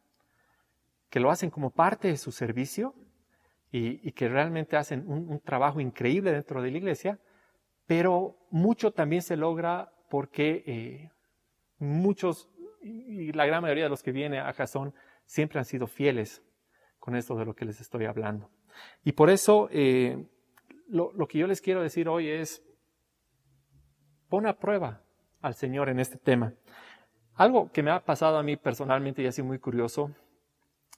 que 1.09 1.19
lo 1.19 1.31
hacen 1.31 1.49
como 1.49 1.71
parte 1.71 2.07
de 2.07 2.17
su 2.17 2.31
servicio 2.31 2.93
y, 3.71 4.11
que 4.13 4.27
realmente 4.27 4.77
hacen 4.77 5.07
un, 5.07 5.39
trabajo 5.39 5.79
increíble 5.79 6.31
dentro 6.31 6.61
de 6.61 6.71
la 6.71 6.77
iglesia, 6.77 7.19
pero 7.85 8.37
mucho 8.49 8.91
también 8.91 9.21
se 9.21 9.37
logra 9.37 9.91
porque 10.09 10.63
eh, 10.65 11.11
muchos, 11.77 12.49
y 12.81 13.31
la 13.31 13.45
gran 13.45 13.61
mayoría 13.61 13.83
de 13.83 13.89
los 13.89 14.01
que 14.01 14.11
vienen 14.11 14.41
a 14.41 14.53
Jason, 14.53 14.93
siempre 15.25 15.59
han 15.59 15.65
sido 15.65 15.85
fieles 15.85 16.41
con 16.97 17.15
esto 17.15 17.35
de 17.35 17.45
lo 17.45 17.55
que 17.55 17.65
les 17.65 17.79
estoy 17.79 18.05
hablando. 18.05 18.49
Y 19.03 19.11
por 19.11 19.29
eso 19.29 19.69
eh, 19.71 20.25
lo, 20.87 21.11
lo, 21.13 21.27
que 21.27 21.37
yo 21.37 21.47
les 21.47 21.61
quiero 21.61 21.81
decir 21.83 22.09
hoy 22.09 22.27
es, 22.27 22.63
pon 24.29 24.47
a 24.47 24.57
prueba 24.57 25.03
al 25.41 25.53
Señor 25.53 25.89
en 25.89 25.99
este 25.99 26.17
tema. 26.17 26.53
Algo 27.35 27.71
que 27.71 27.83
me 27.83 27.91
ha 27.91 28.03
pasado 28.03 28.37
a 28.37 28.43
mí 28.43 28.57
personalmente 28.57 29.21
y 29.21 29.27
ha 29.27 29.31
sido 29.31 29.47
muy 29.47 29.59
curioso, 29.59 30.11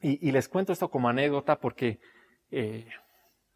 y 0.04 0.32
les 0.32 0.50
cuento 0.50 0.74
esto 0.74 0.90
como 0.90 1.10
anécdota 1.10 1.60
porque 1.60 2.00
eh, 2.52 2.86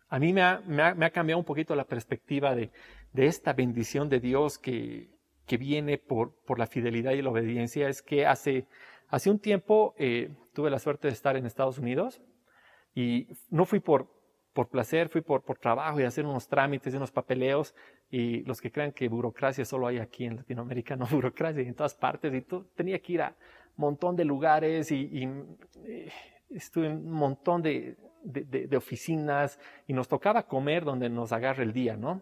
a 0.10 0.20
mí 0.20 0.34
me 0.34 0.42
ha, 0.42 1.12
cambiado 1.12 1.40
un 1.40 1.46
poquito 1.46 1.76
la 1.76 1.86
perspectiva 1.86 2.56
de, 2.56 2.72
esta 3.16 3.54
bendición 3.54 4.08
de 4.10 4.20
Dios 4.20 4.58
que, 4.58 5.10
viene 5.60 5.98
por, 5.98 6.34
la 6.58 6.68
fidelidad 6.68 7.12
y 7.12 7.22
la 7.22 7.32
obediencia. 7.32 7.90
Es 7.90 8.02
que 8.02 8.26
hace, 8.26 8.68
un 9.26 9.40
tiempo 9.40 9.94
eh, 9.98 10.34
tuve 10.54 10.70
la 10.70 10.80
suerte 10.80 11.08
de 11.08 11.14
estar 11.14 11.36
en 11.36 11.46
Estados 11.46 11.80
Unidos 11.80 12.22
y 12.94 13.28
no 13.50 13.66
fui 13.66 13.80
por, 13.80 14.10
placer, 14.72 15.10
fui 15.10 15.22
por, 15.22 15.42
trabajo 15.58 16.00
y 16.00 16.04
hacer 16.04 16.26
unos 16.26 16.48
trámites 16.48 16.94
y 16.94 16.98
unos 16.98 17.12
papeleos. 17.12 17.76
Y 18.10 18.44
los 18.44 18.62
que 18.62 18.72
crean 18.72 18.92
que 18.92 19.10
burocracia 19.10 19.66
solo 19.66 19.88
hay 19.88 19.98
aquí 19.98 20.26
en 20.26 20.38
Latinoamérica, 20.38 20.96
no 20.98 21.08
burocracia 21.08 21.62
en 21.62 21.76
todas 21.76 21.96
partes. 21.96 22.34
Y 22.34 22.42
tú, 22.42 22.66
tenía 22.76 23.00
que 23.00 23.14
ir 23.14 23.22
a 23.22 23.36
un 23.76 23.82
montón 23.82 24.16
de 24.16 24.24
lugares 24.24 24.92
y, 24.92 25.10
y 25.12 25.30
eh, 25.84 26.12
estuve 26.52 26.88
en 26.88 26.98
un 26.98 27.12
montón 27.12 27.62
de, 27.62 27.98
de, 28.26 28.76
oficinas 28.76 29.60
y 29.88 29.94
nos 29.94 30.08
tocaba 30.08 30.48
comer 30.48 30.84
donde 30.84 31.10
nos 31.10 31.32
agarre 31.32 31.64
el 31.64 31.74
día, 31.74 31.96
¿no? 31.96 32.22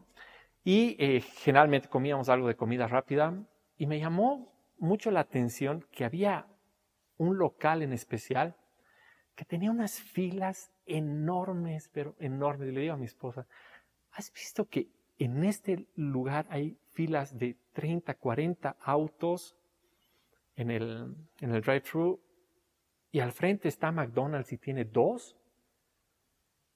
Y 0.63 0.95
eh, 0.99 1.21
generalmente 1.21 1.89
comíamos 1.89 2.29
algo 2.29 2.47
de 2.47 2.55
comida 2.55 2.87
rápida 2.87 3.33
y 3.77 3.87
me 3.87 3.99
llamó 3.99 4.53
mucho 4.77 5.11
la 5.11 5.21
atención 5.21 5.85
que 5.91 6.05
había 6.05 6.47
un 7.17 7.37
local 7.37 7.81
en 7.81 7.93
especial 7.93 8.55
que 9.35 9.45
tenía 9.45 9.71
unas 9.71 9.99
filas 9.99 10.71
enormes, 10.85 11.89
pero 11.91 12.15
enormes. 12.19 12.69
Y 12.69 12.71
le 12.71 12.81
digo 12.81 12.93
a 12.93 12.97
mi 12.97 13.05
esposa, 13.05 13.47
¿has 14.11 14.31
visto 14.31 14.67
que 14.67 14.89
en 15.17 15.43
este 15.43 15.87
lugar 15.95 16.45
hay 16.49 16.77
filas 16.93 17.37
de 17.37 17.57
30, 17.73 18.13
40 18.15 18.77
autos 18.81 19.55
en 20.55 20.69
el, 20.69 21.15
en 21.39 21.51
el 21.51 21.61
drive-thru 21.61 22.19
y 23.11 23.19
al 23.19 23.31
frente 23.31 23.67
está 23.67 23.91
McDonald's 23.91 24.51
y 24.53 24.57
tiene 24.57 24.85
dos? 24.85 25.35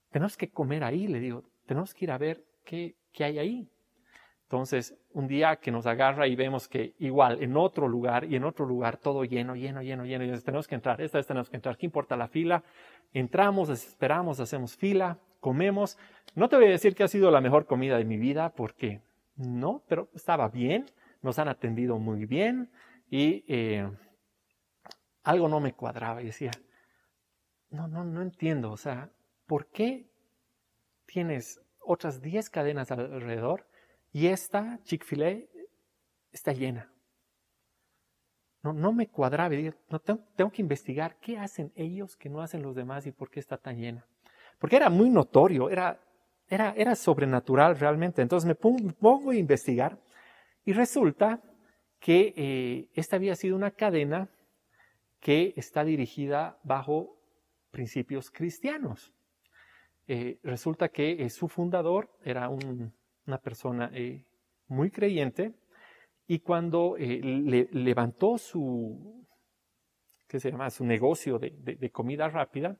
Tenemos 0.10 0.38
que 0.38 0.50
comer 0.50 0.84
ahí, 0.84 1.08
le 1.08 1.20
digo, 1.20 1.44
tenemos 1.66 1.94
que 1.94 2.06
ir 2.06 2.12
a 2.12 2.18
ver 2.18 2.46
qué, 2.64 2.96
qué 3.12 3.24
hay 3.24 3.40
ahí. 3.40 3.70
Entonces, 4.44 4.98
un 5.12 5.28
día 5.28 5.58
que 5.58 5.72
nos 5.72 5.86
agarra 5.88 6.26
y 6.26 6.38
vemos 6.38 6.70
que 6.70 6.96
igual 7.00 7.44
en 7.44 7.58
otro 7.58 7.90
lugar 7.90 8.24
y 8.24 8.38
en 8.38 8.46
otro 8.46 8.66
lugar 8.66 8.96
todo 8.96 9.26
lleno, 9.26 9.58
lleno, 9.58 9.82
lleno, 9.82 10.06
lleno, 10.06 10.24
y 10.24 10.40
tenemos 10.40 10.70
que 10.70 10.76
entrar, 10.76 11.02
esta 11.02 11.18
vez 11.18 11.28
tenemos 11.28 11.50
que 11.50 11.58
entrar, 11.58 11.78
¿qué 11.78 11.86
importa 11.86 12.16
la 12.16 12.30
fila? 12.30 12.64
Entramos, 13.12 13.68
esperamos, 13.68 14.40
hacemos 14.40 14.78
fila, 14.78 15.20
comemos. 15.42 15.98
No 16.34 16.48
te 16.48 16.56
voy 16.56 16.68
a 16.68 16.70
decir 16.70 16.96
que 16.96 17.04
ha 17.04 17.10
sido 17.10 17.30
la 17.30 17.42
mejor 17.42 17.66
comida 17.66 17.98
de 17.98 18.06
mi 18.06 18.18
vida, 18.18 18.54
porque 18.56 19.02
no, 19.36 19.84
pero 19.90 20.10
estaba 20.16 20.48
bien, 20.48 20.86
nos 21.22 21.40
han 21.40 21.50
atendido 21.50 22.00
muy 22.00 22.26
bien 22.26 22.72
y 23.10 23.44
eh, 23.50 23.90
algo 25.24 25.50
no 25.50 25.60
me 25.60 25.74
cuadraba 25.74 26.22
y 26.22 26.28
decía, 26.28 26.52
no, 27.70 27.90
no, 27.90 28.06
no 28.06 28.22
entiendo, 28.22 28.72
o 28.72 28.78
sea, 28.78 29.10
¿por 29.48 29.68
qué 29.68 30.06
tienes 31.06 31.60
otras 31.80 32.22
10 32.22 32.50
cadenas 32.50 32.92
alrededor 32.92 33.66
y 34.12 34.28
esta 34.28 34.80
Chick-fil-A 34.84 35.40
está 36.32 36.52
llena? 36.52 36.92
No, 38.62 38.74
no 38.74 38.92
me 38.92 39.08
cuadraba, 39.08 39.56
no, 39.90 40.00
tengo, 40.00 40.52
que 40.52 40.62
investigar 40.62 41.18
qué 41.20 41.38
hacen 41.38 41.72
ellos 41.76 42.16
que 42.16 42.30
no 42.30 42.42
hacen 42.42 42.62
los 42.62 42.76
demás 42.76 43.08
y 43.08 43.12
por 43.12 43.30
qué 43.30 43.40
está 43.40 43.58
tan 43.58 43.78
llena. 43.78 44.06
Porque 44.60 44.76
era 44.76 44.90
muy 44.90 45.10
notorio, 45.10 45.70
era, 45.70 46.00
era, 46.50 46.74
era 46.76 46.96
sobrenatural 46.96 47.80
realmente. 47.80 48.22
Entonces 48.22 48.48
me 48.48 48.56
pongo, 48.56 49.32
a 49.32 49.36
investigar 49.36 49.98
y 50.66 50.74
resulta 50.74 51.42
que 52.00 52.34
eh, 52.36 52.90
esta 52.94 53.16
había 53.16 53.36
sido 53.36 53.56
una 53.56 53.72
cadena 53.72 54.30
que 55.20 55.54
está 55.56 55.84
dirigida 55.84 56.60
bajo 56.64 57.16
principios 57.72 58.30
cristianos. 58.30 59.14
Eh, 60.10 60.40
resulta 60.42 60.88
que 60.88 61.24
eh, 61.24 61.30
su 61.30 61.50
fundador 61.50 62.10
era 62.24 62.50
una 62.50 63.38
persona 63.40 63.92
eh, 63.94 64.24
muy 64.68 64.90
creyente 64.90 65.54
y 66.28 66.40
cuando 66.40 66.96
le, 66.98 67.68
levantó 67.72 68.38
su, 68.38 69.28
¿qué 70.28 70.40
se 70.40 70.52
llama? 70.52 70.70
su 70.70 70.86
negocio 70.86 71.40
de, 71.40 71.92
comida 71.92 72.30
rápida, 72.30 72.78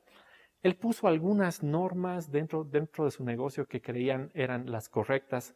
él 0.62 0.76
puso 0.76 1.06
algunas 1.06 1.62
normas 1.62 2.30
dentro, 2.30 2.64
dentro 2.64 3.04
de 3.04 3.10
su 3.10 3.24
negocio 3.24 3.66
que 3.66 3.80
creían 3.80 4.30
eran 4.34 4.70
las 4.70 4.88
correctas 4.88 5.54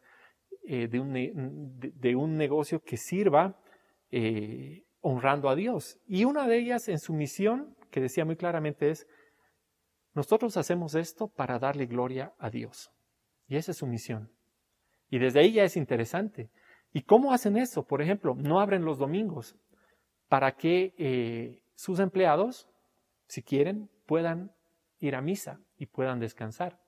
de 0.63 0.99
un, 0.99 1.13
de, 1.13 2.15
un 2.15 2.37
negocio 2.37 2.81
que 2.81 2.97
sirva 2.97 3.59
honrando 5.01 5.49
a 5.49 5.55
Dios. 5.55 5.99
Y 6.07 6.25
una 6.25 6.47
de 6.47 6.57
ellas 6.57 6.87
en 6.87 6.97
su 6.97 7.13
misión, 7.13 7.75
que 7.91 8.01
decía 8.01 8.25
muy 8.25 8.37
claramente, 8.37 8.89
es 8.89 9.07
nosotros 10.13 10.57
hacemos 10.57 10.95
esto 10.95 11.27
para 11.27 11.59
darle 11.59 11.85
gloria 11.85 12.33
a 12.37 12.49
Dios. 12.49 12.91
Y 13.47 13.57
esa 13.57 13.71
es 13.71 13.77
su 13.77 13.87
misión. 13.87 14.31
Y 15.09 15.19
desde 15.19 15.39
ahí 15.39 15.53
ya 15.53 15.63
es 15.63 15.75
interesante. 15.75 16.49
¿Y 16.91 17.03
cómo 17.03 17.33
hacen 17.33 17.57
eso? 17.57 17.85
Por 17.85 18.01
ejemplo, 18.01 18.35
no 18.35 18.59
abren 18.59 18.85
los 18.85 18.97
domingos 18.99 19.55
para 20.27 20.55
que 20.55 20.93
eh, 20.97 21.63
sus 21.75 21.99
empleados, 21.99 22.69
si 23.27 23.41
quieren, 23.43 23.89
puedan 24.05 24.51
ir 24.99 25.15
a 25.15 25.21
misa 25.21 25.59
y 25.77 25.87
puedan 25.87 26.19
descansar. 26.19 26.79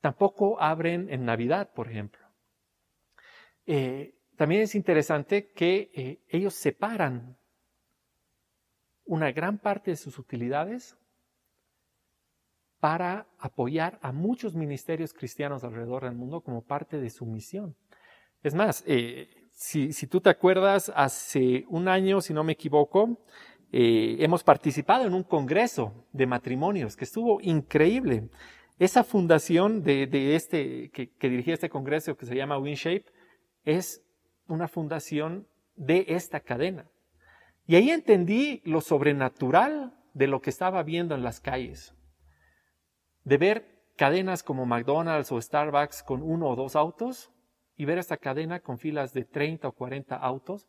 Tampoco 0.00 0.60
abren 0.60 1.08
en 1.10 1.24
Navidad, 1.24 1.72
por 1.72 1.88
ejemplo. 1.88 2.26
Eh, 3.66 4.14
también 4.36 4.62
es 4.62 4.74
interesante 4.74 5.50
que 5.52 5.90
eh, 5.94 6.22
ellos 6.28 6.54
separan 6.54 7.36
una 9.04 9.32
gran 9.32 9.58
parte 9.58 9.90
de 9.90 9.96
sus 9.96 10.18
utilidades 10.18 10.96
para 12.80 13.26
apoyar 13.38 13.98
a 14.02 14.12
muchos 14.12 14.54
ministerios 14.54 15.12
cristianos 15.12 15.64
alrededor 15.64 16.04
del 16.04 16.14
mundo 16.14 16.40
como 16.40 16.62
parte 16.62 16.98
de 16.98 17.10
su 17.10 17.26
misión. 17.26 17.74
Es 18.42 18.54
más, 18.54 18.84
eh, 18.86 19.28
si, 19.50 19.92
tú 20.06 20.20
te 20.20 20.30
acuerdas, 20.30 20.92
hace 20.94 21.64
un 21.68 21.88
año, 21.88 22.20
si 22.20 22.32
no 22.32 22.44
me 22.44 22.52
equivoco, 22.52 23.18
eh, 23.72 24.16
hemos 24.20 24.44
participado 24.44 25.04
en 25.06 25.14
un 25.14 25.24
congreso 25.24 26.06
de 26.12 26.26
matrimonios 26.26 26.96
que 26.96 27.04
estuvo 27.04 27.40
increíble. 27.40 28.28
Esa 28.78 29.02
fundación 29.02 29.82
de, 29.82 30.36
este, 30.36 30.90
que, 30.90 31.10
que, 31.10 31.28
dirigía 31.28 31.54
este 31.54 31.68
congreso 31.68 32.16
que 32.16 32.26
se 32.26 32.36
llama 32.36 32.58
WinShape 32.58 33.06
es 33.64 34.02
una 34.46 34.68
fundación 34.68 35.48
de 35.74 36.04
esta 36.08 36.38
cadena. 36.38 36.88
Y 37.66 37.74
ahí 37.74 37.90
entendí 37.90 38.62
lo 38.64 38.80
sobrenatural 38.80 39.98
de 40.14 40.28
lo 40.28 40.40
que 40.40 40.50
estaba 40.50 40.84
viendo 40.84 41.16
en 41.16 41.24
las 41.24 41.40
calles 41.40 41.97
de 43.28 43.36
ver 43.36 43.78
cadenas 43.96 44.42
como 44.42 44.64
McDonald's 44.64 45.30
o 45.32 45.40
Starbucks 45.40 46.02
con 46.02 46.22
uno 46.22 46.48
o 46.48 46.56
dos 46.56 46.76
autos 46.76 47.30
y 47.76 47.84
ver 47.84 47.98
esta 47.98 48.16
cadena 48.16 48.60
con 48.60 48.78
filas 48.78 49.12
de 49.12 49.24
30 49.24 49.68
o 49.68 49.72
40 49.72 50.16
autos 50.16 50.66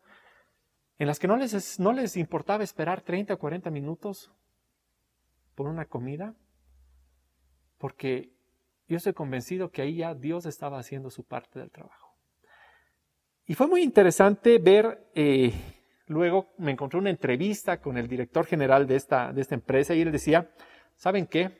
en 0.98 1.06
las 1.06 1.18
que 1.18 1.26
no 1.26 1.36
les, 1.36 1.80
no 1.80 1.92
les 1.92 2.18
importaba 2.18 2.62
esperar 2.62 3.00
30 3.00 3.32
o 3.32 3.38
40 3.38 3.70
minutos 3.70 4.30
por 5.54 5.66
una 5.66 5.86
comida, 5.86 6.34
porque 7.78 8.30
yo 8.86 8.98
estoy 8.98 9.14
convencido 9.14 9.70
que 9.70 9.80
ahí 9.80 9.96
ya 9.96 10.14
Dios 10.14 10.44
estaba 10.44 10.78
haciendo 10.78 11.08
su 11.08 11.24
parte 11.24 11.58
del 11.58 11.70
trabajo. 11.70 12.14
Y 13.46 13.54
fue 13.54 13.66
muy 13.66 13.82
interesante 13.82 14.58
ver, 14.58 15.10
eh, 15.14 15.52
luego 16.06 16.52
me 16.58 16.72
encontré 16.72 16.98
una 16.98 17.08
entrevista 17.08 17.80
con 17.80 17.96
el 17.96 18.06
director 18.06 18.44
general 18.44 18.86
de 18.86 18.96
esta, 18.96 19.32
de 19.32 19.40
esta 19.40 19.54
empresa 19.54 19.94
y 19.94 20.02
él 20.02 20.12
decía, 20.12 20.50
¿saben 20.96 21.26
qué? 21.26 21.59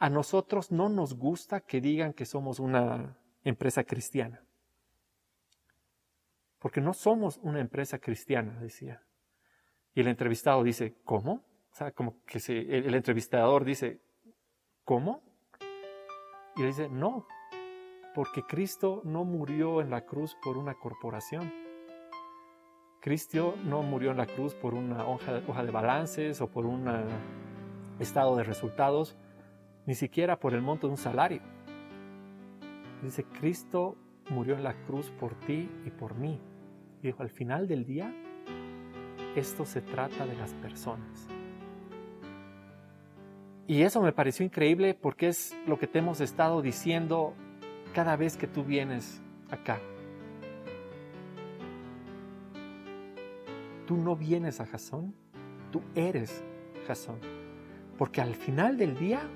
A 0.00 0.08
nosotros 0.08 0.72
no 0.72 0.88
nos 0.88 1.14
gusta 1.14 1.60
que 1.60 1.82
digan 1.82 2.14
que 2.14 2.24
somos 2.24 2.58
una 2.58 3.18
empresa 3.44 3.84
cristiana. 3.84 4.42
Porque 6.58 6.80
no 6.80 6.94
somos 6.94 7.38
una 7.42 7.60
empresa 7.60 7.98
cristiana, 7.98 8.58
decía. 8.60 9.02
Y 9.94 10.00
el 10.00 10.08
entrevistado 10.08 10.62
dice, 10.62 10.96
¿cómo? 11.04 11.44
O 11.70 11.74
sea, 11.74 11.92
como 11.92 12.24
que 12.24 12.40
se, 12.40 12.58
el, 12.58 12.94
entrevistador 12.94 13.64
dice, 13.64 14.00
¿cómo? 14.84 15.22
Y 16.56 16.62
le 16.62 16.68
dice, 16.68 16.88
no, 16.88 17.26
porque 18.14 18.42
Cristo 18.42 19.02
no 19.04 19.24
murió 19.24 19.82
en 19.82 19.90
la 19.90 20.06
cruz 20.06 20.34
por 20.42 20.56
una 20.56 20.74
corporación. 20.74 21.52
Cristo 23.00 23.54
no 23.64 23.82
murió 23.82 24.12
en 24.12 24.16
la 24.16 24.26
cruz 24.26 24.54
por 24.54 24.72
una 24.72 25.06
hoja 25.06 25.62
de 25.62 25.70
balances 25.70 26.40
o 26.40 26.48
por 26.48 26.64
un 26.64 26.88
estado 27.98 28.36
de 28.36 28.44
resultados, 28.44 29.16
ni 29.90 29.96
siquiera 29.96 30.38
por 30.38 30.54
el 30.54 30.62
monto 30.62 30.86
de 30.86 30.92
un 30.92 30.96
salario. 30.96 31.40
Dice, 33.02 33.24
Cristo 33.24 33.96
murió 34.28 34.54
en 34.54 34.62
la 34.62 34.74
cruz 34.84 35.10
por 35.10 35.34
ti 35.34 35.68
y 35.84 35.90
por 35.90 36.14
mí. 36.14 36.40
Dijo, 37.02 37.24
al 37.24 37.28
final 37.28 37.66
del 37.66 37.84
día, 37.84 38.14
esto 39.34 39.64
se 39.64 39.82
trata 39.82 40.26
de 40.26 40.36
las 40.36 40.54
personas. 40.54 41.26
Y 43.66 43.82
eso 43.82 44.00
me 44.00 44.12
pareció 44.12 44.46
increíble 44.46 44.94
porque 44.94 45.26
es 45.26 45.58
lo 45.66 45.76
que 45.76 45.88
te 45.88 45.98
hemos 45.98 46.20
estado 46.20 46.62
diciendo 46.62 47.34
cada 47.92 48.14
vez 48.14 48.36
que 48.36 48.46
tú 48.46 48.62
vienes 48.62 49.20
acá. 49.50 49.80
Tú 53.88 53.96
no 53.96 54.14
vienes 54.14 54.60
a 54.60 54.66
Jasón, 54.66 55.16
tú 55.72 55.82
eres 55.96 56.44
Jasón. 56.86 57.18
Porque 57.98 58.20
al 58.20 58.36
final 58.36 58.78
del 58.78 58.96
día 58.96 59.28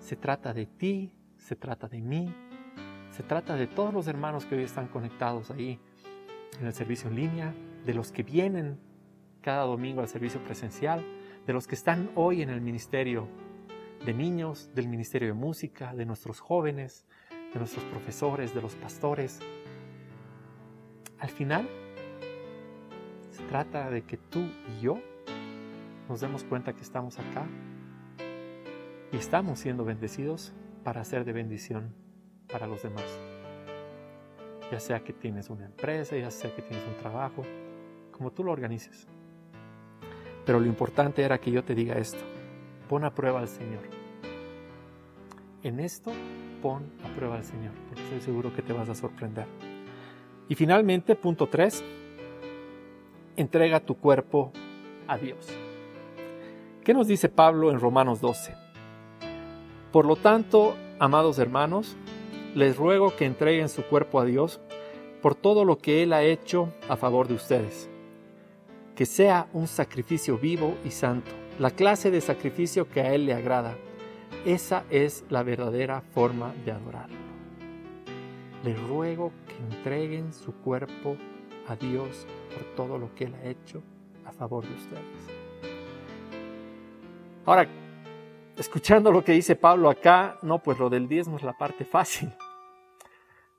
se 0.00 0.16
trata 0.16 0.52
de 0.52 0.66
ti, 0.66 1.12
se 1.36 1.54
trata 1.56 1.86
de 1.86 2.00
mí, 2.00 2.34
se 3.10 3.22
trata 3.22 3.54
de 3.54 3.66
todos 3.66 3.92
los 3.92 4.06
hermanos 4.08 4.46
que 4.46 4.56
hoy 4.56 4.62
están 4.62 4.88
conectados 4.88 5.50
ahí 5.50 5.78
en 6.58 6.66
el 6.66 6.72
servicio 6.72 7.08
en 7.10 7.16
línea, 7.16 7.54
de 7.84 7.94
los 7.94 8.10
que 8.12 8.22
vienen 8.22 8.78
cada 9.40 9.64
domingo 9.64 10.00
al 10.00 10.08
servicio 10.08 10.42
presencial, 10.42 11.04
de 11.46 11.52
los 11.52 11.66
que 11.66 11.74
están 11.74 12.10
hoy 12.14 12.42
en 12.42 12.50
el 12.50 12.60
ministerio 12.60 13.28
de 14.04 14.14
niños, 14.14 14.70
del 14.74 14.88
ministerio 14.88 15.28
de 15.28 15.34
música, 15.34 15.94
de 15.94 16.06
nuestros 16.06 16.40
jóvenes, 16.40 17.06
de 17.52 17.58
nuestros 17.58 17.84
profesores, 17.84 18.54
de 18.54 18.62
los 18.62 18.74
pastores. 18.76 19.40
Al 21.18 21.30
final, 21.30 21.68
se 23.30 23.42
trata 23.44 23.90
de 23.90 24.02
que 24.02 24.16
tú 24.16 24.40
y 24.40 24.80
yo 24.80 24.98
nos 26.08 26.20
demos 26.20 26.44
cuenta 26.44 26.72
que 26.72 26.82
estamos 26.82 27.18
acá 27.18 27.46
y 29.12 29.16
estamos 29.16 29.58
siendo 29.58 29.84
bendecidos 29.84 30.52
para 30.84 31.04
ser 31.04 31.24
de 31.24 31.32
bendición 31.32 31.94
para 32.50 32.66
los 32.66 32.82
demás. 32.82 33.04
Ya 34.70 34.78
sea 34.78 35.00
que 35.00 35.12
tienes 35.12 35.50
una 35.50 35.66
empresa, 35.66 36.16
ya 36.16 36.30
sea 36.30 36.54
que 36.54 36.62
tienes 36.62 36.86
un 36.86 36.96
trabajo, 36.96 37.44
como 38.12 38.30
tú 38.30 38.44
lo 38.44 38.52
organices. 38.52 39.08
Pero 40.46 40.60
lo 40.60 40.66
importante 40.66 41.22
era 41.22 41.38
que 41.38 41.50
yo 41.50 41.64
te 41.64 41.74
diga 41.74 41.98
esto. 41.98 42.20
Pon 42.88 43.04
a 43.04 43.14
prueba 43.14 43.40
al 43.40 43.48
Señor. 43.48 43.82
En 45.62 45.80
esto 45.80 46.12
pon 46.62 46.90
a 47.04 47.08
prueba 47.14 47.36
al 47.36 47.44
Señor, 47.44 47.72
porque 47.88 48.02
estoy 48.04 48.20
seguro 48.20 48.54
que 48.54 48.62
te 48.62 48.72
vas 48.72 48.88
a 48.88 48.94
sorprender. 48.94 49.46
Y 50.48 50.54
finalmente, 50.54 51.14
punto 51.16 51.48
3, 51.48 51.84
entrega 53.36 53.80
tu 53.80 53.96
cuerpo 53.96 54.52
a 55.06 55.18
Dios. 55.18 55.48
¿Qué 56.84 56.94
nos 56.94 57.06
dice 57.06 57.28
Pablo 57.28 57.70
en 57.70 57.78
Romanos 57.78 58.20
12? 58.20 58.69
Por 59.92 60.06
lo 60.06 60.16
tanto, 60.16 60.76
amados 60.98 61.38
hermanos, 61.38 61.96
les 62.54 62.76
ruego 62.76 63.16
que 63.16 63.26
entreguen 63.26 63.68
su 63.68 63.82
cuerpo 63.82 64.20
a 64.20 64.24
Dios 64.24 64.60
por 65.22 65.34
todo 65.34 65.64
lo 65.64 65.78
que 65.78 66.02
Él 66.02 66.12
ha 66.12 66.22
hecho 66.22 66.72
a 66.88 66.96
favor 66.96 67.28
de 67.28 67.34
ustedes. 67.34 67.88
Que 68.94 69.06
sea 69.06 69.48
un 69.52 69.66
sacrificio 69.66 70.38
vivo 70.38 70.76
y 70.84 70.90
santo, 70.90 71.30
la 71.58 71.70
clase 71.70 72.10
de 72.10 72.20
sacrificio 72.20 72.88
que 72.88 73.00
a 73.00 73.14
Él 73.14 73.26
le 73.26 73.34
agrada 73.34 73.76
esa 74.44 74.84
es 74.88 75.24
la 75.28 75.42
verdadera 75.42 76.00
forma 76.00 76.54
de 76.64 76.72
adorarlo. 76.72 77.18
Les 78.64 78.80
ruego 78.88 79.32
que 79.46 79.74
entreguen 79.74 80.32
su 80.32 80.54
cuerpo 80.54 81.16
a 81.68 81.76
Dios 81.76 82.26
por 82.54 82.64
todo 82.74 82.96
lo 82.96 83.14
que 83.14 83.24
Él 83.24 83.34
ha 83.34 83.46
hecho 83.46 83.82
a 84.24 84.32
favor 84.32 84.66
de 84.66 84.74
ustedes. 84.74 85.40
Ahora, 87.44 87.68
escuchando 88.60 89.10
lo 89.10 89.24
que 89.24 89.32
dice 89.32 89.56
Pablo 89.56 89.90
acá, 89.90 90.38
no, 90.42 90.62
pues 90.62 90.78
lo 90.78 90.90
del 90.90 91.08
diezmo 91.08 91.36
es 91.36 91.42
la 91.42 91.56
parte 91.56 91.84
fácil. 91.84 92.32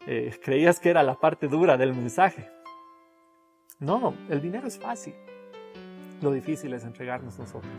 Eh, 0.07 0.33
creías 0.43 0.79
que 0.79 0.89
era 0.89 1.03
la 1.03 1.19
parte 1.19 1.47
dura 1.47 1.77
del 1.77 1.93
mensaje. 1.93 2.49
No, 3.79 4.15
el 4.29 4.41
dinero 4.41 4.67
es 4.67 4.79
fácil. 4.79 5.13
Lo 6.21 6.31
difícil 6.31 6.73
es 6.73 6.83
entregarnos 6.85 7.37
nosotros. 7.37 7.73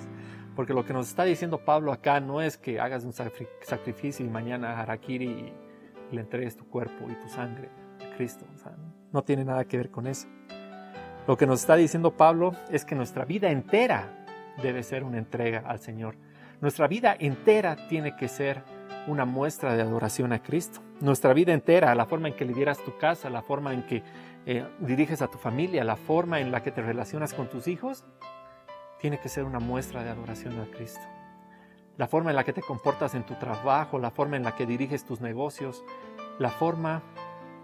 Porque 0.55 0.75
lo 0.75 0.85
que 0.85 0.93
nos 0.93 1.09
está 1.09 1.25
diciendo 1.25 1.59
Pablo 1.65 1.93
acá 1.93 2.21
no 2.21 2.43
es 2.43 2.59
que 2.59 2.79
hagas 2.79 3.05
un 3.05 3.13
sacrificio 3.13 4.27
y 4.27 4.29
mañana 4.29 4.81
harakiri 4.81 5.53
le 6.11 6.21
entregues 6.21 6.57
tu 6.57 6.69
cuerpo 6.69 7.09
y 7.09 7.15
tu 7.15 7.29
sangre 7.29 7.71
a 8.01 8.17
Cristo. 8.17 8.45
no 9.13 9.23
tiene 9.23 9.45
nada 9.45 9.65
que 9.65 9.77
ver 9.77 9.91
con 9.91 10.07
eso. 10.07 10.29
Lo 11.27 11.37
que 11.37 11.47
nos 11.47 11.61
está 11.61 11.77
diciendo 11.77 12.17
Pablo 12.17 12.53
es 12.71 12.85
que 12.85 12.95
nuestra 12.95 13.25
vida 13.25 13.51
entera 13.51 14.27
debe 14.63 14.83
ser 14.83 15.05
una 15.05 15.19
entrega 15.19 15.61
al 15.67 15.79
Señor. 15.79 16.17
Nuestra 16.63 16.87
vida 16.87 17.17
entera 17.19 17.75
tiene 17.89 18.15
que 18.15 18.29
ser 18.29 18.63
una 19.09 19.25
muestra 19.25 19.75
de 19.75 19.83
adoración 19.83 20.33
a 20.33 20.45
Cristo. 20.45 20.81
Nuestra 21.01 21.33
vida 21.33 21.53
entera, 21.53 21.93
la 21.97 22.07
forma 22.07 22.29
en 22.29 22.37
que 22.37 22.45
lideras 22.45 22.79
tu 22.79 22.97
casa, 22.99 23.29
la 23.31 23.43
forma 23.43 23.75
en 23.75 23.85
que 23.85 24.05
eh, 24.47 24.65
diriges 24.79 25.23
a 25.23 25.27
tu 25.27 25.39
familia, 25.39 25.83
la 25.83 25.97
forma 25.97 26.39
en 26.39 26.53
la 26.53 26.63
que 26.63 26.71
te 26.71 26.81
relacionas 26.81 27.35
con 27.35 27.49
tus 27.49 27.67
hijos, 27.67 28.05
tiene 29.01 29.19
que 29.19 29.29
ser 29.29 29.43
una 29.43 29.59
muestra 29.59 30.05
de 30.05 30.11
adoración 30.11 30.61
a 30.61 30.67
Cristo. 30.67 31.01
La 31.97 32.07
forma 32.07 32.31
en 32.31 32.37
la 32.37 32.45
que 32.45 32.53
te 32.53 32.63
comportas 32.63 33.17
en 33.17 33.27
tu 33.27 33.35
trabajo, 33.35 33.99
la 33.99 34.13
forma 34.13 34.37
en 34.37 34.45
la 34.45 34.55
que 34.55 34.65
diriges 34.65 35.05
tus 35.05 35.21
negocios, 35.21 35.85
la 36.39 36.51
forma 36.51 37.03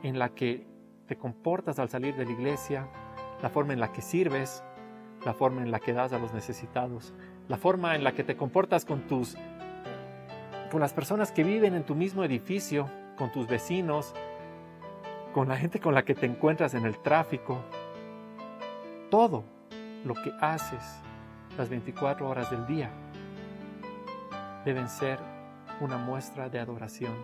en 0.02 0.18
la 0.18 0.30
que 0.30 0.66
te 1.06 1.16
comportas 1.16 1.78
al 1.78 1.88
salir 1.88 2.16
de 2.16 2.24
la 2.24 2.32
iglesia, 2.32 2.88
la 3.42 3.48
forma 3.48 3.74
en 3.74 3.78
la 3.78 3.92
que 3.92 4.02
sirves, 4.02 4.64
la 5.24 5.34
forma 5.34 5.62
en 5.62 5.70
la 5.70 5.78
que 5.78 5.92
das 5.92 6.12
a 6.12 6.18
los 6.18 6.32
necesitados, 6.34 7.14
la 7.48 7.56
forma 7.56 7.96
en 7.96 8.04
la 8.04 8.12
que 8.12 8.24
te 8.24 8.36
comportas 8.36 8.84
con 8.84 9.00
tus 9.06 9.36
con 10.70 10.80
las 10.80 10.92
personas 10.92 11.32
que 11.32 11.44
viven 11.44 11.74
en 11.74 11.84
tu 11.84 11.94
mismo 11.94 12.22
edificio, 12.24 12.90
con 13.16 13.32
tus 13.32 13.46
vecinos, 13.46 14.14
con 15.32 15.48
la 15.48 15.56
gente 15.56 15.80
con 15.80 15.94
la 15.94 16.04
que 16.04 16.14
te 16.14 16.26
encuentras 16.26 16.74
en 16.74 16.84
el 16.84 16.98
tráfico. 16.98 17.64
Todo 19.10 19.44
lo 20.04 20.14
que 20.14 20.30
haces 20.40 21.00
las 21.56 21.70
24 21.70 22.28
horas 22.28 22.50
del 22.50 22.66
día 22.66 22.90
deben 24.64 24.88
ser 24.88 25.18
una 25.80 25.96
muestra 25.96 26.48
de 26.50 26.58
adoración 26.58 27.14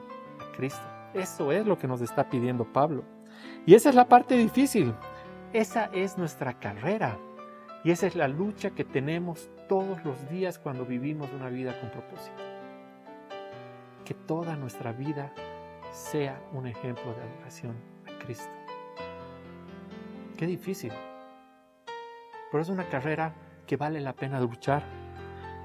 a 0.41 0.57
Cristo. 0.57 0.83
Eso 1.13 1.53
es 1.53 1.67
lo 1.67 1.79
que 1.79 1.87
nos 1.87 2.01
está 2.01 2.29
pidiendo 2.29 2.65
Pablo. 2.65 3.05
Y 3.67 3.75
esa 3.75 3.91
es 3.91 3.95
la 3.95 4.09
parte 4.09 4.37
difícil. 4.37 4.95
Esa 5.53 5.87
es 5.93 6.17
nuestra 6.17 6.55
carrera. 6.59 7.19
Y 7.85 7.91
esa 7.91 8.07
es 8.07 8.17
la 8.17 8.27
lucha 8.27 8.71
que 8.71 8.85
tenemos 8.85 9.51
todos 9.75 10.05
los 10.05 10.29
días 10.31 10.61
cuando 10.61 10.87
vivimos 10.87 11.33
una 11.33 11.49
vida 11.49 11.77
con 11.81 11.91
propósito. 11.91 12.41
Que 14.05 14.15
toda 14.15 14.55
nuestra 14.55 14.93
vida 14.93 15.33
sea 15.91 16.41
un 16.53 16.69
ejemplo 16.69 17.13
de 17.13 17.21
adoración 17.21 17.75
a 18.07 18.25
Cristo. 18.25 18.53
Qué 20.37 20.47
difícil. 20.47 20.93
Pero 22.53 22.63
es 22.63 22.69
una 22.69 22.89
carrera 22.89 23.35
que 23.67 23.77
vale 23.77 24.01
la 24.01 24.13
pena 24.13 24.39
luchar. 24.39 24.85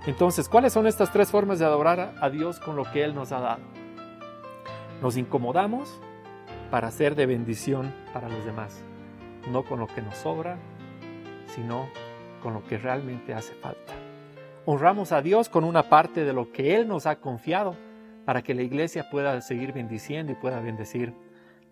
Entonces, 0.07 0.49
¿cuáles 0.49 0.73
son 0.73 0.87
estas 0.87 1.13
tres 1.13 1.29
formas 1.29 1.59
de 1.59 1.65
adorar 1.65 2.15
a 2.19 2.31
Dios 2.31 2.59
con 2.59 2.75
lo 2.75 2.91
que 2.91 3.03
Él 3.03 3.13
nos 3.13 3.31
ha 3.31 3.39
dado? 3.41 3.61
Nos 5.03 5.17
incomodamos 5.17 6.01
para 6.71 6.89
ser 6.89 7.13
de 7.13 7.27
bendición 7.27 7.93
para 8.11 8.27
los 8.27 8.43
demás, 8.43 8.81
no 9.51 9.61
con 9.61 9.79
lo 9.79 9.85
que 9.85 10.01
nos 10.01 10.15
sobra, 10.15 10.57
sino 11.45 11.87
con 12.41 12.55
lo 12.55 12.63
que 12.63 12.79
realmente 12.79 13.35
hace 13.35 13.53
falta. 13.53 13.98
Honramos 14.65 15.11
a 15.11 15.21
Dios 15.21 15.49
con 15.49 15.63
una 15.63 15.89
parte 15.89 16.23
de 16.23 16.33
lo 16.33 16.51
que 16.51 16.75
Él 16.75 16.87
nos 16.87 17.05
ha 17.05 17.17
confiado 17.17 17.75
para 18.25 18.41
que 18.41 18.53
la 18.53 18.61
iglesia 18.61 19.09
pueda 19.09 19.41
seguir 19.41 19.73
bendiciendo 19.73 20.31
y 20.31 20.35
pueda 20.35 20.59
bendecir 20.59 21.13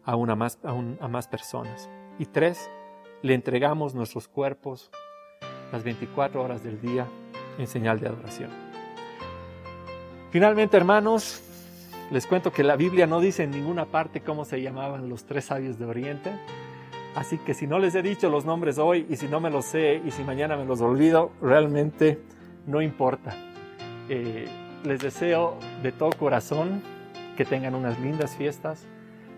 a, 0.04 0.16
una 0.16 0.36
más, 0.36 0.58
a 0.64 1.08
más 1.08 1.28
personas. 1.28 1.90
Y 2.18 2.26
tres, 2.26 2.70
le 3.22 3.34
entregamos 3.34 3.94
nuestros 3.94 4.28
cuerpos 4.28 4.90
las 5.72 5.84
24 5.84 6.42
horas 6.42 6.64
del 6.64 6.82
día 6.82 7.08
en 7.58 7.68
señal 7.68 8.00
de 8.00 8.08
adoración. 8.08 8.50
Finalmente, 10.32 10.78
hermanos, 10.78 11.44
les 12.10 12.26
cuento 12.26 12.52
que 12.52 12.64
la 12.64 12.76
Biblia 12.76 13.06
no 13.06 13.20
dice 13.20 13.44
en 13.44 13.52
ninguna 13.52 13.86
parte 13.86 14.22
cómo 14.22 14.46
se 14.46 14.62
llamaban 14.62 15.10
los 15.10 15.26
tres 15.26 15.46
sabios 15.46 15.78
de 15.78 15.86
Oriente. 15.86 16.32
Así 17.16 17.38
que 17.40 17.54
si 17.54 17.68
no 17.68 17.80
les 17.80 17.96
he 17.96 18.02
dicho 18.02 18.30
los 18.30 18.46
nombres 18.46 18.78
hoy 18.78 19.06
y 19.10 19.18
si 19.18 19.28
no 19.28 19.40
me 19.40 19.50
los 19.50 19.66
sé 19.66 20.02
y 20.06 20.12
si 20.12 20.24
mañana 20.24 20.56
me 20.56 20.66
los 20.66 20.82
olvido, 20.82 21.32
realmente 21.42 22.20
no 22.68 22.82
importa. 22.82 23.34
Eh, 24.10 24.48
les 24.84 25.00
deseo 25.00 25.58
de 25.82 25.92
todo 25.92 26.12
corazón 26.12 26.84
que 27.36 27.46
tengan 27.46 27.74
unas 27.74 28.00
lindas 28.00 28.36
fiestas, 28.36 28.86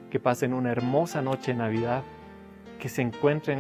que 0.10 0.20
pasen 0.20 0.54
una 0.54 0.72
hermosa 0.72 1.22
noche 1.22 1.54
de 1.54 1.60
Navidad, 1.60 2.04
que 2.80 2.90
se 2.90 3.02
encuentren 3.02 3.60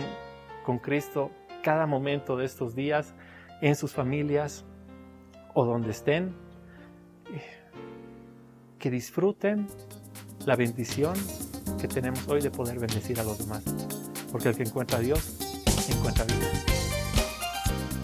con 0.65 0.79
Cristo 0.79 1.31
cada 1.63 1.85
momento 1.85 2.35
de 2.35 2.45
estos 2.45 2.75
días 2.75 3.13
en 3.61 3.75
sus 3.75 3.93
familias 3.93 4.65
o 5.53 5.65
donde 5.65 5.91
estén, 5.91 6.35
que 8.77 8.89
disfruten 8.89 9.67
la 10.45 10.55
bendición 10.55 11.13
que 11.79 11.87
tenemos 11.87 12.27
hoy 12.27 12.41
de 12.41 12.51
poder 12.51 12.79
bendecir 12.79 13.19
a 13.19 13.23
los 13.23 13.39
demás, 13.39 13.63
porque 14.31 14.49
el 14.49 14.55
que 14.57 14.63
encuentra 14.63 14.97
a 14.97 15.01
Dios 15.01 15.49
encuentra 15.91 16.25
vida. 16.25 16.58